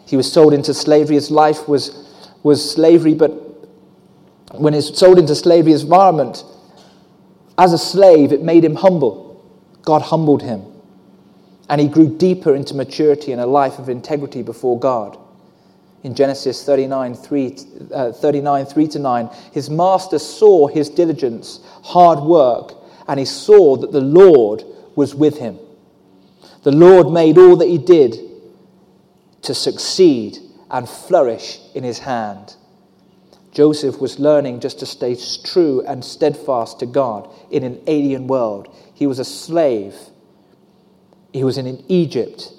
He 0.06 0.18
was 0.18 0.32
sold 0.32 0.54
into 0.54 0.74
slavery. 0.74 1.16
His 1.16 1.32
life 1.32 1.70
was, 1.70 2.14
was 2.44 2.74
slavery, 2.74 3.14
but 3.14 3.30
when 4.54 4.74
he's 4.74 4.96
sold 4.98 5.18
into 5.18 5.36
slavery 5.36 5.72
environment, 5.72 6.44
as 7.62 7.74
a 7.74 7.78
slave, 7.78 8.32
it 8.32 8.42
made 8.42 8.66
him 8.66 8.74
humble. 8.74 9.46
God 9.84 10.02
humbled 10.02 10.42
him. 10.42 10.64
And 11.70 11.80
he 11.80 11.88
grew 11.88 12.18
deeper 12.18 12.56
into 12.56 12.74
maturity 12.74 13.32
and 13.34 13.40
a 13.40 13.46
life 13.46 13.78
of 13.78 13.88
integrity 13.88 14.42
before 14.42 14.80
God. 14.80 15.16
In 16.02 16.16
Genesis 16.16 16.64
39 16.64 17.14
3, 17.14 17.58
uh, 17.94 18.12
39, 18.14 18.66
3 18.66 18.88
to 18.88 19.00
9, 19.00 19.30
his 19.54 19.70
master 19.70 20.18
saw 20.18 20.66
his 20.66 20.90
diligence, 20.90 21.60
hard 21.84 22.20
work, 22.20 22.74
and 23.08 23.20
he 23.20 23.26
saw 23.28 23.78
that 23.78 23.92
the 23.92 24.02
Lord 24.02 24.64
was 24.96 25.14
with 25.14 25.38
him. 25.38 25.60
The 26.64 26.72
Lord 26.72 27.14
made 27.14 27.38
all 27.38 27.58
that 27.58 27.68
he 27.68 27.78
did 27.78 28.18
to 29.44 29.54
succeed 29.54 30.40
and 30.72 30.90
flourish 30.90 31.60
in 31.76 31.84
his 31.84 32.00
hand. 32.00 32.56
Joseph 33.52 34.00
was 34.00 34.18
learning 34.18 34.62
just 34.62 34.80
to 34.80 34.86
stay 34.86 35.18
true 35.44 35.82
and 35.86 36.04
steadfast 36.04 36.80
to 36.80 36.86
God 36.86 37.30
in 37.50 37.64
an 37.64 37.82
alien 37.88 38.28
world. 38.28 38.74
He 38.94 39.08
was 39.08 39.20
a 39.20 39.26
slave. 39.26 39.96
He 41.34 41.44
was 41.44 41.58
in 41.58 41.84
Egypt, 41.90 42.52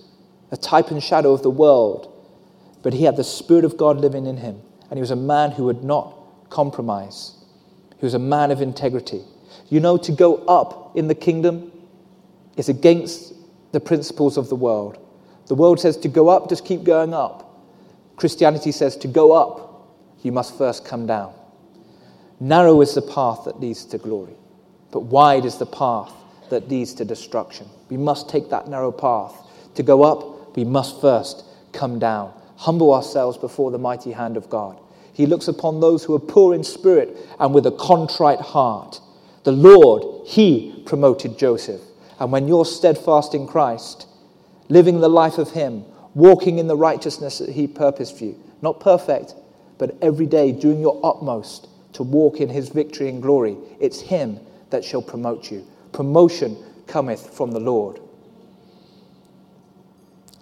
a 0.51 0.57
type 0.57 0.91
and 0.91 1.03
shadow 1.03 1.33
of 1.33 1.43
the 1.43 1.51
world, 1.51 2.13
but 2.83 2.93
he 2.93 3.05
had 3.05 3.17
the 3.17 3.25
Spirit 3.25 3.65
of 3.65 3.77
God 3.77 3.99
living 3.99 4.27
in 4.27 4.37
him, 4.37 4.61
and 4.91 4.99
he 4.99 5.01
was 5.01 5.11
a 5.11 5.17
man 5.17 5.51
who 5.53 5.65
would 5.65 5.83
not 5.83 6.15
compromise. 6.51 7.37
He 7.99 8.05
was 8.05 8.15
a 8.15 8.19
man 8.19 8.51
of 8.51 8.61
integrity. 8.61 9.23
You 9.69 9.81
know, 9.81 9.97
to 9.99 10.13
go 10.13 10.37
up 10.47 10.97
in 10.97 11.09
the 11.09 11.15
kingdom 11.15 11.73
is 12.57 12.69
against 12.69 13.33
the 13.73 13.81
principles 13.81 14.37
of 14.37 14.49
the 14.49 14.57
world. 14.57 14.99
The 15.47 15.55
world 15.55 15.81
says 15.81 15.97
to 15.99 16.09
go 16.09 16.29
up, 16.29 16.49
just 16.49 16.65
keep 16.65 16.85
going 16.85 17.15
up. 17.15 17.49
Christianity 18.17 18.73
says 18.73 18.97
to 18.99 19.09
go 19.09 19.33
up, 19.33 19.72
you 20.23 20.33
must 20.33 20.57
first 20.57 20.85
come 20.85 21.07
down. 21.07 21.33
Narrow 22.41 22.81
is 22.81 22.95
the 22.95 23.03
path 23.03 23.45
that 23.45 23.61
leads 23.61 23.85
to 23.87 23.99
glory, 23.99 24.35
but 24.91 25.01
wide 25.01 25.45
is 25.45 25.59
the 25.59 25.67
path 25.67 26.13
that 26.51 26.69
leads 26.69 26.95
to 26.95 27.05
destruction. 27.05 27.67
We 27.89 27.97
must 27.97 28.29
take 28.29 28.51
that 28.51 28.69
narrow 28.69 28.93
path. 28.93 29.35
To 29.77 29.83
go 29.83 30.03
up, 30.03 30.57
we 30.57 30.65
must 30.65 31.01
first 31.01 31.45
come 31.73 31.99
down. 31.99 32.33
humble 32.57 32.95
ourselves 32.95 33.37
before 33.37 33.73
the 33.73 33.79
mighty 33.79 34.13
hand 34.13 34.37
of 34.37 34.49
God. 34.49 34.79
He 35.13 35.27
looks 35.27 35.49
upon 35.49 35.81
those 35.81 36.05
who 36.05 36.15
are 36.15 36.21
poor 36.21 36.55
in 36.55 36.63
spirit 36.63 37.17
and 37.41 37.53
with 37.53 37.67
a 37.67 37.73
contrite 37.73 38.41
heart. 38.41 39.01
The 39.45 39.53
Lord, 39.53 40.27
He 40.27 40.83
promoted 40.87 41.39
Joseph. 41.39 41.81
And 42.21 42.31
when 42.31 42.47
you're 42.47 42.65
steadfast 42.65 43.35
in 43.35 43.49
Christ, 43.49 44.07
living 44.69 45.01
the 45.01 45.09
life 45.09 45.39
of 45.39 45.51
Him, 45.51 45.85
walking 46.15 46.59
in 46.59 46.69
the 46.69 46.77
righteousness 46.77 47.39
that 47.39 47.51
He 47.51 47.67
purposed 47.67 48.17
for 48.19 48.25
you, 48.27 48.41
not 48.63 48.79
perfect, 48.79 49.35
but 49.83 49.97
every 50.01 50.27
day 50.27 50.53
doing 50.53 50.79
your 50.79 51.01
utmost 51.03 51.67
to 51.95 52.05
walk 52.05 52.41
in 52.41 52.49
His 52.49 52.69
victory 52.69 53.09
and 53.09 53.21
glory, 53.21 53.57
it's 53.81 54.01
Him 54.01 54.39
that 54.71 54.85
shall 54.85 55.03
promote 55.03 55.51
you. 55.51 55.67
Promotion 55.91 56.57
cometh 56.87 57.35
from 57.35 57.51
the 57.51 57.59
Lord. 57.59 57.99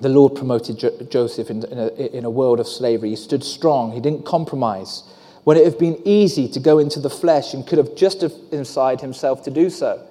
The 0.02 0.10
Lord 0.10 0.34
promoted 0.34 0.78
jo- 0.78 1.06
Joseph 1.08 1.48
in, 1.48 1.64
in, 1.64 1.78
a, 1.78 1.88
in 2.18 2.26
a 2.26 2.30
world 2.30 2.60
of 2.60 2.68
slavery. 2.68 3.08
He 3.08 3.16
stood 3.16 3.42
strong, 3.42 3.92
he 3.92 4.00
didn't 4.00 4.26
compromise. 4.26 5.04
When 5.44 5.56
it 5.56 5.64
had 5.64 5.78
been 5.78 6.02
easy 6.04 6.46
to 6.48 6.60
go 6.60 6.78
into 6.78 7.00
the 7.00 7.08
flesh 7.08 7.54
and 7.54 7.66
could 7.66 7.78
have 7.78 7.96
justified 7.96 9.00
himself 9.00 9.42
to 9.44 9.50
do 9.50 9.70
so. 9.70 10.06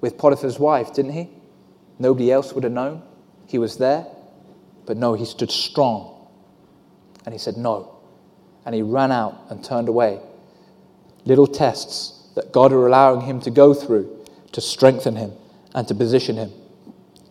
With 0.00 0.16
Potiphar's 0.16 0.58
wife, 0.58 0.94
didn't 0.94 1.12
he? 1.12 1.28
Nobody 1.98 2.32
else 2.32 2.54
would 2.54 2.64
have 2.64 2.72
known. 2.72 3.02
He 3.48 3.58
was 3.58 3.76
there. 3.76 4.06
But 4.86 4.96
no, 4.96 5.12
he 5.12 5.26
stood 5.26 5.50
strong. 5.50 6.26
And 7.26 7.34
he 7.34 7.38
said, 7.38 7.58
No. 7.58 7.93
And 8.64 8.74
he 8.74 8.82
ran 8.82 9.12
out 9.12 9.38
and 9.50 9.62
turned 9.62 9.88
away. 9.88 10.20
Little 11.24 11.46
tests 11.46 12.28
that 12.34 12.52
God 12.52 12.72
are 12.72 12.86
allowing 12.86 13.22
him 13.22 13.40
to 13.42 13.50
go 13.50 13.74
through 13.74 14.26
to 14.52 14.60
strengthen 14.60 15.16
him 15.16 15.32
and 15.74 15.86
to 15.88 15.94
position 15.94 16.36
him, 16.36 16.52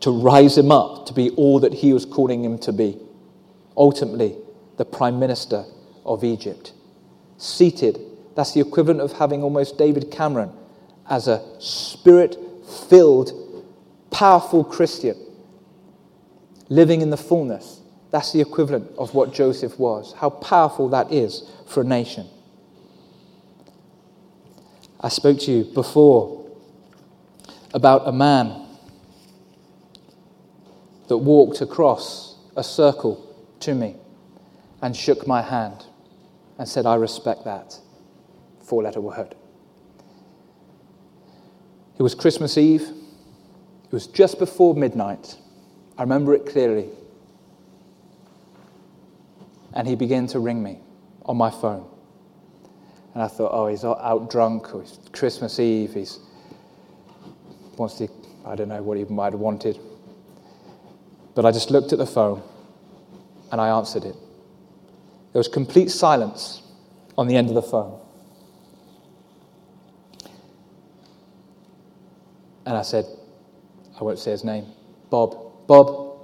to 0.02 0.12
rise 0.12 0.58
him 0.58 0.72
up 0.72 1.06
to 1.08 1.14
be 1.14 1.30
all 1.32 1.60
that 1.62 1.74
he 1.74 1.94
was 1.94 2.06
calling 2.06 2.44
him 2.44 2.58
to 2.60 2.74
be. 2.74 2.98
Ultimately, 3.78 4.36
the 4.78 4.86
prime 4.86 5.20
minister 5.20 5.66
of 6.06 6.24
Egypt. 6.24 6.74
Seated, 7.38 8.00
that's 8.36 8.54
the 8.54 8.60
equivalent 8.60 9.02
of 9.02 9.14
having 9.14 9.42
almost 9.44 9.78
David 9.78 10.12
Cameron 10.12 10.52
as 11.10 11.28
a 11.28 11.44
spirit 11.60 12.38
filled, 12.90 13.32
powerful 14.12 14.64
Christian 14.64 15.16
living 16.70 17.02
in 17.02 17.10
the 17.10 17.18
fullness. 17.18 17.82
That's 18.14 18.32
the 18.32 18.42
equivalent 18.42 18.92
of 19.00 19.16
what 19.16 19.34
Joseph 19.34 19.80
was. 19.80 20.14
How 20.14 20.30
powerful 20.30 20.88
that 20.90 21.12
is 21.12 21.50
for 21.66 21.82
a 21.82 21.84
nation. 21.84 22.28
I 25.02 25.10
spoke 25.10 25.40
to 25.40 25.52
you 25.52 25.64
before 25.64 26.48
about 27.74 28.08
a 28.08 28.12
man 28.12 28.68
that 31.08 31.18
walked 31.18 31.62
across 31.62 32.38
a 32.56 32.64
circle 32.64 33.36
to 33.62 33.74
me 33.74 33.96
and 34.84 34.96
shook 34.96 35.26
my 35.26 35.42
hand 35.42 35.84
and 36.60 36.70
said, 36.70 36.86
I 36.86 36.94
respect 36.94 37.46
that. 37.46 37.80
Four 38.64 38.84
letter 38.84 39.02
word. 39.02 39.34
It 41.98 42.04
was 42.04 42.14
Christmas 42.14 42.60
Eve. 42.60 42.84
It 43.86 43.92
was 43.92 44.06
just 44.06 44.38
before 44.38 44.76
midnight. 44.76 45.36
I 45.98 46.04
remember 46.04 46.36
it 46.36 46.46
clearly. 46.46 46.90
And 49.74 49.88
he 49.88 49.96
began 49.96 50.28
to 50.28 50.40
ring 50.40 50.62
me 50.62 50.80
on 51.26 51.38
my 51.38 51.50
phone. 51.50 51.88
And 53.14 53.22
I 53.22 53.28
thought, 53.28 53.52
oh, 53.54 53.68
he's 53.68 53.84
out 53.84 54.30
drunk, 54.30 54.74
or 54.74 54.82
it's 54.82 55.00
Christmas 55.12 55.60
Eve, 55.60 55.94
he's 55.94 56.20
wants 57.78 57.96
to, 57.96 58.08
I 58.46 58.56
don't 58.56 58.70
know 58.70 58.82
what 58.82 58.98
he 58.98 59.06
might 59.06 59.34
have 59.34 59.40
wanted. 59.40 59.80
But 61.36 61.46
I 61.46 61.52
just 61.52 61.72
looked 61.72 61.92
at 61.92 61.98
the 61.98 62.06
phone 62.06 62.42
and 63.52 63.60
I 63.60 63.70
answered 63.70 64.06
it. 64.06 64.16
There 65.32 65.40
was 65.40 65.48
complete 65.48 65.90
silence 65.90 66.62
on 67.18 67.28
the 67.28 67.36
end 67.36 67.50
of 67.50 67.56
the 67.56 67.62
phone. 67.62 68.00
And 72.66 72.78
I 72.78 72.84
said, 72.84 73.06
I 74.00 74.04
won't 74.04 74.20
say 74.20 74.32
his 74.32 74.44
name, 74.44 74.66
Bob. 75.10 75.68
Bob, 75.68 76.18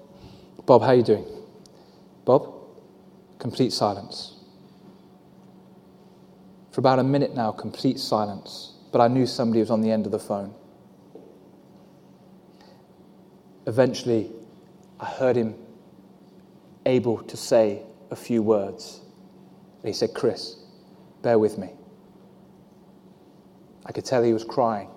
Bob, 0.65 0.81
how 0.81 0.89
are 0.89 0.95
you 0.95 1.03
doing? 1.03 1.25
Bob? 2.25 2.58
Complete 3.39 3.73
silence. 3.73 4.35
For 6.71 6.81
about 6.81 6.99
a 6.99 7.03
minute 7.03 7.33
now, 7.33 7.51
complete 7.51 7.99
silence. 7.99 8.73
But 8.91 9.01
I 9.01 9.07
knew 9.07 9.25
somebody 9.25 9.59
was 9.59 9.71
on 9.71 9.81
the 9.81 9.91
end 9.91 10.05
of 10.05 10.11
the 10.11 10.19
phone. 10.19 10.53
Eventually, 13.65 14.31
I 14.99 15.05
heard 15.05 15.35
him 15.35 15.55
able 16.85 17.19
to 17.23 17.37
say 17.37 17.83
a 18.11 18.15
few 18.15 18.41
words. 18.41 19.01
He 19.83 19.93
said, 19.93 20.13
Chris, 20.13 20.57
bear 21.21 21.39
with 21.39 21.57
me. 21.57 21.69
I 23.85 23.91
could 23.91 24.05
tell 24.05 24.21
he 24.23 24.33
was 24.33 24.43
crying. 24.43 24.89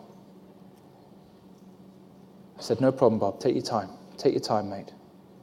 I 2.58 2.62
said, 2.62 2.80
No 2.80 2.92
problem, 2.92 3.18
Bob. 3.18 3.40
Take 3.40 3.54
your 3.54 3.64
time. 3.64 3.90
Take 4.16 4.34
your 4.34 4.42
time, 4.42 4.68
mate. 4.68 4.92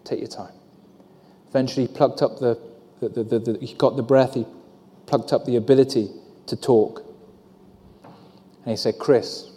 Take 0.03 0.19
your 0.19 0.27
time. 0.27 0.53
Eventually, 1.49 1.87
he 1.87 1.93
plucked 1.93 2.21
up 2.21 2.39
the, 2.39 2.59
the, 2.99 3.23
the, 3.23 3.39
the, 3.39 3.65
he 3.65 3.73
got 3.75 3.95
the 3.95 4.03
breath, 4.03 4.33
he 4.33 4.45
plucked 5.05 5.33
up 5.33 5.45
the 5.45 5.55
ability 5.55 6.09
to 6.47 6.55
talk. 6.55 7.05
And 8.03 8.71
he 8.71 8.75
said, 8.75 8.99
Chris, 8.99 9.51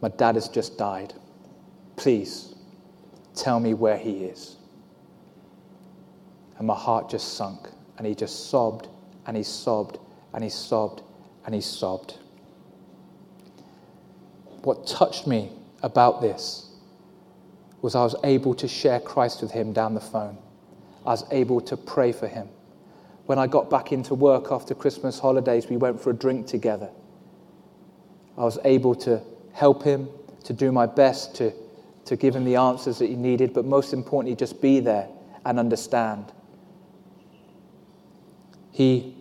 my 0.00 0.08
dad 0.08 0.36
has 0.36 0.48
just 0.48 0.78
died. 0.78 1.14
Please 1.96 2.54
tell 3.34 3.60
me 3.60 3.74
where 3.74 3.98
he 3.98 4.24
is. 4.24 4.56
And 6.58 6.66
my 6.66 6.74
heart 6.74 7.10
just 7.10 7.34
sunk, 7.34 7.68
and 7.98 8.06
he 8.06 8.14
just 8.14 8.50
sobbed, 8.50 8.88
and 9.26 9.36
he 9.36 9.42
sobbed, 9.42 9.98
and 10.32 10.44
he 10.44 10.50
sobbed, 10.50 11.02
and 11.44 11.54
he 11.54 11.60
sobbed. 11.60 12.18
What 14.62 14.86
touched 14.86 15.26
me 15.26 15.50
about 15.82 16.20
this 16.20 16.70
was 17.80 17.94
I 17.94 18.02
was 18.02 18.14
able 18.24 18.54
to 18.54 18.68
share 18.68 19.00
Christ 19.00 19.40
with 19.40 19.50
him 19.50 19.72
down 19.72 19.94
the 19.94 20.00
phone. 20.00 20.36
I 21.04 21.10
was 21.10 21.24
able 21.30 21.60
to 21.62 21.76
pray 21.76 22.12
for 22.12 22.28
him. 22.28 22.48
When 23.26 23.38
I 23.38 23.46
got 23.46 23.70
back 23.70 23.92
into 23.92 24.14
work 24.14 24.50
after 24.50 24.74
Christmas 24.74 25.18
holidays, 25.18 25.68
we 25.68 25.76
went 25.76 26.00
for 26.00 26.10
a 26.10 26.14
drink 26.14 26.46
together. 26.46 26.90
I 28.36 28.42
was 28.42 28.58
able 28.64 28.94
to 28.96 29.22
help 29.52 29.82
him, 29.82 30.08
to 30.44 30.52
do 30.52 30.72
my 30.72 30.86
best 30.86 31.34
to, 31.36 31.52
to 32.06 32.16
give 32.16 32.34
him 32.34 32.44
the 32.44 32.56
answers 32.56 32.98
that 32.98 33.08
he 33.08 33.16
needed, 33.16 33.52
but 33.52 33.64
most 33.64 33.92
importantly, 33.92 34.34
just 34.34 34.60
be 34.60 34.80
there 34.80 35.08
and 35.44 35.58
understand. 35.58 36.32
He 38.72 39.14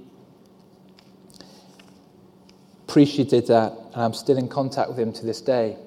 appreciated 2.87 3.47
that, 3.47 3.73
and 3.93 4.01
I'm 4.01 4.13
still 4.13 4.37
in 4.37 4.47
contact 4.47 4.89
with 4.89 4.97
him 4.97 5.13
to 5.13 5.25
this 5.25 5.41
day. 5.41 5.77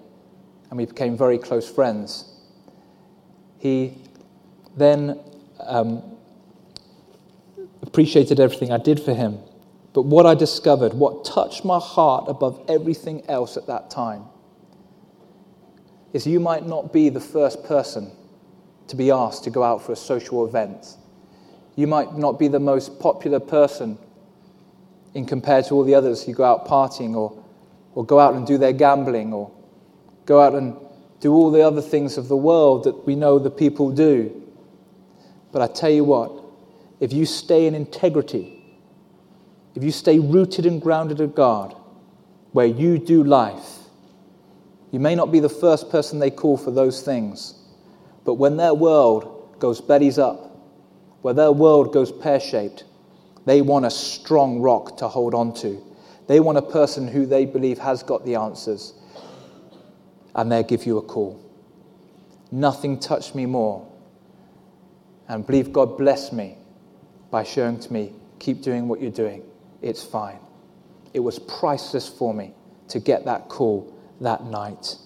And 0.70 0.78
we 0.78 0.86
became 0.86 1.16
very 1.16 1.38
close 1.38 1.68
friends. 1.68 2.24
He 3.58 3.98
then 4.76 5.18
um, 5.66 6.02
appreciated 7.82 8.40
everything 8.40 8.72
I 8.72 8.78
did 8.78 9.00
for 9.00 9.14
him. 9.14 9.38
But 9.92 10.02
what 10.02 10.24
I 10.24 10.34
discovered, 10.34 10.94
what 10.94 11.24
touched 11.24 11.64
my 11.64 11.78
heart 11.78 12.24
above 12.28 12.64
everything 12.68 13.22
else 13.28 13.56
at 13.56 13.66
that 13.66 13.90
time, 13.90 14.24
is 16.12 16.26
you 16.26 16.40
might 16.40 16.66
not 16.66 16.92
be 16.92 17.08
the 17.08 17.20
first 17.20 17.64
person 17.64 18.10
to 18.88 18.96
be 18.96 19.10
asked 19.10 19.44
to 19.44 19.50
go 19.50 19.62
out 19.62 19.82
for 19.82 19.92
a 19.92 19.96
social 19.96 20.46
event. 20.46 20.96
You 21.76 21.86
might 21.86 22.16
not 22.16 22.38
be 22.38 22.48
the 22.48 22.60
most 22.60 22.98
popular 23.00 23.40
person 23.40 23.98
in 25.14 25.26
compared 25.26 25.66
to 25.66 25.74
all 25.74 25.84
the 25.84 25.94
others 25.94 26.24
who 26.24 26.32
go 26.32 26.44
out 26.44 26.66
partying 26.66 27.14
or, 27.14 27.42
or 27.94 28.04
go 28.04 28.18
out 28.18 28.34
and 28.34 28.46
do 28.46 28.58
their 28.58 28.72
gambling 28.72 29.32
or 29.32 29.50
go 30.26 30.40
out 30.40 30.54
and 30.54 30.76
do 31.20 31.32
all 31.32 31.50
the 31.50 31.62
other 31.62 31.80
things 31.80 32.18
of 32.18 32.28
the 32.28 32.36
world 32.36 32.84
that 32.84 33.06
we 33.06 33.14
know 33.14 33.38
the 33.38 33.50
people 33.50 33.90
do. 33.90 34.41
But 35.52 35.62
I 35.62 35.66
tell 35.68 35.90
you 35.90 36.04
what, 36.04 36.32
if 37.00 37.12
you 37.12 37.26
stay 37.26 37.66
in 37.66 37.74
integrity, 37.74 38.58
if 39.74 39.84
you 39.84 39.90
stay 39.90 40.18
rooted 40.18 40.66
and 40.66 40.80
grounded 40.80 41.20
in 41.20 41.32
God, 41.32 41.76
where 42.52 42.66
you 42.66 42.98
do 42.98 43.22
life, 43.22 43.78
you 44.90 45.00
may 45.00 45.14
not 45.14 45.32
be 45.32 45.40
the 45.40 45.48
first 45.48 45.90
person 45.90 46.18
they 46.18 46.30
call 46.30 46.56
for 46.56 46.70
those 46.70 47.02
things, 47.02 47.54
but 48.24 48.34
when 48.34 48.56
their 48.56 48.74
world 48.74 49.56
goes 49.58 49.80
bellies 49.80 50.18
up, 50.18 50.56
where 51.22 51.34
their 51.34 51.52
world 51.52 51.92
goes 51.92 52.12
pear 52.12 52.40
shaped, 52.40 52.84
they 53.44 53.62
want 53.62 53.84
a 53.84 53.90
strong 53.90 54.60
rock 54.60 54.96
to 54.98 55.08
hold 55.08 55.34
on 55.34 55.54
to. 55.54 55.82
They 56.26 56.40
want 56.40 56.58
a 56.58 56.62
person 56.62 57.08
who 57.08 57.26
they 57.26 57.46
believe 57.46 57.78
has 57.78 58.02
got 58.02 58.24
the 58.24 58.36
answers 58.36 58.94
and 60.34 60.50
they'll 60.50 60.62
give 60.62 60.86
you 60.86 60.98
a 60.98 61.02
call. 61.02 61.40
Nothing 62.50 62.98
touched 62.98 63.34
me 63.34 63.46
more. 63.46 63.91
And 65.32 65.46
believe 65.46 65.72
God 65.72 65.96
blessed 65.96 66.34
me 66.34 66.58
by 67.30 67.42
showing 67.42 67.80
to 67.80 67.90
me, 67.90 68.12
keep 68.38 68.60
doing 68.60 68.86
what 68.86 69.00
you're 69.00 69.10
doing. 69.10 69.42
It's 69.80 70.02
fine. 70.02 70.36
It 71.14 71.20
was 71.20 71.38
priceless 71.38 72.06
for 72.06 72.34
me 72.34 72.52
to 72.88 73.00
get 73.00 73.24
that 73.24 73.48
call 73.48 73.98
that 74.20 74.44
night. 74.44 74.96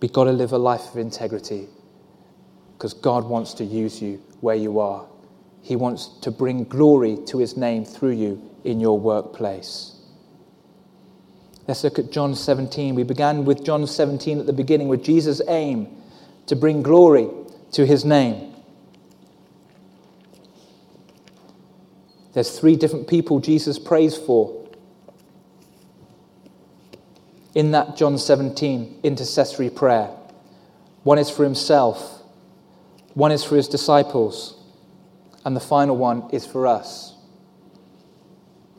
We've 0.00 0.12
got 0.12 0.24
to 0.24 0.30
live 0.30 0.52
a 0.52 0.58
life 0.58 0.92
of 0.92 0.98
integrity. 0.98 1.66
because 2.74 2.94
God 2.94 3.24
wants 3.24 3.54
to 3.54 3.64
use 3.64 4.00
you 4.00 4.22
where 4.40 4.54
you 4.54 4.78
are. 4.78 5.04
He 5.62 5.74
wants 5.74 6.08
to 6.20 6.30
bring 6.30 6.62
glory 6.62 7.18
to 7.26 7.38
his 7.38 7.56
name 7.56 7.84
through 7.84 8.12
you 8.12 8.40
in 8.62 8.78
your 8.78 9.00
workplace. 9.00 9.96
Let's 11.66 11.82
look 11.82 11.98
at 11.98 12.12
John 12.12 12.36
17. 12.36 12.94
We 12.94 13.02
began 13.02 13.44
with 13.44 13.64
John 13.64 13.84
17 13.84 14.38
at 14.38 14.46
the 14.46 14.52
beginning 14.52 14.86
with 14.86 15.02
Jesus' 15.02 15.40
aim 15.48 15.88
to 16.46 16.56
bring 16.56 16.82
glory 16.82 17.28
to 17.72 17.84
his 17.86 18.04
name. 18.04 18.54
There's 22.32 22.58
three 22.58 22.76
different 22.76 23.08
people 23.08 23.40
Jesus 23.40 23.78
prays 23.78 24.16
for 24.16 24.68
in 27.54 27.70
that 27.70 27.96
John 27.96 28.18
17 28.18 29.00
intercessory 29.02 29.70
prayer. 29.70 30.10
One 31.02 31.18
is 31.18 31.30
for 31.30 31.44
himself, 31.44 32.22
one 33.14 33.32
is 33.32 33.42
for 33.42 33.56
his 33.56 33.68
disciples, 33.68 34.62
and 35.44 35.56
the 35.56 35.60
final 35.60 35.96
one 35.96 36.28
is 36.32 36.44
for 36.44 36.66
us. 36.66 37.14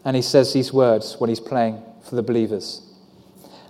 And 0.06 0.16
he 0.16 0.22
says 0.22 0.54
these 0.54 0.72
words 0.72 1.16
when 1.18 1.30
he's 1.30 1.40
praying 1.40 1.82
for 2.08 2.16
the 2.16 2.24
believers 2.24 2.88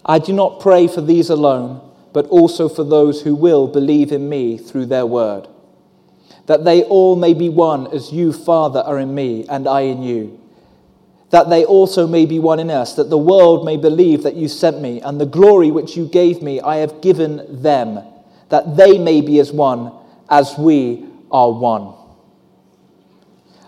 I 0.06 0.20
do 0.20 0.34
not 0.34 0.60
pray 0.60 0.88
for 0.88 1.02
these 1.02 1.30
alone, 1.30 1.82
but 2.18 2.26
also 2.30 2.68
for 2.68 2.84
those 2.84 3.22
who 3.22 3.36
will 3.36 3.68
believe 3.68 4.12
in 4.12 4.28
me 4.28 4.58
through 4.58 4.88
their 4.88 5.06
word, 5.06 5.48
that 6.48 6.66
they 6.66 6.82
all 6.82 7.16
may 7.16 7.36
be 7.36 7.48
one 7.48 7.86
as 7.94 8.12
you, 8.12 8.34
Father, 8.34 8.80
are 8.80 8.98
in 8.98 9.14
me 9.14 9.46
and 9.48 9.68
I 9.68 9.82
in 9.82 10.02
you 10.02 10.40
that 11.30 11.48
they 11.48 11.64
also 11.64 12.08
may 12.08 12.26
be 12.26 12.40
one 12.40 12.60
in 12.60 12.72
us, 12.72 12.96
that 12.96 13.12
the 13.12 13.18
world 13.20 13.64
may 13.66 13.78
believe 13.78 14.24
that 14.24 14.36
you 14.36 14.48
sent 14.48 14.82
me, 14.82 15.00
and 15.02 15.22
the 15.22 15.28
glory 15.28 15.70
which 15.70 15.96
you 15.96 16.08
gave 16.08 16.42
me 16.42 16.60
I 16.60 16.78
have 16.78 17.02
given 17.02 17.62
them, 17.62 18.00
that 18.50 18.78
they 18.78 18.98
may 18.98 19.22
be 19.22 19.40
as 19.40 19.52
one 19.52 19.92
as 20.28 20.58
we 20.58 21.06
are 21.30 21.52
one. 21.52 21.94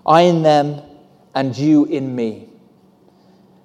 I 0.08 0.22
in 0.22 0.42
them, 0.42 0.82
and 1.36 1.56
you 1.56 1.86
in 1.86 2.16
me, 2.16 2.49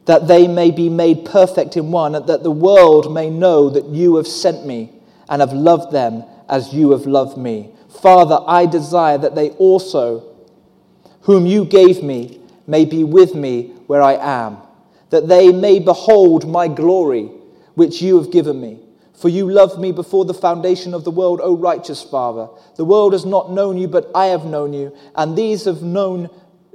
that 0.06 0.28
they 0.28 0.46
may 0.46 0.70
be 0.70 0.88
made 0.88 1.24
perfect 1.24 1.76
in 1.76 1.90
one, 1.90 2.14
and 2.14 2.26
that 2.26 2.42
the 2.42 2.50
world 2.50 3.12
may 3.12 3.30
know 3.30 3.70
that 3.70 3.86
you 3.86 4.16
have 4.16 4.26
sent 4.26 4.66
me 4.66 4.92
and 5.28 5.40
have 5.40 5.52
loved 5.52 5.92
them 5.92 6.24
as 6.48 6.74
you 6.74 6.90
have 6.90 7.06
loved 7.06 7.38
me. 7.38 7.70
Father, 8.02 8.38
I 8.46 8.66
desire 8.66 9.18
that 9.18 9.34
they 9.34 9.50
also, 9.50 10.34
whom 11.22 11.46
you 11.46 11.64
gave 11.64 12.02
me, 12.02 12.40
may 12.66 12.84
be 12.84 13.04
with 13.04 13.34
me 13.34 13.72
where 13.86 14.02
I 14.02 14.14
am, 14.14 14.58
that 15.10 15.28
they 15.28 15.52
may 15.52 15.78
behold 15.78 16.46
my 16.46 16.68
glory, 16.68 17.30
which 17.74 18.02
you 18.02 18.20
have 18.20 18.30
given 18.30 18.60
me. 18.60 18.80
For 19.14 19.28
you 19.28 19.50
loved 19.50 19.78
me 19.78 19.92
before 19.92 20.24
the 20.24 20.34
foundation 20.34 20.92
of 20.92 21.04
the 21.04 21.10
world, 21.10 21.40
O 21.42 21.56
righteous 21.56 22.02
Father. 22.02 22.48
The 22.76 22.84
world 22.84 23.12
has 23.12 23.24
not 23.24 23.52
known 23.52 23.78
you, 23.78 23.88
but 23.88 24.10
I 24.14 24.26
have 24.26 24.44
known 24.44 24.72
you, 24.72 24.94
and 25.14 25.36
these 25.38 25.64
have 25.64 25.82
known, 25.82 26.28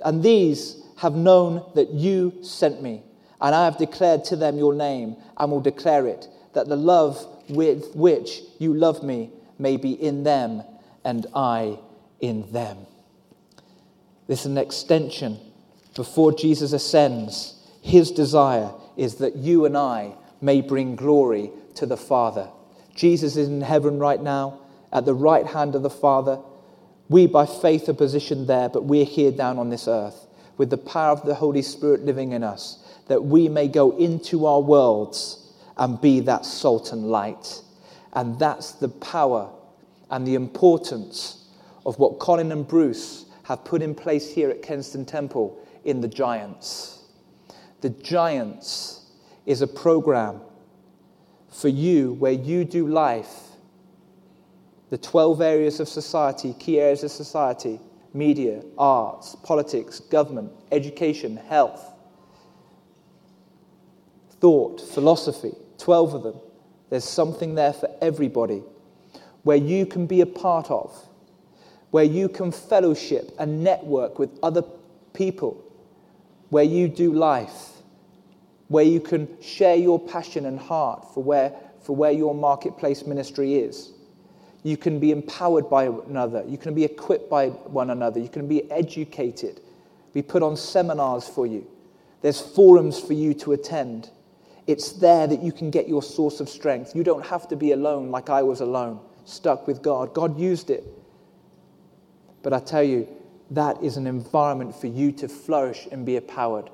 and 0.03 0.23
these 0.23 0.81
have 0.97 1.15
known 1.15 1.63
that 1.75 1.91
you 1.91 2.33
sent 2.41 2.81
me. 2.81 3.03
And 3.41 3.55
I 3.55 3.65
have 3.65 3.77
declared 3.77 4.25
to 4.25 4.35
them 4.35 4.57
your 4.57 4.73
name, 4.73 5.15
and 5.37 5.51
will 5.51 5.61
declare 5.61 6.07
it, 6.07 6.27
that 6.53 6.67
the 6.67 6.75
love 6.75 7.25
with 7.49 7.95
which 7.95 8.41
you 8.59 8.73
love 8.73 9.03
me 9.03 9.31
may 9.57 9.77
be 9.77 9.91
in 9.91 10.23
them, 10.23 10.63
and 11.05 11.25
I 11.33 11.79
in 12.19 12.51
them. 12.51 12.77
This 14.27 14.41
is 14.41 14.45
an 14.47 14.57
extension 14.57 15.39
before 15.95 16.31
Jesus 16.31 16.71
ascends, 16.71 17.55
his 17.81 18.11
desire 18.11 18.71
is 18.95 19.15
that 19.15 19.35
you 19.35 19.65
and 19.65 19.77
I 19.77 20.13
may 20.39 20.61
bring 20.61 20.95
glory 20.95 21.51
to 21.75 21.85
the 21.85 21.97
Father. 21.97 22.47
Jesus 22.95 23.35
is 23.35 23.47
in 23.47 23.61
heaven 23.61 23.99
right 23.99 24.21
now, 24.21 24.59
at 24.93 25.05
the 25.05 25.13
right 25.13 25.45
hand 25.45 25.75
of 25.75 25.83
the 25.83 25.89
Father. 25.89 26.39
We, 27.09 27.27
by 27.27 27.45
faith, 27.45 27.89
are 27.89 27.93
positioned 27.93 28.47
there, 28.47 28.69
but 28.69 28.85
we're 28.85 29.05
here 29.05 29.31
down 29.31 29.57
on 29.57 29.69
this 29.69 29.87
earth 29.87 30.27
with 30.57 30.69
the 30.69 30.77
power 30.77 31.11
of 31.11 31.25
the 31.25 31.35
Holy 31.35 31.61
Spirit 31.61 32.05
living 32.05 32.31
in 32.31 32.43
us, 32.43 32.77
that 33.09 33.25
we 33.25 33.49
may 33.49 33.67
go 33.67 33.97
into 33.97 34.45
our 34.45 34.61
worlds 34.61 35.51
and 35.77 35.99
be 35.99 36.19
that 36.21 36.45
salt 36.45 36.93
and 36.93 37.09
light. 37.09 37.61
And 38.13 38.37
that's 38.39 38.73
the 38.73 38.87
power 38.87 39.49
and 40.11 40.25
the 40.25 40.35
importance 40.35 41.49
of 41.85 41.97
what 41.97 42.19
Colin 42.19 42.51
and 42.51 42.67
Bruce 42.67 43.25
have 43.43 43.65
put 43.65 43.81
in 43.81 43.95
place 43.95 44.31
here 44.31 44.51
at 44.51 44.61
Kensington 44.61 45.05
Temple 45.05 45.59
in 45.83 46.01
the 46.01 46.07
Giants. 46.07 47.03
The 47.81 47.89
Giants 47.89 49.09
is 49.47 49.63
a 49.63 49.67
program 49.67 50.41
for 51.51 51.67
you 51.67 52.13
where 52.13 52.31
you 52.31 52.63
do 52.63 52.87
life, 52.87 53.33
the 54.91 54.97
12 54.99 55.41
areas 55.41 55.79
of 55.79 55.89
society, 55.89 56.53
key 56.59 56.79
areas 56.79 57.03
of 57.03 57.11
society 57.11 57.79
media, 58.13 58.63
arts, 58.77 59.35
politics, 59.43 59.99
government, 59.99 60.51
education, 60.71 61.37
health, 61.37 61.88
thought, 64.39 64.81
philosophy 64.81 65.53
12 65.77 66.13
of 66.13 66.23
them. 66.23 66.35
There's 66.89 67.05
something 67.05 67.55
there 67.55 67.73
for 67.73 67.89
everybody 68.01 68.63
where 69.43 69.57
you 69.57 69.85
can 69.85 70.05
be 70.05 70.21
a 70.21 70.25
part 70.25 70.69
of, 70.69 70.93
where 71.91 72.03
you 72.03 72.29
can 72.29 72.51
fellowship 72.51 73.31
and 73.39 73.63
network 73.63 74.19
with 74.19 74.29
other 74.43 74.63
people 75.13 75.63
where 76.49 76.63
you 76.63 76.87
do 76.87 77.13
life, 77.13 77.69
where 78.67 78.83
you 78.83 78.99
can 78.99 79.27
share 79.41 79.75
your 79.75 79.99
passion 79.99 80.45
and 80.45 80.59
heart 80.59 81.13
for 81.13 81.23
where, 81.23 81.53
for 81.81 81.95
where 81.95 82.11
your 82.11 82.35
marketplace 82.35 83.05
ministry 83.05 83.55
is. 83.55 83.91
You 84.63 84.75
can 84.75 84.99
be 84.99 85.11
empowered 85.11 85.69
by 85.69 85.85
another. 85.85 86.43
You 86.47 86.57
can 86.57 86.73
be 86.73 86.83
equipped 86.83 87.29
by 87.29 87.47
one 87.47 87.91
another. 87.91 88.19
You 88.19 88.27
can 88.27 88.47
be 88.47 88.69
educated. 88.69 89.61
We 90.13 90.21
put 90.21 90.43
on 90.43 90.57
seminars 90.57 91.27
for 91.27 91.47
you. 91.47 91.65
There's 92.21 92.41
forums 92.41 92.99
for 92.99 93.13
you 93.13 93.33
to 93.35 93.53
attend. 93.53 94.09
It's 94.69 94.91
there 94.91 95.25
that 95.25 95.41
you 95.41 95.51
can 95.51 95.71
get 95.71 95.89
your 95.89 96.03
source 96.03 96.39
of 96.39 96.47
strength. 96.47 96.95
You 96.95 97.03
don't 97.03 97.25
have 97.25 97.47
to 97.47 97.55
be 97.55 97.71
alone 97.71 98.11
like 98.11 98.29
I 98.29 98.43
was 98.43 98.61
alone, 98.61 98.99
stuck 99.25 99.65
with 99.65 99.81
God. 99.81 100.13
God 100.13 100.39
used 100.39 100.69
it. 100.69 100.83
But 102.43 102.53
I 102.53 102.59
tell 102.59 102.83
you, 102.83 103.07
that 103.49 103.81
is 103.81 103.97
an 103.97 104.05
environment 104.05 104.75
for 104.75 104.85
you 104.85 105.11
to 105.13 105.27
flourish 105.27 105.87
and 105.91 106.05
be 106.05 106.17
empowered. 106.17 106.69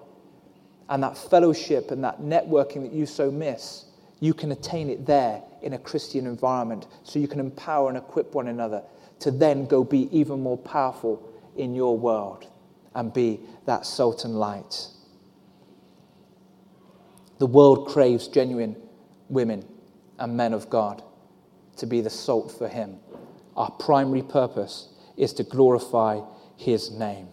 And 0.90 1.04
that 1.04 1.18
fellowship 1.18 1.90
and 1.90 2.04
that 2.04 2.20
networking 2.20 2.82
that 2.82 2.92
you 2.92 3.06
so 3.06 3.32
miss, 3.32 3.86
you 4.20 4.34
can 4.34 4.52
attain 4.52 4.90
it 4.90 5.06
there 5.06 5.42
in 5.62 5.72
a 5.72 5.80
Christian 5.80 6.28
environment. 6.28 6.88
So 7.04 7.18
you 7.18 7.30
can 7.30 7.40
empower 7.40 7.88
and 7.88 7.98
equip 7.98 8.36
one 8.36 8.50
another 8.50 8.84
to 9.20 9.32
then 9.32 9.68
go 9.68 9.86
be 9.86 10.10
even 10.12 10.42
more 10.42 10.58
powerful 10.58 11.32
in 11.56 11.74
your 11.74 11.98
world 11.98 12.46
and 12.94 13.14
be 13.14 13.40
that 13.68 13.86
salt 13.86 14.26
and 14.26 14.38
light. 14.38 14.90
The 17.38 17.48
world 17.48 17.88
craves 17.88 18.28
genuine 18.28 18.76
women 19.30 19.66
and 20.20 20.38
men 20.38 20.54
of 20.54 20.70
God 20.70 21.04
to 21.78 21.86
be 21.86 22.02
the 22.02 22.10
salt 22.10 22.52
for 22.52 22.68
Him. 22.68 22.98
Our 23.58 23.72
primary 23.72 24.22
purpose 24.22 24.90
is 25.18 25.34
to 25.34 25.44
glorify 25.44 26.22
his 26.58 26.92
name. 26.92 27.28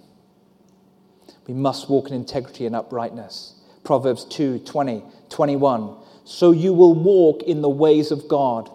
We 1.46 1.55
must 1.55 1.90
walk 1.90 2.09
in 2.09 2.14
integrity 2.14 2.66
and 2.66 2.76
uprightness. 2.76 3.55
Proverbs 3.84 4.24
2 4.26 4.61
20, 4.61 5.03
21. 5.28 5.96
So 6.24 6.53
you 6.53 6.72
will 6.72 6.94
walk 6.94 7.42
in 7.42 7.62
the 7.62 7.68
ways 7.68 8.12
of 8.12 8.28
God, 8.28 8.70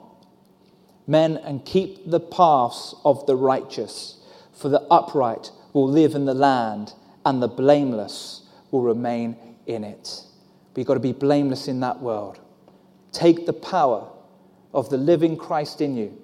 men, 1.05 1.38
and 1.38 1.63
keep 1.63 2.09
the 2.09 2.19
paths 2.19 2.93
of 3.05 3.25
the 3.25 3.36
righteous. 3.36 4.17
For 4.53 4.69
the 4.69 4.82
upright 4.91 5.51
will 5.71 5.88
live 5.88 6.15
in 6.15 6.25
the 6.25 6.34
land, 6.34 6.93
and 7.25 7.41
the 7.41 7.47
blameless 7.47 8.41
will 8.71 8.82
remain 8.82 9.38
in 9.65 9.84
it. 9.84 10.23
We've 10.78 10.86
got 10.86 10.93
to 10.93 11.01
be 11.01 11.11
blameless 11.11 11.67
in 11.67 11.82
that 11.82 11.99
world. 11.99 12.39
Take 13.11 13.45
the 13.45 13.51
power 13.51 14.07
of 14.73 14.89
the 14.89 14.97
living 14.97 15.36
Christ 15.36 15.82
in 15.82 15.97
you 15.97 16.17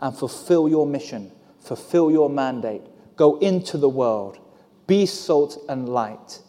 and 0.00 0.16
fulfill 0.16 0.66
your 0.66 0.86
mission, 0.86 1.30
fulfill 1.60 2.10
your 2.10 2.30
mandate 2.30 2.82
Go 3.16 3.38
into 3.38 3.78
the 3.78 3.88
world, 3.88 4.38
be 4.86 5.06
salt 5.06 5.58
and 5.68 5.88
light, 5.88 6.40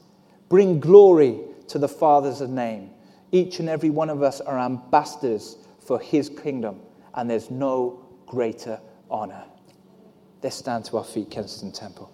bring 0.50 0.80
glory 0.80 1.40
to 1.70 1.80
the 1.80 1.88
Father's 1.88 2.42
name. 2.42 2.92
Each 3.32 3.60
and 3.60 3.70
every 3.70 3.90
one 3.90 4.10
of 4.10 4.22
us 4.22 4.42
are 4.42 4.60
ambassadors 4.60 5.58
for 5.80 6.00
his 6.00 6.30
kingdom, 6.30 6.82
and 7.16 7.30
there's 7.30 7.50
no 7.50 8.06
greater 8.26 8.80
honor. 9.10 9.46
Let's 10.44 10.58
stand 10.58 10.86
to 10.86 10.98
our 10.98 11.04
feet, 11.04 11.32
Kensington 11.32 11.72
Temple. 11.72 12.12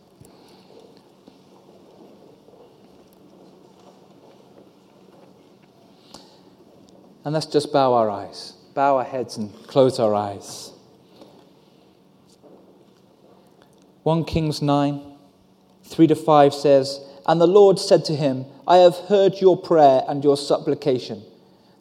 And 7.25 7.33
let's 7.33 7.45
just 7.45 7.71
bow 7.71 7.93
our 7.93 8.09
eyes, 8.09 8.53
bow 8.73 8.97
our 8.97 9.03
heads, 9.03 9.37
and 9.37 9.53
close 9.67 9.99
our 9.99 10.13
eyes. 10.13 10.71
1 14.03 14.25
Kings 14.25 14.61
9, 14.61 15.01
3 15.85 16.07
to 16.07 16.15
5 16.15 16.53
says, 16.53 16.99
And 17.25 17.39
the 17.39 17.47
Lord 17.47 17.79
said 17.79 18.03
to 18.05 18.15
him, 18.15 18.45
I 18.67 18.77
have 18.77 18.95
heard 18.95 19.39
your 19.39 19.55
prayer 19.55 20.03
and 20.07 20.23
your 20.23 20.35
supplication 20.35 21.23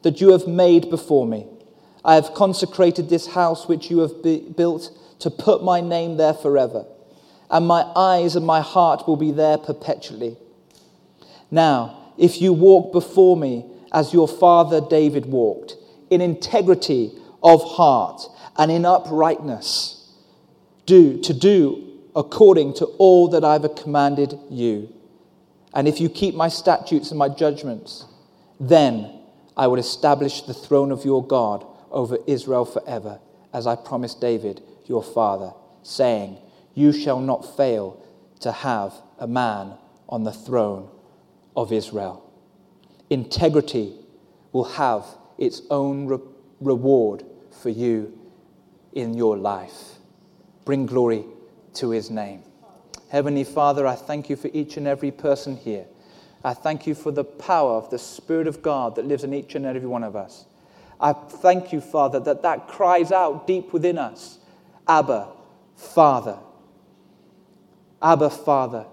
that 0.03 0.21
you 0.21 0.31
have 0.31 0.47
made 0.47 0.89
before 0.89 1.27
me. 1.27 1.47
I 2.05 2.15
have 2.15 2.33
consecrated 2.33 3.09
this 3.09 3.27
house 3.27 3.67
which 3.67 3.89
you 3.89 3.99
have 3.99 4.21
built 4.21 4.91
to 5.19 5.29
put 5.29 5.63
my 5.63 5.81
name 5.81 6.17
there 6.17 6.33
forever, 6.33 6.85
and 7.49 7.67
my 7.67 7.83
eyes 7.95 8.35
and 8.35 8.45
my 8.45 8.61
heart 8.61 9.07
will 9.07 9.15
be 9.17 9.31
there 9.31 9.57
perpetually. 9.57 10.37
Now, 11.51 12.13
if 12.17 12.41
you 12.41 12.53
walk 12.53 12.91
before 12.91 13.37
me 13.37 13.65
as 13.93 14.13
your 14.13 14.27
father 14.27 14.81
David 14.81 15.25
walked, 15.25 15.75
in 16.09 16.21
integrity 16.21 17.11
of 17.41 17.63
heart 17.63 18.21
and 18.57 18.71
in 18.71 18.85
uprightness, 18.85 20.13
do 20.85 21.19
to 21.21 21.33
do 21.33 21.99
according 22.15 22.73
to 22.75 22.85
all 22.97 23.29
that 23.29 23.43
I've 23.43 23.75
commanded 23.75 24.37
you. 24.49 24.93
And 25.73 25.87
if 25.87 25.99
you 25.99 26.09
keep 26.09 26.35
my 26.35 26.49
statutes 26.49 27.09
and 27.09 27.17
my 27.17 27.29
judgments, 27.29 28.05
then 28.59 29.19
I 29.57 29.67
will 29.67 29.79
establish 29.79 30.41
the 30.41 30.53
throne 30.53 30.91
of 30.91 31.05
your 31.05 31.25
God 31.25 31.65
over 31.91 32.17
Israel 32.27 32.65
forever, 32.65 33.19
as 33.53 33.67
I 33.67 33.75
promised 33.75 34.19
David, 34.19 34.61
your 34.85 35.03
father, 35.03 35.53
saying, 35.83 36.37
You 36.73 36.91
shall 36.91 37.19
not 37.19 37.57
fail 37.57 38.03
to 38.41 38.51
have 38.51 38.93
a 39.19 39.27
man 39.27 39.73
on 40.09 40.23
the 40.23 40.33
throne 40.33 40.89
of 41.55 41.71
Israel. 41.71 42.22
Integrity 43.13 43.93
will 44.53 44.63
have 44.63 45.05
its 45.37 45.61
own 45.69 46.07
re- 46.07 46.17
reward 46.59 47.23
for 47.61 47.69
you 47.69 48.17
in 48.93 49.13
your 49.13 49.37
life. 49.37 49.99
Bring 50.65 50.87
glory 50.87 51.23
to 51.75 51.91
his 51.91 52.09
name. 52.09 52.41
Heavenly 53.09 53.43
Father, 53.43 53.85
I 53.85 53.93
thank 53.93 54.31
you 54.31 54.35
for 54.35 54.49
each 54.51 54.77
and 54.77 54.87
every 54.87 55.11
person 55.11 55.55
here. 55.55 55.85
I 56.43 56.55
thank 56.55 56.87
you 56.87 56.95
for 56.95 57.11
the 57.11 57.23
power 57.23 57.73
of 57.73 57.91
the 57.91 57.99
Spirit 57.99 58.47
of 58.47 58.63
God 58.63 58.95
that 58.95 59.05
lives 59.05 59.23
in 59.23 59.31
each 59.31 59.53
and 59.53 59.63
every 59.67 59.85
one 59.85 60.03
of 60.03 60.15
us. 60.15 60.47
I 60.99 61.13
thank 61.13 61.71
you, 61.71 61.81
Father, 61.81 62.19
that 62.21 62.41
that 62.41 62.67
cries 62.67 63.11
out 63.11 63.45
deep 63.45 63.73
within 63.73 63.99
us 63.99 64.39
Abba, 64.87 65.27
Father. 65.75 66.39
Abba, 68.01 68.31
Father. 68.31 68.87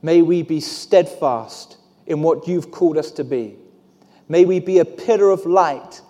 May 0.00 0.22
we 0.22 0.42
be 0.42 0.60
steadfast 0.60 1.76
in 2.10 2.22
what 2.22 2.48
you've 2.48 2.72
called 2.72 2.98
us 2.98 3.12
to 3.12 3.22
be. 3.22 3.54
May 4.28 4.44
we 4.44 4.58
be 4.58 4.80
a 4.80 4.84
pillar 4.84 5.30
of 5.30 5.46
light 5.46 6.00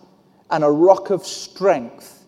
and 0.50 0.64
a 0.64 0.70
rock 0.70 1.10
of 1.10 1.26
strength 1.26 2.24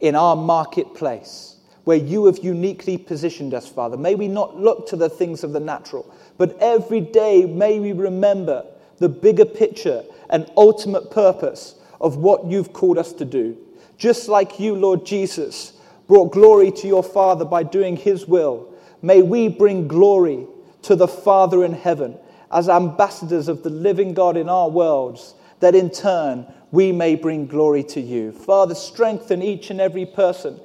in 0.00 0.14
our 0.14 0.34
marketplace 0.34 1.56
where 1.84 1.98
you 1.98 2.24
have 2.24 2.38
uniquely 2.38 2.96
positioned 2.96 3.52
us, 3.52 3.68
Father. 3.68 3.98
May 3.98 4.14
we 4.14 4.26
not 4.26 4.56
look 4.56 4.88
to 4.88 4.96
the 4.96 5.10
things 5.10 5.44
of 5.44 5.52
the 5.52 5.60
natural, 5.60 6.10
but 6.38 6.56
every 6.60 7.02
day 7.02 7.44
may 7.44 7.78
we 7.78 7.92
remember 7.92 8.64
the 8.96 9.08
bigger 9.10 9.44
picture 9.44 10.02
and 10.30 10.50
ultimate 10.56 11.10
purpose 11.10 11.74
of 12.00 12.16
what 12.16 12.46
you've 12.46 12.72
called 12.72 12.96
us 12.96 13.12
to 13.12 13.26
do. 13.26 13.54
Just 13.98 14.28
like 14.28 14.58
you, 14.58 14.74
Lord 14.74 15.04
Jesus, 15.04 15.74
brought 16.08 16.32
glory 16.32 16.70
to 16.72 16.86
your 16.86 17.02
Father 17.02 17.44
by 17.44 17.64
doing 17.64 17.98
his 17.98 18.26
will, 18.26 18.74
may 19.02 19.20
we 19.20 19.48
bring 19.48 19.88
glory 19.88 20.46
to 20.82 20.96
the 20.96 21.08
Father 21.08 21.66
in 21.66 21.74
heaven 21.74 22.16
as 22.50 22.68
ambassadors 22.68 23.48
of 23.48 23.62
the 23.62 23.70
living 23.70 24.14
God 24.14 24.36
in 24.36 24.48
our 24.48 24.68
worlds, 24.68 25.34
that 25.60 25.74
in 25.74 25.90
turn 25.90 26.46
we 26.72 26.92
may 26.92 27.14
bring 27.14 27.46
glory 27.46 27.82
to 27.84 28.00
you. 28.00 28.32
Father, 28.32 28.74
strengthen 28.74 29.42
each 29.42 29.70
and 29.70 29.80
every 29.80 30.06
person 30.06 30.58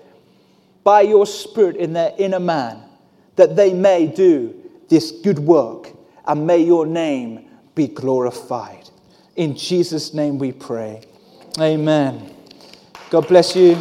by 0.83 1.01
your 1.01 1.25
Spirit 1.25 1.75
in 1.75 1.93
their 1.93 2.13
inner 2.17 2.39
man, 2.39 2.81
that 3.35 3.55
they 3.55 3.73
may 3.73 4.07
do 4.07 4.55
this 4.87 5.11
good 5.11 5.39
work, 5.39 5.89
and 6.27 6.45
may 6.45 6.59
your 6.59 6.85
name 6.85 7.45
be 7.73 7.87
glorified. 7.87 8.89
In 9.35 9.55
Jesus' 9.55 10.13
name 10.13 10.37
we 10.37 10.51
pray. 10.51 11.01
Amen. 11.59 12.33
God 13.09 13.27
bless 13.27 13.55
you. 13.55 13.77